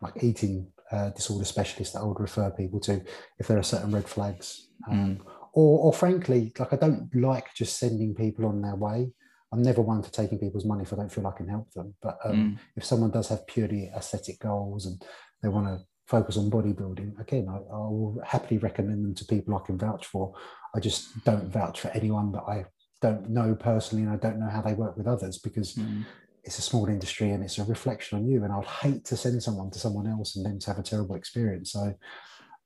like 0.00 0.22
eating 0.22 0.70
uh, 0.92 1.10
disorder 1.10 1.44
specialist 1.44 1.92
that 1.94 2.00
I 2.00 2.04
would 2.04 2.20
refer 2.20 2.50
people 2.50 2.80
to 2.80 3.02
if 3.38 3.46
there 3.48 3.58
are 3.58 3.62
certain 3.62 3.90
red 3.90 4.08
flags. 4.08 4.68
Um, 4.90 5.20
or, 5.54 5.80
or 5.86 5.92
frankly, 5.92 6.52
like 6.58 6.72
I 6.72 6.76
don't 6.76 7.08
like 7.14 7.52
just 7.54 7.78
sending 7.78 8.14
people 8.14 8.46
on 8.46 8.62
their 8.62 8.76
way. 8.76 9.10
I'm 9.50 9.62
never 9.62 9.80
one 9.80 10.02
for 10.02 10.12
taking 10.12 10.38
people's 10.38 10.66
money 10.66 10.82
if 10.82 10.92
I 10.92 10.96
don't 10.96 11.10
feel 11.10 11.26
I 11.26 11.32
can 11.36 11.48
help 11.48 11.72
them. 11.72 11.94
But 12.02 12.18
um, 12.24 12.36
Mm. 12.36 12.58
if 12.76 12.84
someone 12.84 13.10
does 13.10 13.28
have 13.28 13.46
purely 13.46 13.90
aesthetic 13.96 14.40
goals 14.40 14.84
and 14.86 15.02
they 15.42 15.48
want 15.48 15.66
to 15.66 15.80
focus 16.06 16.36
on 16.36 16.50
bodybuilding, 16.50 17.18
again, 17.18 17.48
I, 17.48 17.56
I 17.56 17.78
will 17.78 18.20
happily 18.24 18.58
recommend 18.58 19.04
them 19.04 19.14
to 19.14 19.24
people 19.24 19.56
I 19.56 19.66
can 19.66 19.78
vouch 19.78 20.06
for. 20.06 20.34
I 20.76 20.80
just 20.80 21.24
don't 21.24 21.48
vouch 21.50 21.80
for 21.80 21.88
anyone 21.88 22.30
that 22.32 22.42
I 22.42 22.66
don't 23.00 23.30
know 23.30 23.54
personally 23.54 24.04
and 24.04 24.12
I 24.12 24.16
don't 24.16 24.38
know 24.40 24.48
how 24.48 24.62
they 24.62 24.74
work 24.74 24.96
with 24.96 25.06
others 25.06 25.38
because 25.38 25.74
Mm. 25.74 26.04
it's 26.44 26.58
a 26.58 26.62
small 26.62 26.86
industry 26.88 27.30
and 27.30 27.42
it's 27.44 27.58
a 27.58 27.64
reflection 27.64 28.18
on 28.18 28.26
you. 28.26 28.42
And 28.44 28.52
I'd 28.52 28.64
hate 28.64 29.04
to 29.06 29.16
send 29.16 29.42
someone 29.42 29.70
to 29.70 29.78
someone 29.78 30.06
else 30.06 30.36
and 30.36 30.44
then 30.44 30.58
to 30.60 30.70
have 30.70 30.78
a 30.78 30.82
terrible 30.82 31.14
experience. 31.14 31.72
So 31.72 31.94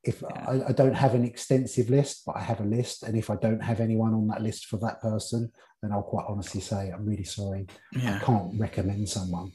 if 0.05 0.23
I, 0.25 0.63
I, 0.69 0.73
don't 0.73 0.95
have 0.95 1.15
an 1.15 1.25
extensive 1.25 1.89
list, 1.89 2.25
but 2.27 2.37
I 2.37 2.41
have 2.41 2.61
a 2.61 2.65
list, 2.65 3.05
and 3.05 3.17
if 3.17 3.31
I 3.31 3.37
don't 3.37 3.63
have 3.63 3.79
anyone 3.79 4.15
on 4.15 4.27
that 4.29 4.43
list 4.43 4.67
for 4.67 4.77
that 4.79 5.01
person, 5.01 5.53
then 5.81 5.93
I'll 5.93 6.03
quite 6.03 6.27
honestly 6.29 6.61
say 6.61 6.91
I'm 6.91 7.07
really 7.07 7.25
sorry. 7.25 7.67
Yeah. 7.93 8.17
I 8.17 8.25
can't 8.25 8.59
recommend 8.59 9.09
someone. 9.09 9.53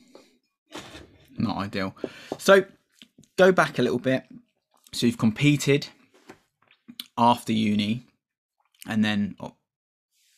Not 1.38 1.58
ideal. 1.58 1.96
So 2.38 2.64
go 3.38 3.52
back 3.52 3.78
a 3.78 3.82
little 3.82 4.00
bit. 4.00 4.24
So 4.94 5.06
you've 5.06 5.18
competed 5.18 5.88
after 7.18 7.52
uni, 7.52 8.08
and 8.88 9.04
then 9.04 9.36
uh, 9.42 9.50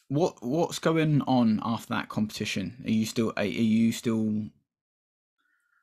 what 0.09 0.35
what's 0.41 0.79
going 0.79 1.21
on 1.21 1.61
after 1.63 1.93
that 1.93 2.09
competition? 2.09 2.81
Are 2.85 2.91
you 2.91 3.05
still 3.05 3.33
are 3.37 3.45
you 3.45 3.91
still 3.91 4.49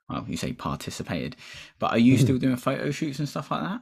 well, 0.09 0.25
you 0.29 0.37
say 0.37 0.53
participated, 0.53 1.37
but 1.79 1.91
are 1.91 1.99
you 1.99 2.15
mm-hmm. 2.15 2.25
still 2.25 2.39
doing 2.39 2.57
photo 2.57 2.91
shoots 2.91 3.19
and 3.19 3.29
stuff 3.29 3.51
like 3.51 3.63
that? 3.63 3.81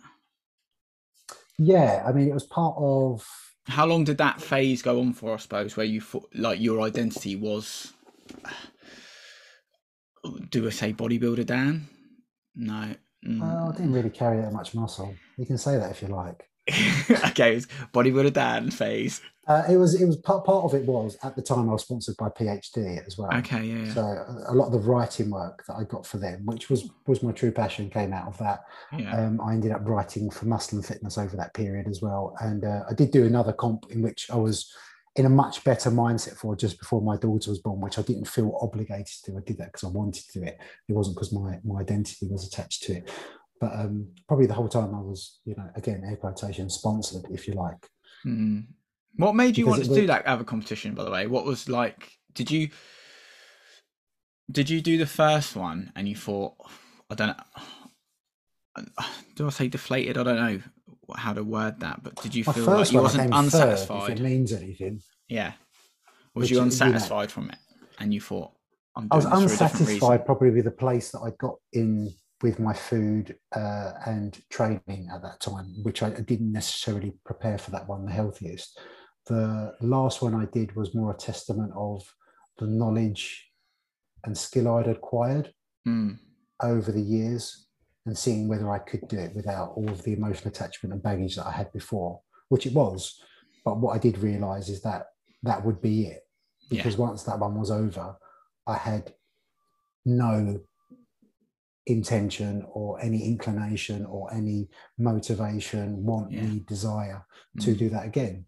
Yeah, 1.59 2.03
I 2.07 2.13
mean, 2.13 2.29
it 2.29 2.35
was 2.35 2.45
part 2.45 2.77
of. 2.79 3.27
How 3.67 3.87
long 3.87 4.05
did 4.05 4.19
that 4.19 4.41
phase 4.43 4.83
go 4.83 5.01
on 5.01 5.13
for? 5.13 5.35
I 5.35 5.37
suppose 5.39 5.77
where 5.77 5.87
you 5.87 6.01
thought 6.01 6.29
like 6.35 6.61
your 6.61 6.81
identity 6.83 7.37
was. 7.37 7.93
Do 10.51 10.67
I 10.67 10.71
say 10.71 10.93
bodybuilder 10.93 11.47
Dan? 11.47 11.89
No. 12.55 12.95
Mm. 13.27 13.41
Well, 13.41 13.71
I 13.73 13.77
didn't 13.77 13.93
really 13.93 14.11
carry 14.11 14.41
that 14.41 14.53
much 14.53 14.75
muscle. 14.75 15.15
You 15.37 15.47
can 15.47 15.59
say 15.59 15.77
that 15.77 15.91
if 15.91 16.03
you 16.03 16.09
like. 16.09 16.49
okay, 17.31 17.57
bodybuilder 17.93 18.33
Dan 18.33 18.71
phase. 18.71 19.21
Uh, 19.47 19.63
it 19.69 19.77
was 19.77 20.01
it 20.01 20.07
was 20.07 20.17
part, 20.17 20.45
part 20.45 20.65
of 20.65 20.75
it 20.75 20.87
was 20.87 21.19
at 21.23 21.37
the 21.37 21.43
time 21.43 21.69
I 21.69 21.73
was 21.73 21.83
sponsored 21.83 22.17
by 22.17 22.31
PhD 22.31 23.07
as 23.07 23.19
well. 23.19 23.33
Okay, 23.35 23.65
yeah. 23.65 23.93
So 23.93 24.01
a 24.47 24.55
lot 24.55 24.67
of 24.67 24.73
the 24.73 24.79
writing 24.79 25.31
work 25.31 25.65
that 25.67 25.75
I 25.75 25.85
got 25.85 26.07
for 26.07 26.17
them, 26.17 26.47
which 26.47 26.71
was 26.71 26.89
was 27.07 27.23
my 27.23 27.33
true 27.33 27.53
passion, 27.53 27.91
came 27.91 28.13
out 28.13 28.27
of 28.27 28.39
that. 28.39 28.61
Yeah. 28.97 29.15
Um, 29.15 29.41
I 29.41 29.53
ended 29.53 29.73
up 29.73 29.83
writing 29.85 30.31
for 30.31 30.47
Muscle 30.47 30.79
and 30.79 30.87
Fitness 30.87 31.19
over 31.19 31.37
that 31.37 31.53
period 31.53 31.89
as 31.89 32.01
well, 32.01 32.35
and 32.41 32.65
uh, 32.65 32.85
I 32.89 32.95
did 32.95 33.11
do 33.11 33.27
another 33.27 33.53
comp 33.53 33.91
in 33.91 34.03
which 34.03 34.31
I 34.31 34.37
was 34.37 34.73
in 35.17 35.27
a 35.27 35.31
much 35.31 35.63
better 35.63 35.91
mindset 35.91 36.37
for 36.37 36.57
just 36.57 36.79
before 36.79 37.01
my 37.01 37.17
daughter 37.17 37.51
was 37.51 37.61
born, 37.61 37.81
which 37.81 37.99
I 37.99 38.03
didn't 38.03 38.27
feel 38.27 38.59
obligated 38.61 39.23
to. 39.25 39.37
I 39.37 39.41
did 39.47 39.59
that 39.59 39.73
because 39.73 39.85
I 39.85 39.89
wanted 39.89 40.25
to 40.25 40.41
do 40.41 40.47
it. 40.47 40.59
It 40.89 40.93
wasn't 40.93 41.17
because 41.17 41.33
my 41.33 41.61
my 41.65 41.81
identity 41.81 42.27
was 42.29 42.47
attached 42.47 42.85
to 42.85 42.95
it. 42.95 43.11
But 43.61 43.73
um, 43.75 44.09
probably 44.27 44.47
the 44.47 44.55
whole 44.55 44.69
time 44.69 44.95
I 44.95 45.01
was, 45.01 45.39
you 45.45 45.55
know, 45.55 45.69
again, 45.77 46.03
air 46.05 46.17
quotation, 46.17 46.69
sponsored, 46.69 47.27
if 47.31 47.47
you 47.47 47.55
like. 47.55 47.89
Mm. 48.27 48.65
What 49.17 49.35
made 49.35 49.57
you 49.57 49.65
because 49.65 49.79
want 49.79 49.85
to 49.85 49.91
was... 49.91 49.99
do 49.99 50.07
that 50.09 50.27
other 50.27 50.45
competition, 50.45 50.95
by 50.95 51.05
the 51.05 51.11
way? 51.11 51.27
What 51.27 51.45
was 51.45 51.69
like, 51.69 52.13
did 52.35 52.51
you, 52.51 52.71
did 54.51 54.69
you 54.69 54.81
do 54.81 54.99
the 54.99 55.07
first 55.07 55.57
one 55.57 55.93
and 55.95 56.09
you 56.09 56.17
thought, 56.17 56.55
I 57.11 57.15
don't 57.15 57.29
know, 57.29 58.85
do 59.37 59.47
I 59.47 59.51
say 59.51 59.69
deflated? 59.69 60.19
I 60.19 60.23
don't 60.23 60.37
know 60.37 60.61
how 61.17 61.33
to 61.33 61.45
word 61.45 61.81
that, 61.81 62.03
but 62.03 62.17
did 62.23 62.35
you 62.35 62.45
feel 62.45 62.65
like 62.65 62.93
you 62.93 63.01
wasn't 63.01 63.33
unsatisfied? 63.33 64.01
Third, 64.01 64.13
if 64.13 64.19
it 64.19 64.23
means 64.23 64.53
anything. 64.53 65.01
Yeah. 65.29 65.53
Was 66.35 66.45
Which, 66.45 66.51
you 66.51 66.63
unsatisfied 66.63 67.11
you 67.11 67.27
know, 67.27 67.29
from 67.29 67.51
it? 67.51 67.59
And 68.01 68.13
you 68.13 68.21
thought, 68.21 68.53
i 68.97 69.17
was 69.17 69.25
unsatisfied 69.25 70.25
probably 70.25 70.51
with 70.51 70.65
the 70.65 70.71
place 70.71 71.11
that 71.11 71.21
I 71.21 71.31
got 71.39 71.57
in 71.73 72.13
with 72.43 72.59
my 72.59 72.73
food 72.73 73.37
uh, 73.55 73.93
and 74.07 74.39
training 74.51 75.09
at 75.13 75.23
that 75.23 75.41
time, 75.41 75.83
which 75.83 76.03
I, 76.03 76.09
I 76.09 76.21
didn't 76.21 76.53
necessarily 76.53 77.15
prepare 77.25 77.59
for 77.59 77.71
that 77.71 77.89
one 77.89 78.05
the 78.05 78.13
healthiest. 78.13 78.79
The 79.27 79.75
last 79.81 80.23
one 80.23 80.35
I 80.35 80.47
did 80.47 80.77
was 80.77 80.95
more 80.95 81.13
a 81.13 81.17
testament 81.17 81.73
of 81.75 82.03
the 82.59 82.67
knowledge 82.67 83.51
and 84.25 84.37
skill 84.37 84.69
I'd 84.77 84.89
acquired 84.89 85.53
mm. 85.87 86.19
over 86.63 86.93
the 86.93 87.01
years 87.01 87.67
and 88.07 88.17
seeing 88.17 88.49
whether 88.49 88.71
I 88.71 88.79
could 88.79 89.09
do 89.09 89.19
it 89.19 89.35
without 89.35 89.73
all 89.77 89.89
of 89.89 90.03
the 90.03 90.13
emotional 90.13 90.49
attachment 90.49 90.93
and 90.93 91.03
baggage 91.03 91.37
that 91.37 91.47
I 91.47 91.53
had 91.53 91.73
before, 91.73 92.21
which 92.49 92.67
it 92.67 92.75
was. 92.75 93.21
But 93.65 93.79
what 93.79 93.95
I 93.95 93.99
did 93.99 94.19
realize 94.19 94.69
is 94.69 94.83
that 94.83 95.07
that 95.43 95.65
would 95.65 95.81
be 95.81 96.07
it. 96.07 96.21
Because 96.69 96.95
yeah. 96.95 97.01
once 97.01 97.23
that 97.25 97.39
one 97.39 97.59
was 97.59 97.71
over, 97.71 98.17
I 98.67 98.77
had 98.77 99.15
no 100.05 100.61
intention 101.87 102.65
or 102.69 103.01
any 103.01 103.25
inclination 103.25 104.05
or 104.07 104.33
any 104.33 104.69
motivation, 104.99 106.05
want, 106.05 106.33
yeah. 106.33 106.43
need, 106.43 106.67
desire 106.67 107.25
to 107.61 107.71
mm. 107.75 107.79
do 107.79 107.89
that 107.91 108.07
again. 108.07 108.47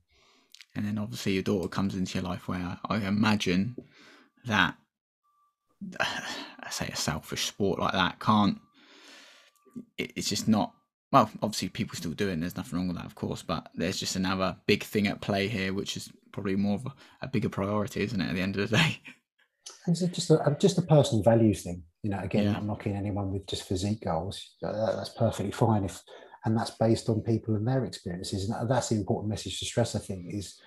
And 0.76 0.86
then 0.86 0.98
obviously 0.98 1.32
your 1.32 1.42
daughter 1.42 1.68
comes 1.68 1.94
into 1.94 2.18
your 2.18 2.28
life 2.28 2.48
where 2.48 2.78
I 2.88 2.96
imagine 2.98 3.76
that 4.46 4.76
I 5.98 6.70
say 6.70 6.88
a 6.88 6.96
selfish 6.96 7.46
sport 7.46 7.78
like 7.78 7.92
that 7.92 8.20
can't 8.20 8.58
it's 9.98 10.28
just 10.28 10.48
not 10.48 10.72
well 11.12 11.30
obviously 11.42 11.68
people 11.68 11.96
still 11.96 12.12
do 12.12 12.28
it 12.28 12.40
there's 12.40 12.56
nothing 12.56 12.78
wrong 12.78 12.88
with 12.88 12.96
that 12.96 13.04
of 13.04 13.14
course 13.14 13.42
but 13.42 13.68
there's 13.74 14.00
just 14.00 14.16
another 14.16 14.56
big 14.66 14.82
thing 14.82 15.06
at 15.06 15.20
play 15.20 15.48
here 15.48 15.74
which 15.74 15.96
is 15.96 16.10
probably 16.32 16.56
more 16.56 16.76
of 16.76 16.86
a, 16.86 16.94
a 17.22 17.28
bigger 17.28 17.50
priority 17.50 18.02
isn't 18.02 18.20
it 18.20 18.28
at 18.28 18.34
the 18.34 18.40
end 18.40 18.56
of 18.56 18.70
the 18.70 18.76
day 18.76 19.00
it's 19.86 20.00
just 20.00 20.30
a, 20.30 20.56
just 20.58 20.78
a 20.78 20.82
personal 20.82 21.22
values 21.22 21.62
thing 21.62 21.82
you 22.06 22.12
know, 22.12 22.20
again, 22.20 22.44
yeah. 22.44 22.50
I'm 22.50 22.54
not 22.54 22.66
knocking 22.66 22.94
anyone 22.94 23.32
with 23.32 23.48
just 23.48 23.64
physique 23.64 24.04
goals. 24.04 24.54
That's 24.62 25.08
perfectly 25.08 25.50
fine 25.50 25.82
if, 25.82 26.00
and 26.44 26.56
that's 26.56 26.70
based 26.70 27.08
on 27.08 27.20
people 27.20 27.54
and 27.56 27.66
their 27.66 27.84
experiences. 27.84 28.48
And 28.48 28.70
that's 28.70 28.88
the 28.88 28.96
important 28.96 29.30
message 29.30 29.58
to 29.58 29.64
stress. 29.64 29.96
I 29.96 29.98
think 30.00 30.32
is 30.32 30.60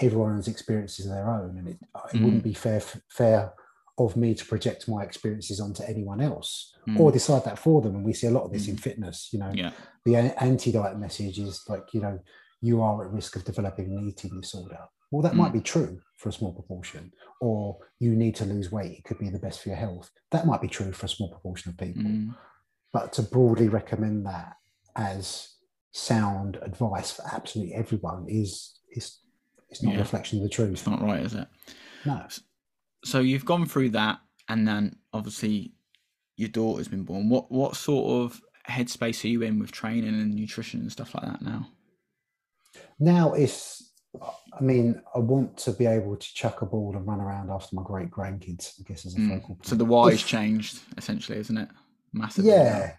everyone's 0.00 0.48
experiences 0.48 1.06
are 1.06 1.14
their 1.14 1.30
own, 1.30 1.58
and 1.58 1.68
it, 1.68 1.78
it 2.12 2.16
mm. 2.16 2.24
wouldn't 2.24 2.44
be 2.44 2.54
fair 2.54 2.82
fair 3.08 3.52
of 3.96 4.16
me 4.16 4.34
to 4.34 4.44
project 4.44 4.88
my 4.88 5.04
experiences 5.04 5.60
onto 5.60 5.84
anyone 5.84 6.20
else 6.20 6.74
mm. 6.88 6.98
or 6.98 7.12
decide 7.12 7.44
that 7.44 7.58
for 7.58 7.80
them. 7.80 7.94
And 7.94 8.04
we 8.04 8.12
see 8.12 8.26
a 8.26 8.30
lot 8.30 8.44
of 8.44 8.52
this 8.52 8.66
mm. 8.66 8.70
in 8.70 8.76
fitness. 8.76 9.28
You 9.32 9.38
know, 9.38 9.52
yeah. 9.54 9.70
the 10.04 10.16
anti-diet 10.16 10.98
message 10.98 11.38
is 11.38 11.62
like, 11.68 11.94
you 11.94 12.00
know, 12.00 12.18
you 12.60 12.82
are 12.82 13.04
at 13.04 13.12
risk 13.12 13.36
of 13.36 13.44
developing 13.44 13.96
an 13.96 14.08
eating 14.08 14.40
disorder. 14.40 14.80
Well, 15.12 15.22
that 15.22 15.36
might 15.36 15.50
mm. 15.50 15.54
be 15.54 15.60
true 15.60 16.00
for 16.18 16.28
a 16.30 16.32
small 16.32 16.52
proportion, 16.52 17.12
or 17.40 17.78
you 18.00 18.16
need 18.16 18.34
to 18.36 18.44
lose 18.44 18.72
weight, 18.72 18.98
it 18.98 19.04
could 19.04 19.18
be 19.18 19.30
the 19.30 19.38
best 19.38 19.62
for 19.62 19.68
your 19.68 19.78
health. 19.78 20.10
That 20.32 20.46
might 20.46 20.60
be 20.60 20.68
true 20.68 20.90
for 20.90 21.06
a 21.06 21.08
small 21.08 21.28
proportion 21.28 21.70
of 21.70 21.78
people. 21.78 22.02
Mm. 22.02 22.34
But 22.92 23.12
to 23.12 23.22
broadly 23.22 23.68
recommend 23.68 24.26
that 24.26 24.54
as 24.96 25.54
sound 25.92 26.58
advice 26.62 27.12
for 27.12 27.22
absolutely 27.32 27.72
everyone 27.74 28.26
is 28.28 28.80
is 28.92 29.20
it's 29.68 29.82
not 29.82 29.92
yeah. 29.92 29.98
a 29.98 30.02
reflection 30.02 30.38
of 30.38 30.44
the 30.44 30.48
truth. 30.48 30.72
It's 30.72 30.86
not 30.86 31.02
right, 31.02 31.20
is 31.20 31.34
it? 31.34 31.48
No. 32.04 32.26
So 33.04 33.20
you've 33.20 33.44
gone 33.44 33.66
through 33.66 33.90
that 33.90 34.20
and 34.48 34.66
then 34.66 34.96
obviously 35.12 35.72
your 36.36 36.48
daughter's 36.48 36.88
been 36.88 37.04
born. 37.04 37.28
What 37.28 37.50
what 37.50 37.76
sort 37.76 38.24
of 38.24 38.40
headspace 38.68 39.24
are 39.24 39.28
you 39.28 39.42
in 39.42 39.58
with 39.58 39.72
training 39.72 40.08
and 40.08 40.34
nutrition 40.34 40.80
and 40.80 40.92
stuff 40.92 41.14
like 41.14 41.24
that 41.24 41.42
now? 41.42 41.68
Now 42.98 43.34
it's 43.34 43.92
I 44.20 44.62
mean, 44.62 45.02
I 45.14 45.18
want 45.18 45.56
to 45.58 45.72
be 45.72 45.86
able 45.86 46.16
to 46.16 46.34
chuck 46.34 46.62
a 46.62 46.66
ball 46.66 46.94
and 46.96 47.06
run 47.06 47.20
around 47.20 47.50
after 47.50 47.74
my 47.74 47.82
great 47.82 48.10
grandkids. 48.10 48.80
I 48.80 48.84
guess 48.86 49.06
as 49.06 49.14
a 49.16 49.18
mm. 49.18 49.28
focal 49.28 49.56
point. 49.56 49.66
So 49.66 49.74
the 49.74 49.84
why's 49.84 50.22
changed 50.36 50.80
essentially, 50.96 51.38
isn't 51.38 51.58
it? 51.58 51.68
Massively. 52.12 52.50
Yeah, 52.50 52.94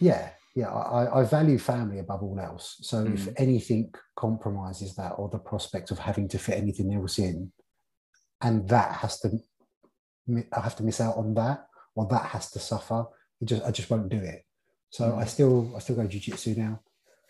yeah, 0.00 0.30
yeah. 0.56 0.72
I, 0.72 1.20
I, 1.20 1.24
value 1.24 1.58
family 1.58 1.98
above 1.98 2.22
all 2.22 2.40
else. 2.40 2.78
So 2.80 3.04
mm. 3.04 3.14
if 3.14 3.28
anything 3.36 3.92
compromises 4.16 4.96
that, 4.96 5.12
or 5.12 5.28
the 5.28 5.38
prospect 5.38 5.90
of 5.90 5.98
having 5.98 6.26
to 6.28 6.38
fit 6.38 6.56
anything 6.56 6.94
else 6.94 7.18
in, 7.18 7.52
and 8.40 8.68
that 8.68 8.92
has 8.92 9.20
to, 9.20 9.30
I 10.52 10.60
have 10.60 10.76
to 10.76 10.82
miss 10.82 11.00
out 11.00 11.16
on 11.16 11.34
that, 11.34 11.66
or 11.94 12.08
that 12.08 12.24
has 12.26 12.50
to 12.52 12.58
suffer. 12.58 13.04
It 13.40 13.44
just, 13.44 13.62
I 13.64 13.70
just 13.70 13.90
won't 13.90 14.08
do 14.08 14.18
it. 14.18 14.44
So 14.90 15.12
mm. 15.12 15.18
I 15.18 15.26
still, 15.26 15.72
I 15.76 15.78
still 15.80 15.96
go 15.96 16.06
jiu-jitsu 16.06 16.54
now. 16.56 16.80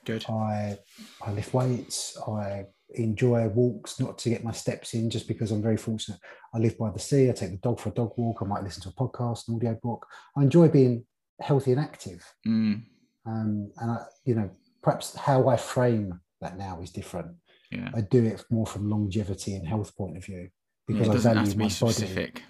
Good. 0.04 0.24
I, 0.30 0.78
I 1.26 1.32
lift 1.32 1.52
weights. 1.52 2.16
I 2.28 2.66
enjoy 2.90 3.48
walks, 3.48 3.98
not 3.98 4.18
to 4.18 4.30
get 4.30 4.44
my 4.44 4.52
steps 4.52 4.94
in, 4.94 5.10
just 5.10 5.26
because 5.26 5.50
I'm 5.50 5.62
very 5.62 5.76
fortunate. 5.76 6.20
I 6.54 6.58
live 6.58 6.78
by 6.78 6.90
the 6.90 7.00
sea. 7.00 7.28
I 7.28 7.32
take 7.32 7.50
the 7.50 7.56
dog 7.56 7.80
for 7.80 7.88
a 7.88 7.92
dog 7.92 8.12
walk. 8.16 8.38
I 8.40 8.44
might 8.46 8.62
listen 8.62 8.82
to 8.84 8.90
a 8.90 8.92
podcast, 8.92 9.48
an 9.48 9.56
audio 9.56 9.76
book. 9.82 10.06
I 10.36 10.42
enjoy 10.42 10.68
being 10.68 11.04
healthy 11.40 11.72
and 11.72 11.80
active. 11.80 12.24
Mm. 12.46 12.82
Um, 13.26 13.70
and 13.78 13.90
I, 13.90 14.04
you 14.24 14.34
know, 14.34 14.50
perhaps 14.82 15.16
how 15.16 15.48
I 15.48 15.56
frame 15.56 16.20
that 16.40 16.56
now 16.56 16.80
is 16.80 16.90
different. 16.90 17.34
Yeah. 17.70 17.90
I 17.94 18.00
do 18.02 18.24
it 18.24 18.44
more 18.50 18.66
from 18.66 18.88
longevity 18.88 19.54
and 19.56 19.66
health 19.66 19.96
point 19.96 20.16
of 20.16 20.24
view 20.24 20.48
because 20.86 21.24
yeah, 21.24 21.32
I 21.32 21.34
value 21.34 21.56
my 21.56 21.68
specific. 21.68 22.34
body. 22.34 22.44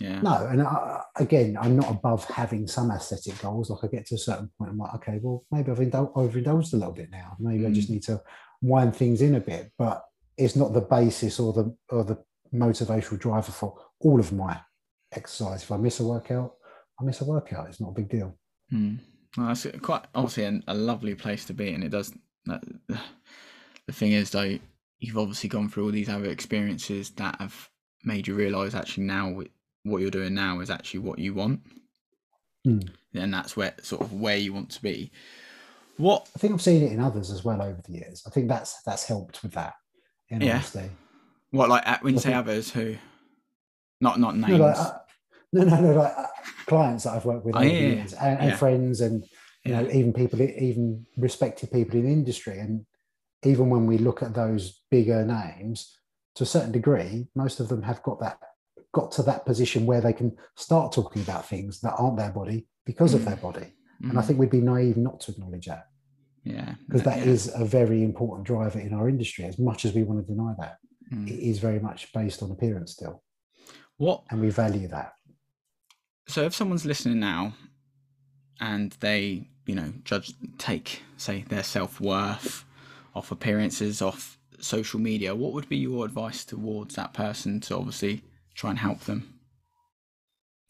Yeah. 0.00 0.20
No, 0.20 0.46
and 0.46 0.62
I, 0.62 1.02
again, 1.16 1.56
I'm 1.58 1.76
not 1.76 1.90
above 1.90 2.24
having 2.26 2.66
some 2.66 2.90
aesthetic 2.90 3.40
goals. 3.40 3.70
Like 3.70 3.84
I 3.84 3.86
get 3.86 4.06
to 4.06 4.16
a 4.16 4.18
certain 4.18 4.50
point, 4.58 4.72
I'm 4.72 4.78
like, 4.78 4.94
okay, 4.96 5.18
well, 5.22 5.44
maybe 5.50 5.70
I've 5.70 5.78
indul- 5.78 6.14
overindulged 6.14 6.74
a 6.74 6.76
little 6.76 6.92
bit 6.92 7.10
now. 7.10 7.36
Maybe 7.38 7.64
mm. 7.64 7.68
I 7.68 7.72
just 7.72 7.88
mm. 7.88 7.92
need 7.92 8.02
to 8.04 8.20
wind 8.60 8.94
things 8.94 9.22
in 9.22 9.36
a 9.36 9.40
bit, 9.40 9.72
but 9.78 10.04
it's 10.36 10.56
not 10.56 10.74
the 10.74 10.82
basis 10.82 11.40
or 11.40 11.52
the 11.52 11.74
or 11.88 12.04
the 12.04 12.18
motivational 12.54 13.18
driver 13.18 13.52
for 13.52 13.78
all 14.00 14.20
of 14.20 14.32
my 14.32 14.60
exercise. 15.12 15.62
If 15.62 15.72
I 15.72 15.78
miss 15.78 16.00
a 16.00 16.04
workout, 16.04 16.54
I 17.00 17.04
miss 17.04 17.20
a 17.22 17.24
workout. 17.24 17.68
It's 17.68 17.80
not 17.80 17.90
a 17.90 17.94
big 17.94 18.10
deal. 18.10 18.36
Mm. 18.72 18.98
Well, 19.36 19.48
that's 19.48 19.66
quite 19.82 20.04
obviously 20.14 20.44
a, 20.44 20.60
a, 20.68 20.74
lovely 20.74 21.14
place 21.14 21.44
to 21.46 21.54
be, 21.54 21.70
and 21.70 21.84
it 21.84 21.90
does. 21.90 22.12
That, 22.46 22.62
the 23.86 23.92
thing 23.92 24.12
is, 24.12 24.30
though, 24.30 24.58
you've 24.98 25.18
obviously 25.18 25.48
gone 25.48 25.68
through 25.68 25.84
all 25.84 25.90
these 25.90 26.08
other 26.08 26.30
experiences 26.30 27.10
that 27.10 27.36
have 27.40 27.68
made 28.04 28.26
you 28.26 28.34
realise 28.34 28.74
actually 28.74 29.04
now 29.04 29.42
what 29.82 30.00
you're 30.00 30.10
doing 30.10 30.34
now 30.34 30.60
is 30.60 30.70
actually 30.70 31.00
what 31.00 31.18
you 31.18 31.34
want, 31.34 31.60
mm. 32.66 32.88
and 33.14 33.34
that's 33.34 33.56
where 33.56 33.74
sort 33.82 34.02
of 34.02 34.12
where 34.12 34.36
you 34.36 34.52
want 34.52 34.70
to 34.70 34.82
be. 34.82 35.10
What 35.98 36.28
I 36.34 36.38
think 36.38 36.52
I've 36.52 36.62
seen 36.62 36.82
it 36.82 36.92
in 36.92 37.00
others 37.00 37.30
as 37.30 37.44
well 37.44 37.62
over 37.62 37.80
the 37.82 37.92
years. 37.92 38.22
I 38.26 38.30
think 38.30 38.48
that's 38.48 38.82
that's 38.82 39.04
helped 39.06 39.42
with 39.42 39.52
that. 39.52 39.74
In 40.28 40.40
Yeah. 40.40 40.54
honesty. 40.54 40.90
what 41.50 41.68
like 41.68 42.02
when 42.02 42.14
you 42.14 42.20
say 42.20 42.30
Okay. 42.30 42.38
others 42.38 42.70
who, 42.70 42.96
not 44.00 44.18
not 44.18 44.36
names. 44.36 44.58
No, 44.58 44.66
like, 44.66 44.76
uh, 44.76 44.98
no, 45.52 45.64
no, 45.64 45.80
no, 45.80 45.92
like 45.94 46.12
uh, 46.16 46.26
clients 46.66 47.04
that 47.04 47.14
I've 47.14 47.24
worked 47.24 47.44
with 47.44 47.56
Oh, 47.56 47.62
yeah, 47.62 47.78
the 47.78 47.84
yeah, 47.84 48.06
and, 48.20 48.38
and 48.40 48.50
yeah. 48.50 48.56
friends, 48.56 49.00
and 49.00 49.24
you 49.64 49.72
know, 49.72 49.88
even 49.90 50.12
people, 50.12 50.40
even 50.42 51.06
respected 51.16 51.70
people 51.72 51.98
in 51.98 52.06
the 52.06 52.12
industry, 52.12 52.58
and 52.58 52.84
even 53.44 53.70
when 53.70 53.86
we 53.86 53.98
look 53.98 54.22
at 54.22 54.34
those 54.34 54.82
bigger 54.90 55.24
names, 55.24 55.98
to 56.36 56.42
a 56.42 56.46
certain 56.46 56.72
degree, 56.72 57.26
most 57.34 57.60
of 57.60 57.68
them 57.68 57.82
have 57.82 58.02
got 58.02 58.20
that 58.20 58.38
got 58.92 59.12
to 59.12 59.22
that 59.22 59.44
position 59.44 59.84
where 59.84 60.00
they 60.00 60.12
can 60.12 60.34
start 60.56 60.90
talking 60.92 61.20
about 61.20 61.46
things 61.46 61.80
that 61.80 61.94
aren't 61.98 62.16
their 62.16 62.30
body 62.32 62.66
because 62.86 63.12
of 63.12 63.20
Mm. 63.22 63.24
their 63.26 63.36
body, 63.36 63.66
and 64.00 64.18
I 64.18 64.22
Mm, 64.22 64.26
think 64.26 64.38
we'd 64.38 64.50
be 64.50 64.60
naive 64.60 64.96
not 64.96 65.20
to 65.20 65.32
acknowledge 65.32 65.66
that 65.66 65.86
yeah, 66.44 66.74
because 66.86 67.02
that 67.02 67.18
yeah. 67.18 67.32
is 67.32 67.52
a 67.54 67.64
very 67.64 68.02
important 68.02 68.46
driver 68.46 68.78
in 68.80 68.94
our 68.94 69.08
industry. 69.08 69.44
As 69.44 69.58
much 69.58 69.84
as 69.84 69.92
we 69.94 70.02
want 70.04 70.26
to 70.26 70.32
deny 70.34 70.54
that, 70.58 70.78
Mm. 71.12 71.28
it 71.28 71.38
is 71.38 71.58
very 71.58 71.78
much 71.78 72.12
based 72.12 72.42
on 72.42 72.50
appearance 72.50 72.92
still, 72.92 73.22
what 73.96 74.22
and 74.30 74.40
we 74.40 74.50
value 74.50 74.88
that. 74.88 75.12
So 76.26 76.42
if 76.42 76.54
someone's 76.54 76.84
listening 76.86 77.20
now 77.20 77.52
and 78.60 78.92
they 79.00 79.46
you 79.66 79.74
know 79.74 79.92
judge 80.04 80.32
take 80.58 81.02
say 81.16 81.44
their 81.48 81.62
self-worth 81.62 82.64
off 83.14 83.30
appearances 83.30 84.00
off 84.02 84.38
social 84.60 84.98
media 85.00 85.34
what 85.34 85.52
would 85.52 85.68
be 85.68 85.76
your 85.76 86.04
advice 86.04 86.44
towards 86.44 86.94
that 86.94 87.12
person 87.12 87.60
to 87.60 87.76
obviously 87.76 88.22
try 88.54 88.70
and 88.70 88.78
help 88.78 89.00
them 89.00 89.32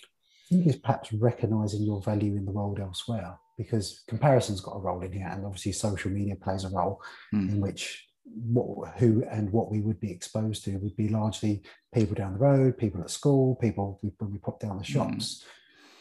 I 0.01 0.55
think 0.55 0.67
is 0.69 0.77
perhaps 0.77 1.13
recognizing 1.13 1.83
your 1.83 2.01
value 2.03 2.37
in 2.37 2.45
the 2.45 2.53
world 2.53 2.79
elsewhere 2.79 3.37
because 3.59 4.05
comparison's 4.07 4.61
got 4.61 4.77
a 4.77 4.79
role 4.81 5.03
in 5.03 5.11
here, 5.13 5.27
and 5.29 5.45
obviously 5.45 5.73
social 5.73 6.11
media 6.11 6.37
plays 6.37 6.63
a 6.65 6.69
role 6.69 7.01
Mm. 7.35 7.49
in 7.51 7.61
which 7.61 8.06
what, 8.35 8.97
who 8.99 9.25
and 9.31 9.51
what 9.51 9.71
we 9.71 9.81
would 9.81 10.01
be 10.01 10.11
exposed 10.11 10.65
to 10.65 10.77
would 10.79 10.97
be 10.97 11.09
largely 11.09 11.63
people 11.95 12.15
down 12.15 12.33
the 12.33 12.39
road, 12.39 12.77
people 12.77 13.01
at 13.01 13.11
school, 13.11 13.57
people 13.57 13.99
when 14.19 14.33
we 14.33 14.39
pop 14.39 14.61
down 14.61 14.79
the 14.79 14.85
shops. 14.85 15.45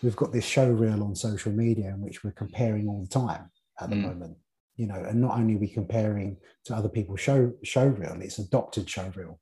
We've 0.02 0.16
got 0.16 0.32
this 0.34 0.46
show 0.46 0.70
reel 0.70 1.04
on 1.04 1.16
social 1.16 1.52
media 1.52 1.88
in 1.90 2.02
which 2.02 2.24
we're 2.24 2.32
comparing 2.32 2.88
all 2.88 3.02
the 3.02 3.08
time 3.10 3.50
at 3.80 3.90
the 3.90 3.96
Mm. 3.96 4.02
moment. 4.02 4.38
You 4.76 4.88
know, 4.88 5.02
and 5.04 5.22
not 5.22 5.38
only 5.38 5.56
are 5.56 5.60
we 5.60 5.70
comparing 5.70 6.38
to 6.66 6.76
other 6.76 6.90
people's 6.90 7.22
show 7.22 7.54
show 7.64 7.88
reel, 7.88 8.22
it's 8.22 8.40
adopted 8.40 8.90
show 8.90 9.10
reel 9.16 9.40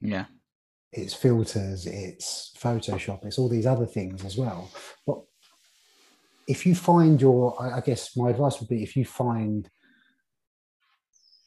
yeah 0.00 0.26
it's 0.92 1.14
filters, 1.14 1.86
it's 1.86 2.52
Photoshop, 2.58 3.24
it's 3.24 3.38
all 3.38 3.48
these 3.48 3.66
other 3.66 3.86
things 3.86 4.24
as 4.24 4.36
well. 4.36 4.70
But 5.06 5.20
if 6.46 6.66
you 6.66 6.74
find 6.74 7.20
your, 7.20 7.60
I 7.62 7.80
guess 7.80 8.16
my 8.16 8.30
advice 8.30 8.60
would 8.60 8.68
be 8.68 8.82
if 8.82 8.96
you 8.96 9.04
find 9.04 9.68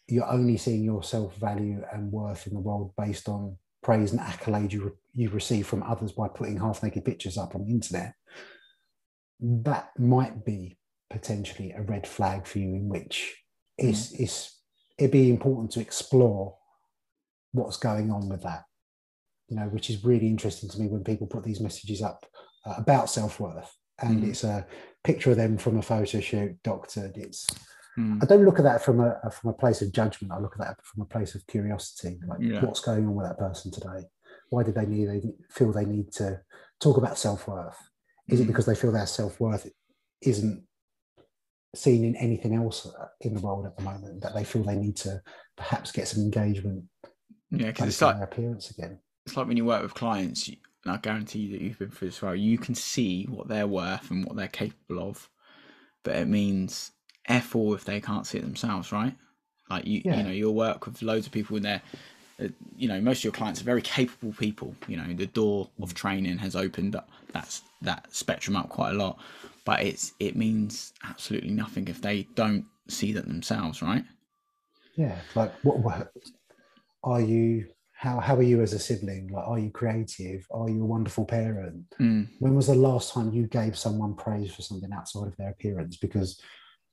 you're 0.07 0.29
only 0.31 0.57
seeing 0.57 0.83
your 0.83 1.03
self 1.03 1.35
value 1.37 1.83
and 1.93 2.11
worth 2.11 2.47
in 2.47 2.53
the 2.53 2.59
world 2.59 2.93
based 2.97 3.27
on 3.27 3.57
praise 3.81 4.11
and 4.11 4.19
accolade 4.19 4.73
you, 4.73 4.83
re- 4.85 4.91
you 5.13 5.29
receive 5.29 5.67
from 5.67 5.83
others 5.83 6.11
by 6.11 6.27
putting 6.27 6.57
half 6.59 6.83
naked 6.83 7.05
pictures 7.05 7.37
up 7.37 7.55
on 7.55 7.63
the 7.65 7.71
internet, 7.71 8.13
that 9.39 9.89
might 9.97 10.45
be 10.45 10.77
potentially 11.09 11.71
a 11.71 11.81
red 11.81 12.07
flag 12.07 12.45
for 12.47 12.59
you 12.59 12.69
in 12.75 12.89
which 12.89 13.35
it's, 13.77 14.11
it's, 14.13 14.59
it'd 14.97 15.11
be 15.11 15.29
important 15.29 15.71
to 15.71 15.79
explore 15.79 16.55
what's 17.51 17.77
going 17.77 18.11
on 18.11 18.27
with 18.29 18.41
that 18.43 18.63
you 19.47 19.55
know, 19.55 19.67
which 19.67 19.89
is 19.89 20.03
really 20.03 20.27
interesting 20.27 20.69
to 20.69 20.79
me 20.79 20.87
when 20.87 21.03
people 21.03 21.27
put 21.27 21.43
these 21.43 21.61
messages 21.61 22.01
up 22.01 22.25
uh, 22.65 22.73
about 22.77 23.09
self 23.09 23.39
worth, 23.39 23.71
and 24.01 24.23
Mhm. 24.23 24.29
it's 24.29 24.43
a 24.43 24.65
picture 25.03 25.31
of 25.31 25.37
them 25.37 25.57
from 25.57 25.77
a 25.77 25.81
photo 25.81 26.19
shoot, 26.19 26.57
doctored. 26.63 27.15
It's 27.15 27.45
Mm. 27.97 28.21
I 28.21 28.25
don't 28.25 28.43
look 28.45 28.59
at 28.59 28.63
that 28.63 28.83
from 28.83 28.99
a 28.99 29.17
from 29.31 29.51
a 29.51 29.53
place 29.53 29.81
of 29.81 29.91
judgment. 29.91 30.33
I 30.33 30.39
look 30.39 30.53
at 30.59 30.65
that 30.65 30.85
from 30.85 31.03
a 31.03 31.05
place 31.05 31.33
of 31.35 31.45
curiosity, 31.47 32.19
like 32.27 32.39
Yeah. 32.41 32.63
what's 32.65 32.81
going 32.81 33.05
on 33.07 33.15
with 33.15 33.25
that 33.27 33.37
person 33.37 33.71
today. 33.71 34.03
Why 34.49 34.63
did 34.63 34.75
they 34.75 34.85
need 34.85 35.07
they 35.07 35.21
feel 35.49 35.71
they 35.71 35.85
need 35.85 36.11
to 36.13 36.41
talk 36.79 36.97
about 36.97 37.17
self 37.17 37.47
worth? 37.47 37.77
Is 38.27 38.39
it 38.39 38.43
Mhm. 38.43 38.47
because 38.47 38.65
they 38.65 38.75
feel 38.75 38.91
their 38.91 39.05
self 39.07 39.39
worth 39.39 39.69
isn't 40.21 40.65
seen 41.75 42.05
in 42.05 42.15
anything 42.15 42.55
else 42.55 42.85
uh, 42.85 43.07
in 43.21 43.33
the 43.33 43.41
world 43.41 43.65
at 43.65 43.75
the 43.77 43.83
moment 43.83 44.21
that 44.21 44.33
they 44.33 44.43
feel 44.45 44.63
they 44.63 44.77
need 44.77 44.95
to 44.95 45.21
perhaps 45.57 45.91
get 45.91 46.07
some 46.07 46.23
engagement 46.23 46.85
yeah 47.51 47.67
because 47.67 47.87
it's 47.89 48.01
like 48.01 48.15
their 48.15 48.23
appearance 48.23 48.69
again? 48.71 48.97
it's 49.25 49.35
like 49.35 49.45
when 49.45 49.57
you 49.57 49.65
work 49.65 49.81
with 49.83 49.93
clients 49.93 50.47
and 50.47 50.57
i 50.85 50.95
guarantee 50.95 51.39
you 51.39 51.51
that 51.51 51.61
you've 51.61 51.77
been 51.77 51.91
through 51.91 52.07
this 52.07 52.21
well 52.21 52.33
you 52.33 52.57
can 52.57 52.73
see 52.73 53.25
what 53.25 53.49
they're 53.49 53.67
worth 53.67 54.09
and 54.09 54.25
what 54.25 54.37
they're 54.37 54.47
capable 54.47 55.01
of 55.09 55.29
but 56.03 56.15
it 56.15 56.29
means 56.29 56.91
f 57.27 57.55
all 57.55 57.73
if 57.73 57.85
they 57.85 57.99
can't 58.01 58.27
see 58.27 58.37
it 58.37 58.41
themselves 58.41 58.91
right 58.91 59.15
like 59.69 59.85
you 59.85 60.03
Yeah. 60.03 60.15
you 60.15 60.23
know 60.23 60.31
you'll 60.31 60.53
work 60.55 60.85
with 60.85 61.01
loads 61.01 61.25
of 61.25 61.31
people 61.33 61.57
in 61.57 61.63
there 61.63 61.81
uh, 62.43 62.47
you 62.77 62.87
know 62.87 62.99
most 63.01 63.19
of 63.19 63.23
your 63.25 63.33
clients 63.33 63.61
are 63.61 63.65
very 63.65 63.81
capable 63.81 64.33
people 64.33 64.75
you 64.87 64.97
know 64.97 65.13
the 65.13 65.27
door 65.27 65.69
of 65.81 65.93
training 65.93 66.37
has 66.37 66.55
opened 66.55 66.95
up 66.95 67.09
that's 67.33 67.61
that 67.81 68.05
spectrum 68.13 68.55
up 68.55 68.69
quite 68.69 68.91
a 68.91 68.93
lot 68.93 69.17
but 69.65 69.81
it's 69.81 70.13
it 70.19 70.35
means 70.35 70.93
absolutely 71.03 71.49
nothing 71.51 71.87
if 71.87 72.01
they 72.01 72.23
don't 72.35 72.65
see 72.87 73.11
that 73.13 73.27
themselves 73.27 73.81
right 73.81 74.03
Yeah, 74.95 75.21
like 75.35 75.53
what, 75.63 75.79
what 75.79 76.11
are 77.03 77.21
you? 77.21 77.67
How 77.93 78.19
how 78.19 78.35
are 78.35 78.43
you 78.43 78.61
as 78.61 78.73
a 78.73 78.79
sibling? 78.79 79.27
Like, 79.29 79.47
are 79.47 79.59
you 79.59 79.71
creative? 79.71 80.45
Are 80.51 80.69
you 80.69 80.83
a 80.83 80.87
wonderful 80.87 81.25
parent? 81.25 81.85
mm, 81.99 82.27
When 82.39 82.55
was 82.55 82.67
the 82.67 82.75
last 82.75 83.13
time 83.13 83.33
you 83.33 83.47
gave 83.47 83.77
someone 83.77 84.15
praise 84.15 84.53
for 84.53 84.61
something 84.61 84.91
outside 84.93 85.27
of 85.27 85.37
their 85.37 85.51
appearance? 85.51 85.97
Because 85.97 86.41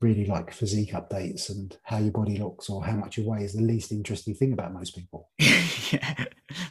really, 0.01 0.25
like 0.25 0.51
physique 0.51 0.91
updates 0.91 1.49
and 1.49 1.77
how 1.83 1.97
your 1.97 2.11
body 2.11 2.37
looks 2.37 2.69
or 2.69 2.83
how 2.83 2.93
much 2.93 3.17
you 3.17 3.27
weigh 3.27 3.43
is 3.43 3.53
the 3.53 3.61
least 3.61 3.91
interesting 3.91 4.33
thing 4.35 4.53
about 4.53 4.73
most 4.73 4.95
people. 4.95 5.29
yeah 5.39 6.25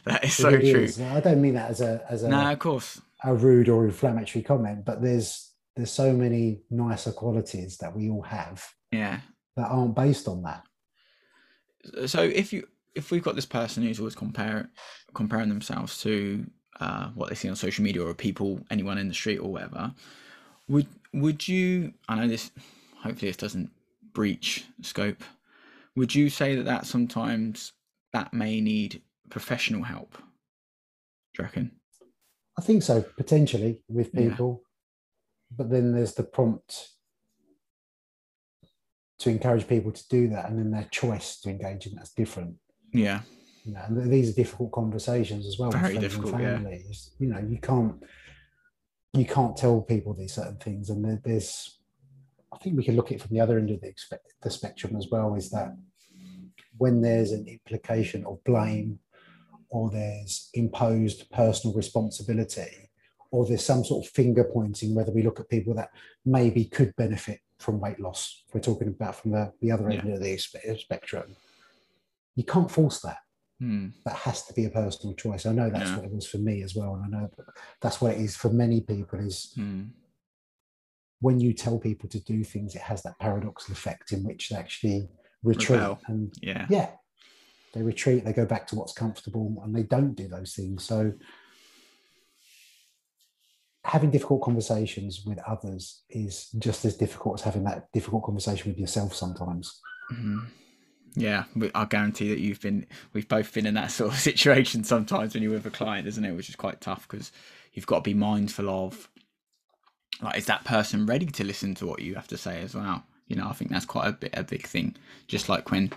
that 0.05 0.23
is 0.23 0.31
It 0.39 0.41
so 0.41 0.49
really 0.51 0.71
true 0.71 0.83
is. 0.83 1.01
I 1.01 1.19
don't 1.19 1.41
mean 1.41 1.55
that 1.55 1.69
as 1.71 1.81
a 1.81 2.03
as 2.09 2.23
a, 2.23 2.29
no 2.29 2.51
of 2.51 2.59
course 2.59 3.01
a 3.23 3.33
rude 3.33 3.69
or 3.69 3.85
inflammatory 3.85 4.43
comment, 4.43 4.85
but 4.85 5.01
there's 5.01 5.51
there's 5.75 5.91
so 5.91 6.13
many 6.13 6.61
nicer 6.69 7.11
qualities 7.11 7.77
that 7.77 7.95
we 7.95 8.09
all 8.09 8.21
have 8.21 8.63
yeah 8.91 9.19
that 9.55 9.67
aren't 9.69 9.95
based 9.95 10.27
on 10.27 10.43
that. 10.43 10.63
so 12.07 12.21
if 12.21 12.53
you 12.53 12.67
if 12.95 13.11
we've 13.11 13.23
got 13.23 13.35
this 13.35 13.45
person 13.45 13.83
who's 13.83 13.99
always 13.99 14.15
compare 14.15 14.69
comparing 15.13 15.49
themselves 15.49 15.99
to 16.01 16.45
uh, 16.79 17.09
what 17.09 17.29
they 17.29 17.35
see 17.35 17.49
on 17.49 17.55
social 17.55 17.83
media 17.83 18.03
or 18.03 18.13
people 18.13 18.59
anyone 18.69 18.97
in 18.97 19.07
the 19.07 19.13
street 19.13 19.37
or 19.37 19.51
whatever 19.51 19.93
would 20.67 20.87
would 21.13 21.47
you 21.47 21.93
i 22.09 22.15
know 22.15 22.27
this 22.27 22.51
hopefully 23.03 23.29
this 23.29 23.37
doesn't 23.37 23.69
breach 24.13 24.65
scope 24.81 25.23
would 25.95 26.13
you 26.15 26.29
say 26.29 26.55
that 26.55 26.65
that 26.65 26.85
sometimes 26.85 27.73
that 28.13 28.33
may 28.33 28.61
need 28.61 29.01
professional 29.29 29.83
help 29.83 30.13
do 30.17 31.39
you 31.39 31.43
reckon 31.43 31.71
I 32.55 32.61
think 32.61 32.83
so, 32.83 33.01
potentially 33.17 33.81
with 33.89 34.11
Yeah. 34.13 34.29
people. 34.29 34.61
But 35.57 35.71
then 35.71 35.91
there's 35.91 36.13
the 36.13 36.21
prompt 36.23 36.89
to 39.19 39.29
encourage 39.31 39.67
people 39.67 39.91
to 39.91 40.07
do 40.07 40.27
that, 40.29 40.49
and 40.49 40.59
then 40.59 40.69
their 40.71 40.87
choice 40.91 41.39
to 41.41 41.49
engage 41.49 41.87
in 41.87 41.95
that's 41.95 42.13
different. 42.13 42.55
yeah 42.91 43.21
You 43.63 43.73
know, 43.73 43.81
and 43.87 44.11
these 44.11 44.29
are 44.29 44.33
difficult 44.35 44.71
conversations 44.71 45.47
as 45.47 45.57
well. 45.57 45.71
Very 45.71 45.97
difficult, 45.97 46.33
and 46.35 46.43
yeah. 46.43 46.53
families. 46.57 47.11
You 47.17 47.27
know, 47.29 47.39
you 47.39 47.57
can't 47.57 48.03
you 49.13 49.25
can't 49.25 49.55
tell 49.57 49.81
people 49.81 50.13
these 50.13 50.33
certain 50.33 50.57
things, 50.57 50.89
and 50.91 51.21
there's. 51.23 51.79
I 52.53 52.57
think 52.57 52.77
we 52.77 52.83
can 52.83 52.95
look 52.95 53.07
at 53.07 53.13
it 53.17 53.21
from 53.21 53.33
the 53.35 53.41
other 53.41 53.57
end 53.57 53.71
of 53.71 53.81
the, 53.81 53.93
the 54.41 54.49
spectrum 54.49 54.95
as 54.95 55.07
well. 55.11 55.35
Is 55.35 55.49
that 55.51 55.75
when 56.77 57.01
there's 57.01 57.31
an 57.31 57.47
implication 57.47 58.25
of 58.25 58.43
blame, 58.43 58.99
or 59.69 59.89
there's 59.89 60.49
imposed 60.53 61.29
personal 61.31 61.75
responsibility, 61.75 62.89
or 63.31 63.45
there's 63.45 63.65
some 63.65 63.83
sort 63.83 64.05
of 64.05 64.11
finger 64.11 64.43
pointing, 64.43 64.93
whether 64.93 65.11
we 65.11 65.23
look 65.23 65.39
at 65.39 65.49
people 65.49 65.73
that 65.73 65.89
maybe 66.25 66.65
could 66.65 66.95
benefit 66.95 67.39
from 67.59 67.79
weight 67.79 67.99
loss, 67.99 68.43
we're 68.53 68.59
talking 68.61 68.87
about 68.89 69.15
from 69.15 69.31
the, 69.31 69.51
the 69.61 69.71
other 69.71 69.89
end 69.89 70.07
of 70.13 70.21
the 70.21 70.37
spe- 70.37 70.77
spectrum, 70.77 71.35
you 72.35 72.43
can't 72.43 72.69
force 72.69 72.99
that. 73.01 73.17
Hmm. 73.59 73.87
That 74.05 74.15
has 74.17 74.43
to 74.47 74.53
be 74.53 74.65
a 74.65 74.69
personal 74.69 75.15
choice. 75.15 75.45
I 75.45 75.53
know 75.53 75.69
that's 75.69 75.89
Yeah. 75.89 75.95
what 75.97 76.05
it 76.05 76.11
was 76.13 76.27
for 76.27 76.37
me 76.39 76.61
as 76.63 76.75
well. 76.75 76.95
And 76.95 77.05
I 77.15 77.19
know 77.19 77.29
that's 77.81 78.01
what 78.01 78.13
it 78.13 78.19
is 78.21 78.35
for 78.35 78.49
many 78.49 78.81
people 78.81 79.19
is 79.19 79.53
Hmm. 79.55 79.83
When 81.23 81.39
you 81.39 81.53
tell 81.53 81.79
people 81.79 82.07
to 82.09 82.19
do 82.19 82.43
things, 82.43 82.75
it 82.75 82.81
has 82.81 83.01
that 83.03 83.17
paradoxical 83.17 83.73
effect 83.73 84.11
in 84.11 84.23
which 84.23 84.49
they 84.49 84.57
actually 84.57 85.07
retreat 85.43 85.79
Rebel. 85.79 85.99
and 86.07 86.33
yeah 86.41 86.65
yeah 86.69 86.89
they 87.73 87.81
retreat 87.81 88.23
they 88.23 88.31
go 88.31 88.45
back 88.45 88.65
to 88.67 88.75
what's 88.77 88.93
comfortable 88.93 89.61
and 89.63 89.75
they 89.75 89.83
don't 89.83 90.15
do 90.15 90.27
those 90.29 90.53
things 90.53 90.85
so 90.85 91.11
having 93.83 94.09
difficult 94.09 94.41
conversations 94.41 95.23
with 95.25 95.39
others 95.45 96.03
is 96.09 96.49
just 96.59 96.85
as 96.85 96.95
difficult 96.95 97.39
as 97.39 97.43
having 97.43 97.65
that 97.65 97.91
difficult 97.91 98.23
conversation 98.23 98.71
with 98.71 98.79
yourself 98.79 99.13
sometimes 99.13 99.81
Mhm. 100.13 100.47
Yeah, 101.15 101.43
I 101.75 101.85
guarantee 101.85 102.29
that 102.29 102.39
you've 102.39 102.59
been, 102.59 102.87
we've 103.13 103.27
both 103.27 103.53
been 103.53 103.67
in 103.67 103.75
that 103.75 103.91
sort 103.99 104.11
of 104.13 104.19
situation 104.19 104.83
sometimes 104.83 105.33
when 105.33 105.43
you're 105.43 105.51
with 105.53 105.65
a 105.65 105.69
client, 105.69 106.07
isn't 106.07 106.25
it? 106.25 106.31
Which 106.31 106.49
is 106.49 106.55
quite 106.55 106.81
tough 106.81 107.07
because 107.07 107.31
you've 107.73 107.85
got 107.85 107.97
to 107.97 108.01
be 108.01 108.13
mindful 108.15 108.67
of, 108.69 109.09
like, 110.21 110.37
is 110.37 110.45
that 110.45 110.63
person 110.63 111.05
ready 111.05 111.25
to 111.25 111.43
listen 111.43 111.75
to 111.75 111.85
what 111.85 112.01
you 112.01 112.15
have 112.15 112.27
to 112.27 112.37
say 112.37 112.61
as 112.61 112.75
well? 112.75 113.03
You 113.27 113.35
know, 113.35 113.47
I 113.47 113.53
think 113.53 113.71
that's 113.71 113.85
quite 113.85 114.07
a 114.07 114.11
bit 114.11 114.33
a 114.33 114.43
big 114.43 114.67
thing. 114.67 114.95
Just 115.27 115.49
like 115.49 115.71
when 115.71 115.91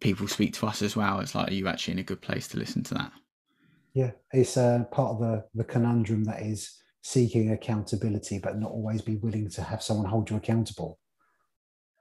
people 0.00 0.28
speak 0.28 0.52
to 0.54 0.66
us 0.66 0.82
as 0.82 0.96
well, 0.96 1.20
it's 1.20 1.34
like, 1.34 1.48
are 1.48 1.54
you 1.54 1.68
actually 1.68 1.92
in 1.92 2.00
a 2.00 2.04
good 2.04 2.20
place 2.20 2.48
to 2.48 2.58
listen 2.58 2.82
to 2.84 2.94
that? 2.94 3.12
Yeah, 3.94 4.10
it's 4.32 4.56
uh, 4.56 4.84
part 4.90 5.12
of 5.12 5.20
the 5.20 5.44
the 5.54 5.64
conundrum 5.64 6.24
that 6.24 6.42
is 6.42 6.78
seeking 7.02 7.50
accountability, 7.50 8.38
but 8.38 8.58
not 8.58 8.70
always 8.70 9.02
be 9.02 9.16
willing 9.16 9.50
to 9.50 9.62
have 9.62 9.82
someone 9.82 10.06
hold 10.06 10.30
you 10.30 10.36
accountable. 10.36 10.98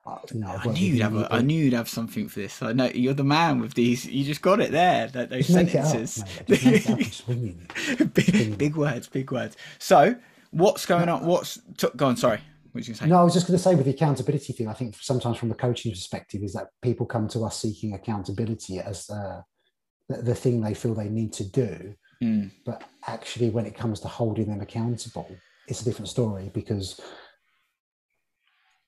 Uh, 0.05 0.17
know, 0.33 0.47
I 0.47 0.67
knew 0.67 0.93
you'd 0.93 1.01
have. 1.01 1.15
A, 1.15 1.27
I 1.31 1.41
knew 1.41 1.63
you'd 1.63 1.73
have 1.73 1.87
something 1.87 2.27
for 2.27 2.39
this. 2.39 2.61
I 2.63 2.73
know 2.73 2.85
you're 2.85 3.13
the 3.13 3.23
man 3.23 3.59
with 3.59 3.75
these. 3.75 4.05
You 4.05 4.25
just 4.25 4.41
got 4.41 4.59
it 4.59 4.71
there. 4.71 5.07
That 5.07 5.29
those 5.29 5.45
sentences. 5.45 6.23
big, 8.13 8.57
big 8.57 8.75
words. 8.75 9.07
Big 9.07 9.31
words. 9.31 9.57
So, 9.77 10.15
what's 10.51 10.85
going 10.85 11.09
on? 11.09 11.25
What's 11.25 11.59
t- 11.77 11.87
go 11.95 12.07
on? 12.07 12.17
Sorry. 12.17 12.39
What 12.71 12.87
you 12.87 12.93
say? 12.93 13.07
No, 13.07 13.19
I 13.19 13.23
was 13.23 13.33
just 13.33 13.47
going 13.47 13.57
to 13.57 13.63
say 13.63 13.75
with 13.75 13.85
the 13.85 13.91
accountability 13.91 14.53
thing. 14.53 14.67
I 14.67 14.73
think 14.73 14.95
sometimes 14.99 15.37
from 15.37 15.49
the 15.49 15.55
coaching 15.55 15.91
perspective 15.91 16.41
is 16.41 16.53
that 16.53 16.67
people 16.81 17.05
come 17.05 17.27
to 17.29 17.43
us 17.43 17.59
seeking 17.59 17.93
accountability 17.93 18.79
as 18.79 19.09
uh, 19.09 19.41
the, 20.07 20.21
the 20.21 20.35
thing 20.35 20.61
they 20.61 20.73
feel 20.73 20.93
they 20.93 21.09
need 21.09 21.33
to 21.33 21.43
do, 21.43 21.93
mm. 22.23 22.49
but 22.65 22.83
actually, 23.07 23.49
when 23.49 23.65
it 23.65 23.75
comes 23.75 23.99
to 24.01 24.07
holding 24.07 24.47
them 24.47 24.61
accountable, 24.61 25.29
it's 25.67 25.81
a 25.81 25.85
different 25.85 26.07
story 26.07 26.49
because 26.53 27.01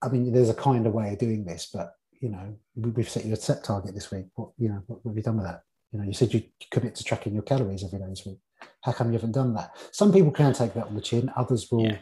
I 0.02 0.10
mean, 0.10 0.34
there's 0.34 0.50
a 0.50 0.54
kind 0.54 0.86
of 0.86 0.94
way 0.94 1.14
of 1.14 1.18
doing 1.20 1.46
this, 1.46 1.70
but 1.74 1.94
you 2.20 2.30
know, 2.30 2.56
we've 2.76 3.10
set 3.10 3.26
you 3.26 3.34
a 3.34 3.38
set 3.38 3.64
target 3.64 3.96
this 3.96 4.12
week. 4.12 4.26
What 4.36 4.52
you 4.58 4.70
know, 4.70 4.84
what, 4.88 5.00
have 5.06 5.16
you 5.16 5.24
done 5.24 5.38
with 5.38 5.46
that? 5.46 5.62
You 5.94 6.00
know, 6.00 6.06
you 6.06 6.14
said 6.14 6.34
you 6.34 6.44
commit 6.72 6.96
to 6.96 7.04
tracking 7.04 7.34
your 7.34 7.44
calories 7.44 7.84
every 7.84 8.00
day 8.00 8.06
this 8.10 8.26
week. 8.26 8.40
How 8.82 8.92
come 8.92 9.08
you 9.08 9.14
haven't 9.14 9.34
done 9.34 9.54
that? 9.54 9.72
Some 9.92 10.12
people 10.12 10.32
can 10.32 10.54
take 10.54 10.74
that 10.74 10.88
on 10.88 10.96
the 10.96 11.02
chin. 11.02 11.32
Others 11.36 11.72
will 11.72 11.86
yeah. 11.86 11.98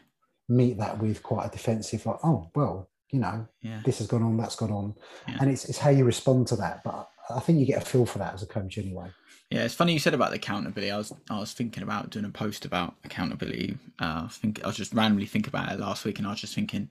meet 0.48 0.78
that 0.78 0.98
with 1.00 1.22
quite 1.22 1.48
a 1.48 1.50
defensive, 1.50 2.06
like, 2.06 2.18
oh 2.24 2.50
well, 2.56 2.90
you 3.12 3.20
know, 3.20 3.48
yeah. 3.62 3.82
this 3.84 3.98
has 3.98 4.08
gone 4.08 4.24
on, 4.24 4.38
that's 4.38 4.56
gone 4.56 4.72
on, 4.72 4.96
yeah. 5.28 5.38
and 5.42 5.52
it's 5.52 5.66
it's 5.66 5.78
how 5.78 5.90
you 5.90 6.06
respond 6.06 6.48
to 6.48 6.56
that. 6.56 6.84
But 6.84 7.10
I 7.30 7.42
think 7.42 7.60
you 7.60 7.66
get 7.66 7.82
a 7.82 7.86
feel 7.86 8.06
for 8.06 8.20
that 8.20 8.34
as 8.34 8.44
a 8.44 8.48
coach 8.48 8.78
anyway. 8.78 9.10
Yeah, 9.50 9.66
it's 9.66 9.74
funny 9.74 9.92
you 9.92 10.00
said 10.00 10.14
about 10.14 10.30
the 10.30 10.38
accountability. 10.38 10.90
I 10.90 10.98
was 10.98 11.12
I 11.30 11.40
was 11.40 11.52
thinking 11.52 11.84
about 11.84 12.10
doing 12.10 12.26
a 12.26 12.30
post 12.30 12.64
about 12.64 12.96
accountability. 13.04 13.78
Uh, 14.00 14.24
I 14.26 14.28
think 14.30 14.64
I 14.64 14.68
was 14.68 14.78
just 14.78 14.94
randomly 14.94 15.26
thinking 15.26 15.50
about 15.50 15.74
it 15.74 15.80
last 15.80 16.06
week, 16.06 16.18
and 16.18 16.26
I 16.26 16.32
was 16.32 16.40
just 16.40 16.56
thinking 16.56 16.88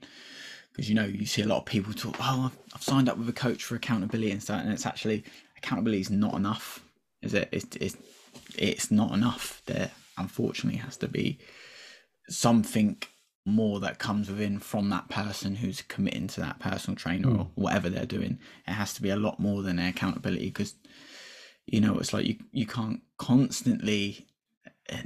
because 0.71 0.87
you 0.87 0.95
know 0.95 1.05
you 1.05 1.25
see 1.25 1.41
a 1.41 1.47
lot 1.47 1.57
of 1.57 1.65
people 1.65 1.91
talk 1.93 2.15
oh 2.19 2.45
I've, 2.45 2.75
I've, 2.75 2.83
signed 2.83 3.09
up 3.09 3.17
with 3.17 3.27
a 3.27 3.33
coach 3.33 3.63
for 3.63 3.75
accountability 3.75 4.31
and 4.31 4.41
stuff 4.41 4.61
and 4.61 4.71
it's 4.71 4.85
actually 4.85 5.25
accountability 5.57 5.99
is 5.99 6.09
not 6.09 6.33
enough 6.33 6.81
is 7.21 7.33
it 7.33 7.49
it's, 7.51 7.75
it's, 7.75 7.97
it's 8.57 8.91
not 8.91 9.13
enough 9.13 9.61
there 9.65 9.91
unfortunately 10.17 10.79
has 10.79 10.97
to 10.97 11.07
be 11.07 11.39
something 12.29 13.01
more 13.45 13.79
that 13.79 13.97
comes 13.97 14.29
within 14.29 14.59
from 14.59 14.89
that 14.89 15.09
person 15.09 15.55
who's 15.55 15.81
committing 15.81 16.27
to 16.27 16.39
that 16.39 16.59
personal 16.59 16.95
trainer 16.95 17.27
mm. 17.27 17.39
or 17.39 17.47
whatever 17.55 17.89
they're 17.89 18.05
doing 18.05 18.37
it 18.67 18.71
has 18.71 18.93
to 18.93 19.01
be 19.01 19.09
a 19.09 19.15
lot 19.15 19.39
more 19.39 19.63
than 19.63 19.79
accountability 19.79 20.45
because 20.45 20.75
you 21.65 21.81
know 21.81 21.97
it's 21.97 22.13
like 22.13 22.25
you 22.25 22.35
you 22.51 22.65
can't 22.65 23.01
constantly 23.17 24.27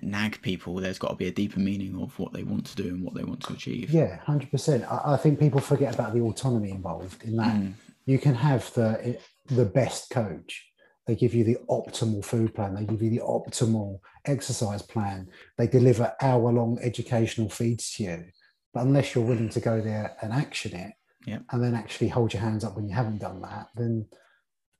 nag 0.02 0.42
people, 0.42 0.76
there's 0.76 1.00
got 1.00 1.10
to 1.10 1.16
be 1.16 1.28
a 1.28 1.32
deeper 1.32 1.60
meaning 1.60 2.00
of 2.02 2.18
what 2.20 2.34
they 2.34 2.44
want 2.44 2.66
to 2.66 2.76
do 2.76 2.90
and 2.90 3.04
what 3.04 3.14
they 3.14 3.24
want 3.24 3.42
to 3.44 3.54
achieve. 3.54 3.92
Yeah, 3.92 4.18
hundred 4.18 4.52
percent. 4.52 4.86
I, 4.90 5.18
think 5.18 5.40
people 5.40 5.62
forget 5.62 5.94
about 5.94 6.14
the 6.14 6.22
autonomy 6.22 6.72
involved 6.72 7.24
in 7.24 7.36
that. 7.38 7.56
Mm. 7.56 7.74
You 8.06 8.20
can 8.20 8.36
have 8.36 8.72
the 8.74 9.18
the 9.48 9.66
best 9.66 10.10
coach. 10.10 10.66
They 11.08 11.16
give 11.16 11.36
you 11.36 11.44
the 11.44 11.58
optimal 11.70 12.26
food 12.26 12.56
plan. 12.56 12.74
They 12.74 12.86
give 12.86 13.02
you 13.02 13.12
the 13.12 13.20
optimal 13.20 14.00
exercise 14.26 14.82
plan. 14.82 15.28
They 15.58 15.68
deliver 15.68 16.14
hour 16.22 16.52
long 16.52 16.80
educational 16.82 17.50
feeds 17.50 17.94
to 17.96 18.04
you. 18.04 18.26
But 18.74 18.86
unless 18.86 19.14
you're 19.14 19.24
willing 19.24 19.50
to 19.50 19.60
go 19.60 19.82
there 19.82 20.18
and 20.22 20.34
action 20.34 20.76
it, 20.76 20.94
yep. 21.26 21.44
and 21.52 21.64
then 21.64 21.76
actually 21.76 22.10
hold 22.10 22.34
your 22.34 22.42
hands 22.42 22.64
up 22.64 22.76
when 22.76 22.88
you 22.88 22.96
haven't 22.96 23.20
done 23.20 23.42
that, 23.42 23.68
then 23.76 24.08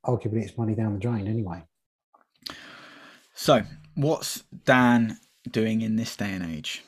arguably 0.06 0.44
it's 0.44 0.58
money 0.58 0.76
down 0.76 0.94
the 0.94 1.00
drain 1.00 1.28
anyway. 1.28 1.64
So, 3.34 3.64
what's 3.96 4.44
Dan 4.66 5.18
doing 5.50 5.82
in 5.82 5.96
this 5.96 6.16
day 6.16 6.32
and 6.32 6.44
age? 6.44 6.84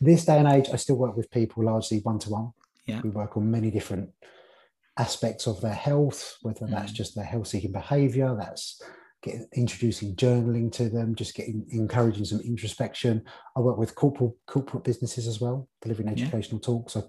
This 0.00 0.24
day 0.24 0.38
and 0.38 0.48
age, 0.48 0.68
I 0.72 0.76
still 0.76 0.96
work 0.96 1.16
with 1.16 1.30
people 1.30 1.64
largely 1.64 1.98
one 2.00 2.18
to 2.20 2.30
one. 2.30 2.52
Yeah. 2.86 3.00
We 3.02 3.10
work 3.10 3.36
on 3.36 3.50
many 3.50 3.70
different 3.70 4.10
aspects 4.98 5.46
of 5.46 5.60
their 5.60 5.74
health, 5.74 6.36
whether 6.42 6.66
that's 6.66 6.92
mm. 6.92 6.96
just 6.96 7.14
their 7.14 7.24
health 7.24 7.46
seeking 7.46 7.72
behavior, 7.72 8.36
that's 8.38 8.80
getting 9.22 9.46
introducing 9.54 10.14
journaling 10.16 10.70
to 10.72 10.88
them, 10.88 11.14
just 11.14 11.34
getting 11.34 11.66
encouraging 11.70 12.24
some 12.24 12.40
introspection. 12.40 13.22
I 13.56 13.60
work 13.60 13.78
with 13.78 13.94
corporate 13.94 14.32
corporate 14.46 14.84
businesses 14.84 15.26
as 15.26 15.40
well, 15.40 15.68
delivering 15.80 16.08
educational 16.08 16.60
talks. 16.60 16.96
I, 16.96 17.02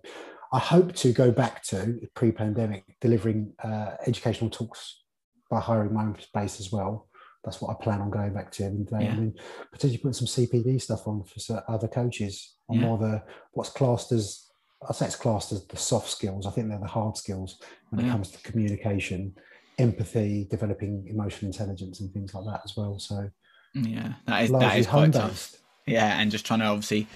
I 0.52 0.60
hope 0.60 0.94
to 0.98 1.12
go 1.12 1.32
back 1.32 1.64
to 1.64 2.00
pre-pandemic 2.14 2.84
delivering 3.02 3.54
uh, 3.64 3.96
educational 4.06 4.52
talks 4.52 5.02
by 5.50 5.60
hiring 5.60 5.94
my 5.94 6.04
own 6.04 6.20
space 6.20 6.60
as 6.60 6.72
well 6.72 7.08
that's 7.44 7.62
what 7.62 7.72
I 7.72 7.84
plan 7.84 8.02
on 8.02 8.10
going 8.10 8.34
back 8.34 8.52
to. 8.54 8.64
And 8.64 8.88
yeah. 8.92 8.98
I 8.98 9.16
mean, 9.16 9.34
potentially 9.72 9.98
putting 9.98 10.14
some 10.14 10.28
CPD 10.28 10.82
stuff 10.82 11.08
on 11.08 11.24
for 11.24 11.64
other 11.68 11.88
coaches 11.88 12.56
on 12.70 12.78
yeah. 12.80 12.86
more 12.86 12.98
the 12.98 13.24
what's 13.52 13.70
classed 13.70 14.12
as 14.12 14.48
I 14.90 14.94
say 14.94 15.06
it's 15.06 15.16
classed 15.16 15.52
as 15.52 15.66
the 15.66 15.78
soft 15.78 16.10
skills. 16.10 16.46
I 16.46 16.52
think 16.52 16.70
they're 16.70 16.80
the 16.80 16.88
hard 16.88 17.18
skills 17.18 17.62
when 17.90 18.04
it 18.04 18.08
mm. 18.08 18.12
comes 18.12 18.32
to 18.32 18.40
communication, 18.40 19.36
empathy, 19.78 20.48
developing 20.50 21.08
emotional 21.10 21.52
intelligence, 21.52 22.02
and 22.02 22.12
things 22.12 22.34
like 22.34 22.46
that 22.46 22.62
as 22.64 22.76
well. 22.76 23.00
So 23.00 23.30
yeah, 23.74 24.14
that 24.28 24.44
is 24.44 24.52
that 24.52 24.78
is 24.78 24.88
quite 24.88 25.14
tough. 25.14 25.56
Yeah, 25.86 26.18
and 26.20 26.32
just 26.32 26.46
trying 26.46 26.62
to 26.62 26.68
obviously 26.68 27.08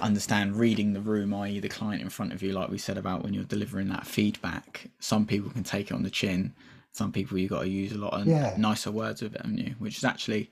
understand 0.00 0.56
reading 0.56 0.94
the 0.94 1.02
room, 1.02 1.34
i.e., 1.34 1.60
the 1.60 1.68
client 1.68 2.00
in 2.00 2.08
front 2.08 2.32
of 2.32 2.42
you, 2.42 2.52
like 2.52 2.70
we 2.70 2.78
said 2.78 2.96
about 2.96 3.22
when 3.22 3.34
you're 3.34 3.44
delivering 3.44 3.88
that 3.88 4.06
feedback. 4.06 4.88
Some 5.00 5.26
people 5.26 5.50
can 5.50 5.64
take 5.64 5.90
it 5.90 5.94
on 5.94 6.02
the 6.02 6.08
chin, 6.08 6.54
some 6.96 7.12
people 7.12 7.36
you've 7.36 7.50
got 7.50 7.62
to 7.62 7.68
use 7.68 7.92
a 7.92 7.98
lot 7.98 8.14
of 8.14 8.26
yeah. 8.26 8.54
nicer 8.56 8.90
words 8.90 9.20
with 9.20 9.34
it, 9.34 9.42
haven't 9.42 9.58
you? 9.58 9.74
Which 9.78 9.98
is 9.98 10.04
actually 10.04 10.50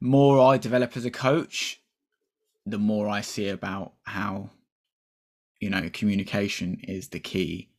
more 0.00 0.40
I 0.40 0.58
develop 0.58 0.96
as 0.96 1.04
a 1.04 1.10
coach, 1.10 1.80
the 2.66 2.78
more 2.78 3.08
I 3.08 3.20
see 3.20 3.48
about 3.48 3.92
how 4.02 4.50
you 5.60 5.70
know 5.70 5.88
communication 5.92 6.80
is 6.84 7.08
the 7.08 7.20
key 7.20 7.70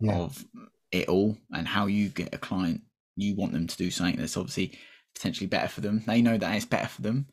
yeah. 0.00 0.16
of 0.16 0.44
it 0.92 1.08
all, 1.08 1.36
and 1.52 1.66
how 1.66 1.86
you 1.86 2.08
get 2.08 2.34
a 2.34 2.38
client. 2.38 2.82
You 3.16 3.36
want 3.36 3.52
them 3.52 3.66
to 3.66 3.76
do 3.76 3.90
something 3.90 4.16
that's 4.16 4.36
obviously 4.36 4.78
potentially 5.14 5.46
better 5.46 5.68
for 5.68 5.80
them. 5.80 6.02
They 6.06 6.20
know 6.20 6.36
that 6.36 6.56
it's 6.56 6.64
better 6.64 6.88
for 6.88 7.02
them, 7.02 7.26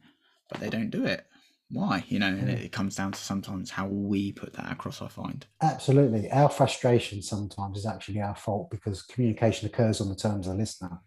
but 0.49 0.59
they 0.59 0.69
don't 0.69 0.91
do 0.91 1.05
it 1.05 1.25
why 1.71 2.03
you 2.07 2.19
know 2.19 2.27
and 2.27 2.49
it 2.49 2.71
comes 2.71 2.95
down 2.95 3.11
to 3.11 3.19
sometimes 3.19 3.69
how 3.69 3.87
we 3.87 4.31
put 4.31 4.53
that 4.53 4.71
across 4.71 5.01
i 5.01 5.07
find 5.07 5.45
absolutely 5.61 6.29
our 6.31 6.49
frustration 6.49 7.21
sometimes 7.21 7.77
is 7.77 7.85
actually 7.85 8.19
our 8.19 8.35
fault 8.35 8.69
because 8.69 9.01
communication 9.03 9.67
occurs 9.67 10.01
on 10.01 10.09
the 10.09 10.15
terms 10.15 10.47
of 10.47 10.53
the 10.53 10.59
listener 10.59 10.99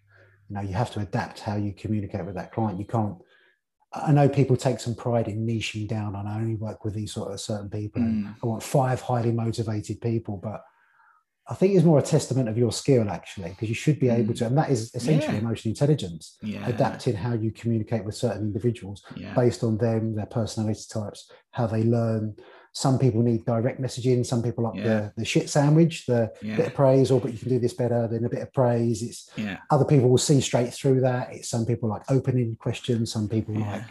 you 0.48 0.56
know 0.56 0.62
you 0.62 0.72
have 0.72 0.90
to 0.90 1.00
adapt 1.00 1.40
how 1.40 1.56
you 1.56 1.72
communicate 1.72 2.24
with 2.24 2.34
that 2.34 2.52
client 2.52 2.78
you 2.78 2.86
can't 2.86 3.16
i 3.94 4.12
know 4.12 4.28
people 4.28 4.56
take 4.56 4.80
some 4.80 4.94
pride 4.94 5.28
in 5.28 5.46
niching 5.46 5.88
down 5.88 6.14
and 6.14 6.28
i 6.28 6.36
only 6.36 6.56
work 6.56 6.84
with 6.84 6.94
these 6.94 7.12
sort 7.12 7.32
of 7.32 7.40
certain 7.40 7.70
people 7.70 8.02
mm. 8.02 8.34
i 8.42 8.46
want 8.46 8.62
five 8.62 9.00
highly 9.00 9.32
motivated 9.32 10.00
people 10.00 10.36
but 10.36 10.62
I 11.46 11.54
think 11.54 11.74
it's 11.74 11.84
more 11.84 11.98
a 11.98 12.02
testament 12.02 12.48
of 12.48 12.56
your 12.56 12.72
skill 12.72 13.10
actually, 13.10 13.50
because 13.50 13.68
you 13.68 13.74
should 13.74 14.00
be 14.00 14.08
able 14.08 14.32
mm. 14.32 14.38
to, 14.38 14.46
and 14.46 14.56
that 14.56 14.70
is 14.70 14.94
essentially 14.94 15.34
yeah. 15.34 15.40
emotional 15.40 15.72
intelligence, 15.72 16.38
yeah. 16.42 16.66
adapting 16.66 17.14
how 17.14 17.34
you 17.34 17.50
communicate 17.50 18.04
with 18.04 18.14
certain 18.14 18.42
individuals 18.42 19.04
yeah. 19.14 19.34
based 19.34 19.62
on 19.62 19.76
them, 19.76 20.14
their 20.14 20.26
personality 20.26 20.80
types, 20.90 21.30
how 21.50 21.66
they 21.66 21.82
learn. 21.82 22.34
Some 22.74 22.98
people 22.98 23.22
need 23.22 23.44
direct 23.46 23.80
messaging. 23.80 24.26
Some 24.26 24.42
people 24.42 24.64
like 24.64 24.82
the, 24.82 25.12
the 25.16 25.24
shit 25.24 25.48
sandwich, 25.48 26.06
the 26.06 26.30
bit 26.42 26.66
of 26.66 26.74
praise, 26.74 27.10
or 27.10 27.20
but 27.20 27.32
you 27.32 27.38
can 27.38 27.48
do 27.48 27.58
this 27.58 27.74
better 27.74 28.08
than 28.08 28.24
a 28.24 28.28
bit 28.28 28.42
of 28.42 28.52
praise. 28.52 29.02
It's 29.02 29.30
other 29.70 29.84
people 29.84 30.08
will 30.08 30.18
see 30.18 30.40
straight 30.40 30.74
through 30.74 31.00
that. 31.02 31.32
It's 31.32 31.48
some 31.48 31.64
people 31.64 31.88
like 31.88 32.02
opening 32.10 32.56
questions. 32.56 33.12
Some 33.12 33.28
people 33.28 33.54
like 33.54 33.84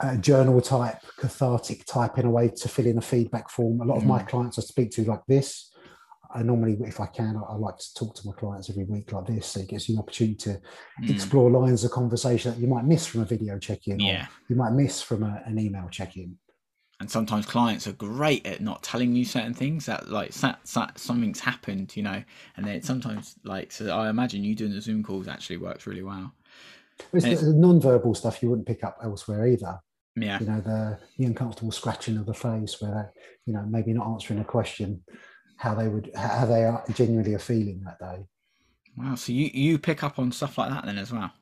uh, 0.00 0.16
journal 0.16 0.60
type, 0.60 1.00
cathartic 1.16 1.84
type 1.86 2.18
in 2.18 2.26
a 2.26 2.30
way 2.30 2.48
to 2.48 2.68
fill 2.68 2.86
in 2.86 2.98
a 2.98 3.02
feedback 3.02 3.48
form. 3.48 3.80
A 3.80 3.84
lot 3.84 3.98
of 3.98 4.04
my 4.04 4.20
mm. 4.20 4.28
clients 4.28 4.58
I 4.58 4.62
speak 4.62 4.90
to 4.92 5.04
like 5.04 5.24
this 5.28 5.72
I 6.34 6.42
normally, 6.42 6.78
if 6.86 6.98
I 7.00 7.06
can, 7.06 7.36
I, 7.36 7.52
I, 7.52 7.56
like 7.56 7.76
to 7.76 7.94
talk 7.94 8.14
to 8.16 8.26
my 8.26 8.32
clients 8.32 8.70
every 8.70 8.84
week 8.84 9.12
like 9.12 9.26
this. 9.26 9.46
So 9.46 9.60
it 9.60 9.68
gives 9.68 9.88
you 9.88 9.96
an 9.96 10.00
opportunity 10.00 10.36
to 10.36 10.60
mm. 11.02 11.10
explore 11.10 11.50
lines 11.50 11.84
of 11.84 11.90
conversation 11.90 12.52
that 12.52 12.60
you 12.60 12.66
might 12.66 12.84
miss 12.84 13.06
from 13.06 13.20
a 13.20 13.24
video 13.24 13.58
check-in, 13.58 14.00
yeah. 14.00 14.26
you 14.48 14.56
might 14.56 14.72
miss 14.72 15.02
from 15.02 15.22
a, 15.22 15.42
an 15.44 15.58
email 15.58 15.88
check-in. 15.90 16.36
And 17.02 17.10
sometimes 17.10 17.46
clients 17.46 17.88
are 17.88 17.92
great 17.94 18.46
at 18.46 18.60
not 18.60 18.84
telling 18.84 19.12
you 19.16 19.24
certain 19.24 19.54
things 19.54 19.86
that 19.86 20.08
like 20.08 20.32
something's 20.32 21.40
happened, 21.40 21.96
you 21.96 22.04
know, 22.04 22.22
and 22.56 22.64
then 22.64 22.80
sometimes 22.82 23.34
like 23.42 23.72
so. 23.72 23.90
I 23.90 24.08
imagine 24.08 24.44
you 24.44 24.54
doing 24.54 24.72
the 24.72 24.80
Zoom 24.80 25.02
calls 25.02 25.26
actually 25.26 25.56
works 25.56 25.84
really 25.84 26.04
well. 26.04 26.32
It's 27.12 27.24
the, 27.24 27.46
the 27.46 27.54
non-verbal 27.54 28.14
stuff 28.14 28.40
you 28.40 28.50
wouldn't 28.50 28.68
pick 28.68 28.84
up 28.84 28.98
elsewhere 29.02 29.48
either. 29.48 29.80
Yeah, 30.14 30.38
you 30.38 30.46
know 30.46 30.60
the 30.60 30.96
the 31.18 31.24
uncomfortable 31.24 31.72
scratching 31.72 32.18
of 32.18 32.26
the 32.26 32.34
face, 32.34 32.80
where 32.80 33.12
you 33.46 33.52
know 33.52 33.66
maybe 33.68 33.92
not 33.92 34.06
answering 34.06 34.38
a 34.38 34.44
question 34.44 35.02
how 35.56 35.74
they 35.74 35.88
would 35.88 36.08
how 36.14 36.46
they 36.46 36.62
are 36.62 36.84
genuinely 36.94 37.34
are 37.34 37.40
feeling 37.40 37.82
that 37.84 37.98
day. 37.98 38.26
Wow, 38.96 39.16
so 39.16 39.32
you 39.32 39.50
you 39.52 39.76
pick 39.76 40.04
up 40.04 40.20
on 40.20 40.30
stuff 40.30 40.56
like 40.56 40.70
that 40.70 40.86
then 40.86 40.98
as 40.98 41.10
well? 41.10 41.32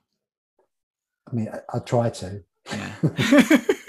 I 1.31 1.35
mean, 1.35 1.51
I, 1.53 1.77
I 1.77 1.81
try 1.81 2.09
to. 2.09 2.43
Yeah. 2.73 2.95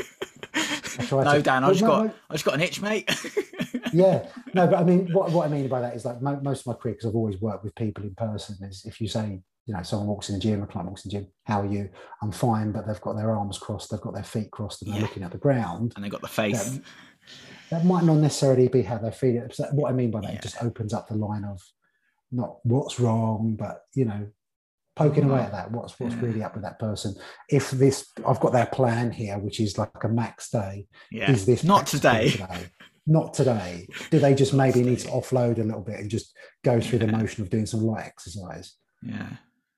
No. 1.12 1.42
Dan, 1.42 1.64
I 1.64 1.70
just 1.72 1.82
got 1.82 2.14
I 2.30 2.34
just 2.34 2.46
got 2.46 2.54
an 2.56 2.62
itch, 2.62 2.82
mate. 2.82 3.10
yeah, 3.94 4.28
no, 4.54 4.68
but 4.68 4.76
I 4.80 4.84
mean, 4.84 5.12
what, 5.14 5.32
what 5.32 5.46
I 5.46 5.50
mean 5.50 5.68
by 5.68 5.82
that 5.82 5.96
is 5.96 6.06
like 6.06 6.22
mo- 6.22 6.40
most 6.42 6.62
of 6.62 6.68
my 6.68 6.74
career, 6.74 6.94
because 6.96 7.10
I've 7.10 7.16
always 7.16 7.40
worked 7.42 7.64
with 7.64 7.76
people 7.76 8.04
in 8.04 8.16
person, 8.16 8.58
is 8.68 8.84
if 8.86 9.00
you 9.02 9.08
say, 9.08 9.42
you 9.66 9.74
know, 9.74 9.84
someone 9.84 10.08
walks 10.08 10.30
in 10.30 10.36
the 10.36 10.42
gym, 10.42 10.64
a 10.64 10.68
client 10.68 10.90
walks 10.90 11.06
in 11.06 11.10
the 11.12 11.20
gym, 11.20 11.28
how 11.46 11.62
are 11.62 11.66
you? 11.66 11.90
I'm 12.24 12.32
fine, 12.32 12.72
but 12.72 12.88
they've 12.88 13.00
got 13.02 13.16
their 13.16 13.36
arms 13.36 13.58
crossed, 13.58 13.92
they've 13.92 14.02
got 14.02 14.14
their 14.14 14.24
feet 14.24 14.52
crossed, 14.52 14.82
and 14.82 14.92
they're 14.92 15.00
Yeah. 15.02 15.06
looking 15.08 15.24
at 15.24 15.32
the 15.32 15.38
ground. 15.38 15.94
And 15.96 16.04
they've 16.04 16.12
got 16.12 16.22
the 16.22 16.28
face. 16.28 16.72
That, 16.72 16.82
that 17.70 17.86
might 17.86 18.04
not 18.04 18.16
necessarily 18.18 18.68
be 18.68 18.82
how 18.82 18.98
they 18.98 19.12
feel. 19.12 19.48
So 19.52 19.66
what 19.74 19.90
I 19.90 19.94
mean 19.94 20.12
by 20.12 20.22
that, 20.22 20.32
Yeah. 20.32 20.36
it 20.38 20.42
just 20.42 20.62
opens 20.64 20.94
up 20.94 21.08
the 21.08 21.16
line 21.16 21.44
of 21.46 21.62
not 22.32 22.58
what's 22.64 23.00
wrong, 23.00 23.56
but 23.60 23.84
you 23.94 24.06
know, 24.06 24.28
poking 25.10 25.30
away 25.30 25.40
mm. 25.40 25.46
at 25.46 25.52
that. 25.52 25.72
What's 25.72 26.00
what's 26.00 26.16
Yeah. 26.16 26.22
really 26.22 26.44
up 26.44 26.54
with 26.54 26.64
that 26.64 26.80
person? 26.80 27.16
If 27.50 27.72
this, 27.72 28.08
I've 28.28 28.40
got 28.40 28.54
their 28.54 28.66
plan 28.68 29.12
here, 29.12 29.38
which 29.40 29.60
is 29.60 29.78
like 29.78 30.04
a 30.04 30.10
max 30.10 30.50
day. 30.50 30.88
yeah. 31.12 31.32
Is 31.32 31.46
this 31.46 31.64
Not 31.64 31.88
practical 31.88 32.12
today. 32.12 32.68
Not 33.08 33.34
today. 33.34 33.88
Do 34.10 34.20
they 34.20 34.36
just 34.36 34.54
maybe 34.64 34.84
need 34.84 35.00
to 35.00 35.08
offload 35.10 35.58
a 35.60 35.64
little 35.64 35.82
bit 35.82 36.00
and 36.00 36.10
just 36.10 36.36
go 36.64 36.80
through 36.80 37.00
the 37.00 37.06
Yeah. 37.08 37.18
motion 37.18 37.44
of 37.44 37.50
doing 37.50 37.66
some 37.66 37.82
light 37.82 38.06
exercise? 38.06 38.76
Yeah. 39.02 39.30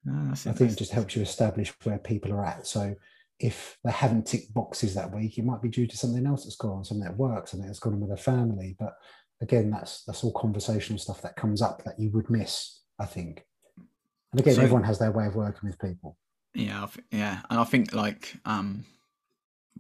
No, 0.06 0.32
I 0.32 0.36
think 0.36 0.72
it 0.72 0.78
just 0.78 0.92
helps 0.92 1.16
you 1.16 1.22
establish 1.22 1.74
where 1.84 1.98
people 1.98 2.34
are 2.34 2.46
at. 2.46 2.68
So 2.68 2.96
if 3.40 3.78
they 3.84 3.92
haven't 3.92 4.28
ticked 4.28 4.54
boxes 4.54 4.94
that 4.96 5.16
week, 5.16 5.38
it 5.38 5.46
might 5.46 5.62
be 5.62 5.70
due 5.70 5.88
to 5.88 5.98
something 5.98 6.26
else 6.26 6.44
that's 6.44 6.58
gone 6.58 6.72
on, 6.78 6.84
something 6.84 7.06
that 7.06 7.18
works, 7.18 7.52
something 7.52 7.68
that's 7.68 7.80
gone 7.80 7.94
on 7.94 8.02
with 8.02 8.10
their 8.10 8.18
family. 8.18 8.76
But 8.78 8.94
again, 9.42 9.72
that's 9.72 10.04
that's 10.04 10.24
all 10.24 10.34
conversational 10.34 11.00
stuff 11.00 11.22
that 11.22 11.38
comes 11.38 11.62
up 11.62 11.84
that 11.86 12.00
you 12.00 12.10
would 12.12 12.30
miss, 12.30 12.82
I 13.00 13.06
think. 13.06 13.46
And 14.34 14.42
again, 14.42 14.56
So- 14.56 14.62
everyone 14.62 14.84
has 14.84 15.00
their 15.00 15.12
way 15.12 15.28
of 15.28 15.36
working 15.36 15.70
with 15.70 15.80
people. 15.80 16.18
Yeah, 16.56 16.84
I 16.84 16.86
th- 16.88 17.06
yeah, 17.12 17.42
and 17.50 17.60
I 17.60 17.64
think 17.64 17.94
like 17.94 18.36
um, 18.46 18.86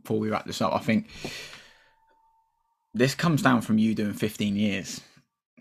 before 0.01 0.17
we 0.19 0.29
wrap 0.29 0.45
this 0.45 0.59
up, 0.61 0.73
I 0.73 0.79
think 0.79 1.07
this 2.93 3.13
comes 3.15 3.41
down 3.41 3.61
from 3.61 3.77
you 3.77 3.93
doing 3.95 4.13
15 4.13 4.55
years, 4.55 5.01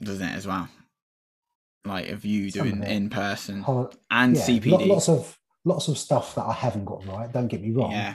doesn't 0.01 0.27
it, 0.27 0.35
as 0.35 0.47
well? 0.47 0.69
Like 1.85 2.09
of 2.11 2.25
you 2.25 2.51
doing 2.51 2.83
in 2.85 3.11
person 3.11 3.65
and 4.11 4.37
yeah, 4.37 4.43
CPD. 4.43 4.71
lo- 4.71 4.87
lots 4.87 5.09
of 5.09 5.37
lots 5.65 5.89
of 5.89 5.99
stuff 5.99 6.35
that 6.37 6.45
I 6.45 6.53
haven't 6.53 6.85
got 6.85 7.05
right. 7.07 7.31
Don't 7.33 7.49
get 7.49 7.61
me 7.61 7.73
wrong. 7.73 7.91
yeah, 7.91 8.15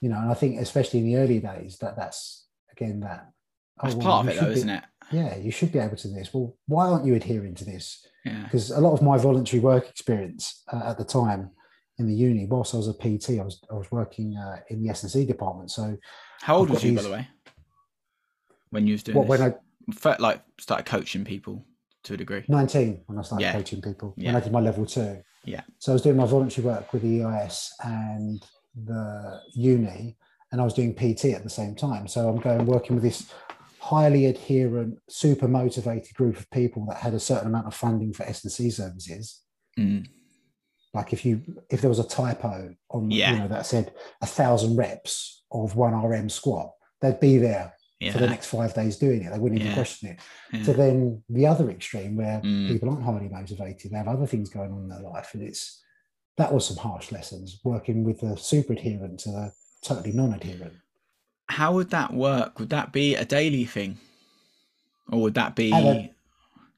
You 0.00 0.08
know, 0.08 0.18
and 0.18 0.30
I 0.30 0.34
think 0.34 0.60
especially 0.60 0.98
in 1.00 1.06
the 1.06 1.16
early 1.16 1.38
days, 1.38 1.78
that 1.78 1.96
that's 1.96 2.46
again 2.72 3.00
that 3.00 3.30
that's 3.80 3.94
oh, 3.94 3.98
well, 3.98 4.06
part 4.06 4.26
of 4.26 4.32
it, 4.34 4.40
though, 4.40 4.46
be- 4.48 4.52
isn't 4.54 4.68
it? 4.70 4.84
Yeah, 5.10 5.36
you 5.36 5.50
should 5.50 5.72
be 5.72 5.78
able 5.78 5.96
to 5.96 6.08
do 6.08 6.14
this. 6.14 6.32
Well, 6.34 6.56
why 6.66 6.86
aren't 6.88 7.06
you 7.06 7.14
adhering 7.14 7.54
to 7.56 7.64
this? 7.64 8.04
Yeah, 8.24 8.42
because 8.44 8.70
a 8.70 8.80
lot 8.80 8.92
of 8.92 9.02
my 9.02 9.16
voluntary 9.18 9.60
work 9.60 9.88
experience 9.88 10.62
uh, 10.72 10.82
at 10.90 10.98
the 10.98 11.04
time 11.04 11.50
in 11.98 12.06
the 12.06 12.14
uni, 12.14 12.46
whilst 12.46 12.74
I 12.74 12.78
was 12.78 12.88
a 12.88 12.92
PT, 12.94 13.38
I 13.40 13.44
was 13.44 13.60
I 13.70 13.74
was 13.74 13.90
working 13.92 14.36
uh, 14.36 14.56
in 14.68 14.82
the 14.82 14.90
S 14.90 15.02
and 15.04 15.12
C 15.12 15.24
department. 15.24 15.70
So 15.70 15.96
how 16.40 16.56
old 16.56 16.70
was 16.70 16.82
you, 16.84 16.94
by 16.96 17.02
the 17.02 17.10
way, 17.10 17.28
when 18.70 18.86
you 18.86 18.92
was 18.94 19.02
doing 19.02 19.16
what 19.18 19.28
this? 19.28 19.40
when 19.40 19.52
I 19.52 19.54
Felt 19.92 20.18
like 20.18 20.42
started 20.58 20.84
coaching 20.84 21.24
people 21.24 21.64
to 22.02 22.14
a 22.14 22.16
degree. 22.16 22.42
nineteen 22.48 23.02
when 23.06 23.18
I 23.18 23.22
started 23.22 23.44
Yeah. 23.44 23.52
coaching 23.52 23.80
people 23.80 24.14
when 24.16 24.34
I 24.34 24.40
did 24.40 24.50
my 24.52 24.60
level 24.60 24.84
two. 24.84 25.22
Yeah. 25.44 25.60
So 25.78 25.92
I 25.92 25.94
was 25.94 26.02
doing 26.02 26.16
my 26.16 26.26
voluntary 26.26 26.66
work 26.66 26.92
with 26.92 27.02
the 27.02 27.22
EIS 27.22 27.72
and 27.84 28.44
the 28.74 29.40
uni, 29.54 30.16
and 30.50 30.60
I 30.60 30.64
was 30.64 30.74
doing 30.74 30.92
PT 30.92 31.26
at 31.26 31.44
the 31.44 31.48
same 31.50 31.76
time. 31.76 32.08
So 32.08 32.28
I'm 32.28 32.38
going 32.40 32.66
working 32.66 32.96
with 32.96 33.04
this 33.04 33.30
highly 33.92 34.26
adherent, 34.26 34.98
super 35.08 35.48
motivated 35.48 36.14
group 36.14 36.36
of 36.38 36.50
people 36.50 36.84
that 36.86 36.96
had 36.98 37.14
a 37.14 37.20
certain 37.20 37.48
amount 37.48 37.66
of 37.66 37.74
funding 37.74 38.12
for 38.12 38.24
S 38.24 38.42
and 38.44 38.52
C 38.52 38.70
services. 38.70 39.42
Mm. 39.78 40.06
like 40.94 41.12
if 41.12 41.24
you 41.26 41.42
if 41.70 41.78
there 41.82 41.90
was 41.90 41.98
a 41.98 42.08
typo 42.20 42.74
on 42.90 43.10
Yeah. 43.10 43.32
you 43.32 43.38
know 43.40 43.48
that 43.48 43.66
said 43.66 43.92
a 44.22 44.26
thousand 44.26 44.76
reps 44.76 45.44
of 45.52 45.76
one 45.76 45.92
rm 46.10 46.28
squat 46.30 46.68
they'd 47.02 47.20
be 47.20 47.36
there 47.48 47.66
Yeah, 48.00 48.12
for 48.12 48.18
the 48.24 48.26
next 48.34 48.46
five 48.56 48.72
days 48.80 48.96
doing 48.96 49.20
it 49.24 49.30
they 49.32 49.38
wouldn't 49.42 49.60
even 49.60 49.72
Yeah. 49.72 49.80
question 49.80 50.04
it 50.12 50.18
yeah. 50.52 50.62
so 50.66 50.72
then 50.72 51.22
the 51.28 51.46
other 51.52 51.66
extreme 51.76 52.16
where 52.16 52.40
Mm. 52.40 52.68
people 52.72 52.88
aren't 52.88 53.04
highly 53.10 53.28
motivated 53.28 53.90
they 53.92 53.98
have 54.02 54.08
other 54.16 54.26
things 54.32 54.48
going 54.48 54.72
on 54.72 54.84
in 54.84 54.88
their 54.88 55.06
life 55.12 55.28
and 55.34 55.42
it's 55.42 55.62
that 56.38 56.52
was 56.54 56.66
some 56.66 56.78
harsh 56.88 57.12
lessons 57.12 57.60
working 57.72 57.98
with 58.08 58.18
the 58.24 58.34
super 58.50 58.72
adherent 58.72 59.20
to 59.24 59.30
the 59.36 59.44
totally 59.88 60.12
non-adherent 60.20 60.72
How 61.48 61.72
would 61.74 61.90
that 61.90 62.12
work? 62.12 62.58
Would 62.58 62.70
that 62.70 62.92
be 62.92 63.14
a 63.14 63.24
daily 63.24 63.64
thing, 63.64 63.98
or 65.10 65.22
would 65.22 65.34
that 65.34 65.54
be? 65.54 66.10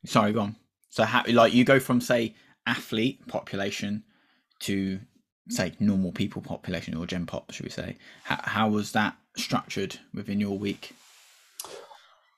Sorry, 0.04 0.32
go 0.32 0.40
on. 0.40 0.56
So, 0.90 1.04
how, 1.04 1.24
like, 1.28 1.52
you 1.54 1.64
go 1.64 1.80
from 1.80 2.00
say 2.00 2.34
athlete 2.66 3.26
population 3.26 4.04
to 4.60 5.00
say 5.48 5.72
normal 5.80 6.12
people 6.12 6.42
population 6.42 6.94
or 6.94 7.06
gen 7.06 7.26
pop, 7.26 7.50
should 7.52 7.64
we 7.64 7.70
say? 7.70 7.96
How, 8.24 8.40
how 8.42 8.68
was 8.68 8.92
that 8.92 9.16
structured 9.36 9.98
within 10.14 10.40
your 10.40 10.56
week? 10.58 10.92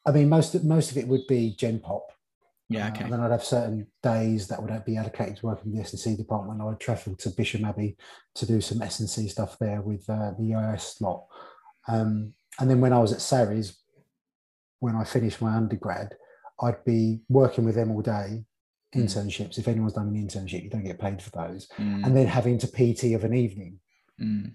i 0.07 0.11
mean 0.12 0.28
most 0.28 0.55
of, 0.55 0.64
most 0.64 0.91
of 0.91 0.97
it 0.97 1.07
would 1.07 1.26
be 1.28 1.55
gen 1.59 1.78
pop 1.78 2.07
Yeah, 2.68 2.87
Uh, 2.87 2.91
okay. 2.91 3.05
and 3.05 3.12
then 3.12 3.20
I'd 3.20 3.33
have 3.33 3.45
certain 3.45 3.87
days 4.03 4.47
that 4.49 4.62
would 4.62 4.85
be 4.85 4.97
allocated 4.97 5.37
to 5.39 5.47
working 5.47 5.72
with 5.72 5.74
the 5.76 5.83
S&C 5.83 6.16
department. 6.16 6.61
I 6.61 6.64
would 6.64 6.81
travel 6.81 7.16
to 7.16 7.31
Bisham 7.31 7.64
Abbey 7.64 7.97
to 8.37 8.47
do 8.47 8.61
some 8.61 8.81
S&C 8.81 9.28
stuff 9.28 9.59
there 9.59 9.83
with 9.83 10.09
uh, 10.09 10.33
the 10.39 10.55
EIS 10.55 10.97
lot. 11.01 11.26
Um, 11.89 12.35
and 12.59 12.68
then 12.70 12.81
when 12.81 12.93
I 12.93 12.99
was 12.99 13.12
at 13.12 13.20
Saris, 13.20 13.78
when 14.81 14.97
I 14.97 15.05
finished 15.05 15.41
my 15.43 15.55
undergrad, 15.55 16.14
I'd 16.62 16.85
be 16.85 17.20
working 17.28 17.64
with 17.64 17.74
them 17.74 17.91
all 17.91 18.03
day, 18.03 18.45
Mm. 18.95 19.05
internships. 19.05 19.57
If 19.57 19.68
anyone's 19.68 19.93
done 19.93 20.09
an 20.09 20.14
internship, 20.26 20.64
you 20.64 20.68
don't 20.70 20.83
get 20.85 20.99
paid 20.99 21.22
for 21.22 21.31
those. 21.31 21.68
Mm, 21.78 22.05
And 22.07 22.16
then 22.16 22.26
having 22.26 22.59
to 22.59 22.66
PT 22.66 23.14
of 23.14 23.22
an 23.24 23.35
evening. 23.35 23.78
mm, 24.20 24.53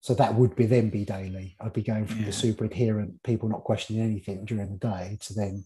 So 0.00 0.14
that 0.14 0.34
would 0.34 0.54
be 0.54 0.66
then 0.66 0.90
be 0.90 1.04
daily. 1.04 1.56
I'd 1.60 1.72
be 1.72 1.82
going 1.82 2.06
from 2.06 2.20
Yeah. 2.20 2.26
the 2.26 2.32
super 2.32 2.66
adherent 2.66 3.22
people 3.24 3.48
not 3.48 3.64
questioning 3.64 4.02
anything 4.02 4.44
during 4.44 4.70
the 4.70 4.76
day 4.78 5.18
to 5.22 5.34
then 5.34 5.64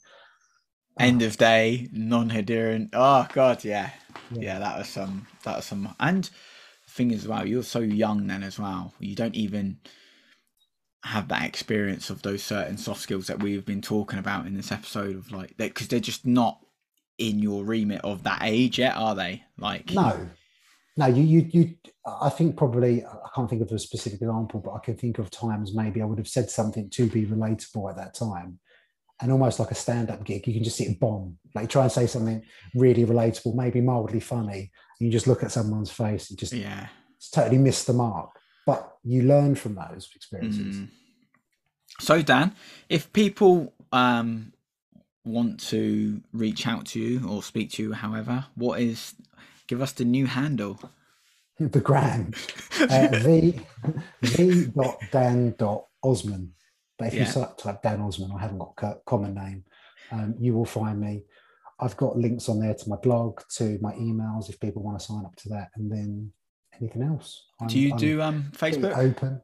end 0.99 1.23
of 1.23 1.37
day, 1.37 1.89
non-adherent. 1.93 2.91
Oh 2.93 3.27
God, 3.33 3.63
yeah. 3.65 3.91
Yeah. 4.31 4.41
yeah, 4.41 4.59
That 4.61 4.79
was 4.79 4.89
some. 4.89 5.27
That 5.45 5.57
was 5.57 5.67
some. 5.67 5.95
And 6.01 6.25
the 6.25 6.91
thing 6.91 7.11
is, 7.11 7.23
as 7.25 7.29
well, 7.29 7.47
you're 7.47 7.63
so 7.63 7.81
young 7.81 8.27
then 8.27 8.43
as 8.43 8.59
well. 8.59 8.95
You 9.01 9.15
don't 9.15 9.35
even 9.35 9.81
have 11.05 11.29
that 11.29 11.45
experience 11.45 12.11
of 12.11 12.23
those 12.23 12.43
certain 12.43 12.77
soft 12.77 13.01
skills 13.01 13.29
that 13.29 13.43
we've 13.43 13.65
been 13.65 13.83
talking 13.83 14.19
about 14.19 14.47
in 14.47 14.55
this 14.55 14.73
episode 14.73 15.17
of 15.17 15.31
like 15.31 15.57
that 15.57 15.69
because 15.69 15.89
they're 15.89 16.01
just 16.01 16.27
not 16.27 16.61
in 17.19 17.39
your 17.39 17.65
remit 17.65 18.01
of 18.03 18.23
that 18.25 18.41
age 18.43 18.79
yet, 18.79 18.97
are 18.97 19.15
they? 19.15 19.43
Like 19.59 19.93
No, 19.93 20.29
no. 20.97 21.07
You, 21.07 21.23
you, 21.23 21.49
you. 21.53 21.75
I 22.07 22.31
think 22.31 22.57
probably 22.57 23.05
I 23.05 23.29
can't 23.35 23.51
think 23.51 23.63
of 23.63 23.71
a 23.71 23.79
specific 23.79 24.21
example, 24.23 24.61
but 24.61 24.73
I 24.73 24.79
can 24.79 24.97
think 24.97 25.19
of 25.19 25.31
times 25.31 25.75
maybe 25.75 26.01
I 26.01 26.05
would 26.05 26.19
have 26.19 26.29
said 26.29 26.51
something 26.51 26.89
to 26.91 27.07
be 27.09 27.27
relatable 27.27 27.91
at 27.91 27.97
that 27.97 28.15
time, 28.15 28.59
and 29.21 29.33
almost 29.33 29.59
like 29.59 29.71
a 29.71 29.75
stand-up 29.75 30.25
gig, 30.25 30.47
you 30.47 30.55
can 30.55 30.65
just 30.65 30.77
sit 30.77 30.89
and 30.89 30.99
bomb, 30.99 31.39
like 31.55 31.69
try 31.69 31.83
and 31.83 31.93
say 31.93 32.07
something 32.07 32.43
really 32.75 33.05
relatable, 33.05 33.55
maybe 33.55 33.81
mildly 33.81 34.21
funny, 34.21 34.71
and 34.99 35.07
you 35.07 35.11
just 35.11 35.27
look 35.27 35.43
at 35.43 35.53
someone's 35.53 35.91
face 35.91 36.31
and 36.31 36.39
just 36.39 36.53
yeah. 36.53 36.89
totally 37.33 37.59
miss 37.59 37.85
the 37.85 37.93
mark. 37.93 38.31
But 38.69 38.99
you 39.03 39.23
learn 39.23 39.55
from 39.55 39.77
those 39.77 40.11
experiences. 40.15 40.77
Mm. 40.77 40.89
So 42.01 42.21
Dan, 42.21 42.55
if 42.91 43.11
people 43.15 43.73
um 43.93 44.53
want 45.25 45.59
to 45.71 46.21
reach 46.35 46.67
out 46.67 46.85
to 46.91 47.01
you 47.01 47.27
or 47.27 47.43
speak 47.43 47.71
to 47.73 47.83
you, 47.83 47.93
however, 47.95 48.45
what 48.57 48.81
is 48.81 49.15
give 49.69 49.81
us 49.81 49.93
the 49.93 50.05
new 50.05 50.27
handle? 50.27 50.79
The 51.59 51.81
gram, 51.81 52.33
uh, 52.79 53.09
v 53.25 53.59
v 54.23 54.67
dot 54.67 54.97
dan 55.11 55.55
dot 55.59 55.87
osman. 56.05 56.53
But 56.99 57.09
if 57.09 57.15
Yeah. 57.15 57.27
you 57.27 57.33
type, 57.33 57.57
type 57.57 57.83
Dan 57.83 58.01
Osman, 58.01 58.31
I 58.37 58.41
haven't 58.43 58.59
got 58.59 58.77
a 58.85 59.01
common 59.07 59.35
name, 59.35 59.65
um, 60.13 60.35
you 60.39 60.55
will 60.55 60.71
find 60.79 61.01
me. 61.01 61.25
I've 61.81 61.97
got 61.97 62.17
links 62.17 62.49
on 62.49 62.61
there 62.61 62.75
to 62.75 62.89
my 62.89 62.97
blog, 62.97 63.41
to 63.57 63.79
my 63.81 63.93
emails 63.95 64.49
if 64.49 64.61
people 64.61 64.83
want 64.83 64.99
to 65.01 65.05
sign 65.05 65.25
up 65.25 65.35
to 65.43 65.49
that, 65.49 65.69
and 65.77 65.91
then 65.91 66.33
anything 66.81 67.03
else. 67.03 67.45
I'm- 67.61 67.69
do 67.69 67.79
you 67.79 67.93
I'm 67.93 67.99
do 67.99 68.23
um 68.23 68.51
Facebook? 68.55 68.97
open? 68.97 69.43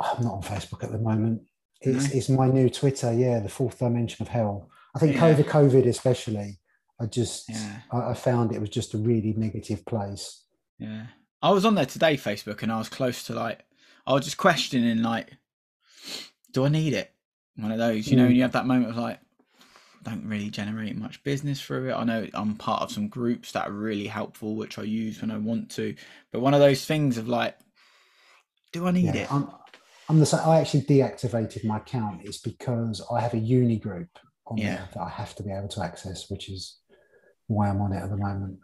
I'm 0.00 0.22
not 0.24 0.34
on 0.34 0.42
Facebook 0.42 0.82
at 0.84 0.90
the 0.92 0.98
moment. 0.98 1.42
It's, 1.80 2.08
No? 2.12 2.16
it's 2.18 2.28
my 2.28 2.46
new 2.48 2.68
Twitter, 2.68 3.12
yeah, 3.12 3.40
the 3.40 3.48
fourth 3.48 3.78
dimension 3.78 4.22
of 4.22 4.28
hell. 4.28 4.70
I 4.94 4.98
think 4.98 5.14
Yeah. 5.14 5.20
COVID, 5.34 5.44
COVID 5.44 5.86
especially, 5.86 6.58
I 7.00 7.06
just 7.06 7.48
Yeah. 7.48 7.80
I, 7.92 8.10
I 8.10 8.14
found 8.14 8.52
it 8.52 8.60
was 8.60 8.70
just 8.70 8.94
a 8.94 8.98
really 8.98 9.32
negative 9.34 9.84
place. 9.84 10.44
Yeah. 10.78 11.06
I 11.42 11.50
was 11.50 11.64
on 11.64 11.74
there 11.74 11.86
today, 11.86 12.16
Facebook, 12.16 12.62
and 12.62 12.72
I 12.72 12.78
was 12.78 12.88
close 12.88 13.24
to 13.24 13.34
like 13.34 13.64
I 14.06 14.12
was 14.12 14.24
just 14.24 14.36
questioning 14.36 15.02
like, 15.02 15.36
do 16.52 16.64
I 16.64 16.68
need 16.68 16.92
it? 16.92 17.10
One 17.56 17.72
of 17.72 17.78
those, 17.78 18.06
you 18.08 18.16
know, 18.16 18.24
Mm. 18.24 18.28
when 18.28 18.36
you 18.36 18.42
have 18.42 18.52
that 18.52 18.66
moment 18.66 18.90
of 18.90 18.96
like, 18.96 19.18
don't 20.04 20.26
really 20.26 20.50
generate 20.50 20.96
much 20.96 21.22
business 21.24 21.60
through 21.60 21.90
it. 21.90 21.94
I 21.94 22.04
know 22.04 22.26
I'm 22.34 22.54
part 22.54 22.82
of 22.82 22.92
some 22.92 23.08
groups 23.08 23.52
that 23.52 23.66
are 23.68 23.72
really 23.72 24.06
helpful, 24.06 24.54
which 24.56 24.78
I 24.78 24.82
use 24.82 25.20
when 25.20 25.30
I 25.30 25.38
want 25.38 25.70
to. 25.72 25.94
But 26.32 26.40
one 26.40 26.54
of 26.54 26.60
those 26.60 26.84
things 26.84 27.18
of 27.18 27.26
like, 27.28 27.56
do 28.72 28.86
I 28.86 28.90
need 28.90 29.06
Yeah, 29.06 29.22
it? 29.22 29.32
I'm, 29.32 29.48
I'm 30.08 30.18
the 30.20 30.26
same. 30.26 30.40
I 30.44 30.60
actually 30.60 30.82
deactivated 30.82 31.64
my 31.64 31.78
account. 31.78 32.20
It's 32.24 32.38
because 32.38 33.02
I 33.12 33.20
have 33.20 33.34
a 33.34 33.38
uni 33.38 33.78
group 33.78 34.08
on 34.46 34.58
Yeah. 34.58 34.76
there 34.76 34.88
that 34.94 35.00
I 35.00 35.08
have 35.08 35.34
to 35.36 35.42
be 35.42 35.50
able 35.52 35.68
to 35.68 35.82
access, 35.82 36.30
which 36.30 36.48
is 36.50 36.78
why 37.46 37.68
I'm 37.68 37.80
on 37.80 37.92
it 37.92 38.02
at 38.02 38.10
the 38.10 38.16
moment. 38.16 38.58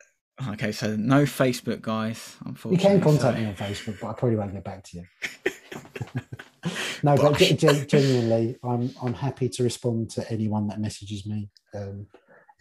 Okay, 0.49 0.73
so 0.73 0.97
no 0.97 1.25
Facebook, 1.25 1.83
guys. 1.83 2.37
Unfortunately, 2.47 2.77
You 2.95 2.99
can 2.99 3.01
contact 3.03 3.37
so- 3.37 3.43
me 3.43 3.47
on 3.49 3.55
Facebook, 3.55 4.01
but 4.01 4.09
I 4.09 4.13
probably 4.15 4.37
won't 4.37 4.53
get 4.53 4.65
back 4.65 4.85
to 4.85 4.97
you. 4.99 5.05
no, 7.03 7.17
but 7.17 7.37
gen- 7.37 7.89
genuinely, 7.89 8.57
I'm 8.63 8.91
I'm 9.03 9.15
happy 9.15 9.49
to 9.49 9.63
respond 9.63 10.11
to 10.11 10.31
anyone 10.31 10.67
that 10.69 10.81
messages 10.81 11.27
me 11.27 11.49
um, 11.75 12.07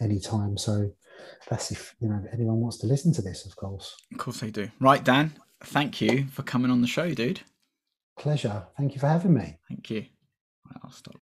anytime. 0.02 0.58
So 0.58 0.92
that's 1.50 1.72
if 1.72 1.96
you 2.00 2.10
know 2.10 2.24
anyone 2.32 2.60
wants 2.60 2.78
to 2.80 2.88
listen 2.88 3.14
to 3.14 3.22
this, 3.22 3.46
of 3.46 3.56
course. 3.56 3.96
Of 4.12 4.18
course 4.18 4.40
they 4.40 4.52
do. 4.52 4.70
Right, 4.80 5.04
Dan. 5.04 5.34
Thank 5.64 6.00
you 6.02 6.28
for 6.28 6.44
coming 6.44 6.72
on 6.72 6.82
the 6.82 6.88
show, 6.88 7.14
dude. 7.14 7.42
Pleasure. 8.18 8.68
Thank 8.78 8.94
you 8.94 9.00
for 9.00 9.08
having 9.08 9.34
me. 9.34 9.58
Thank 9.68 9.90
you. 9.90 10.06
I'll 10.84 10.92
stop. 10.92 11.16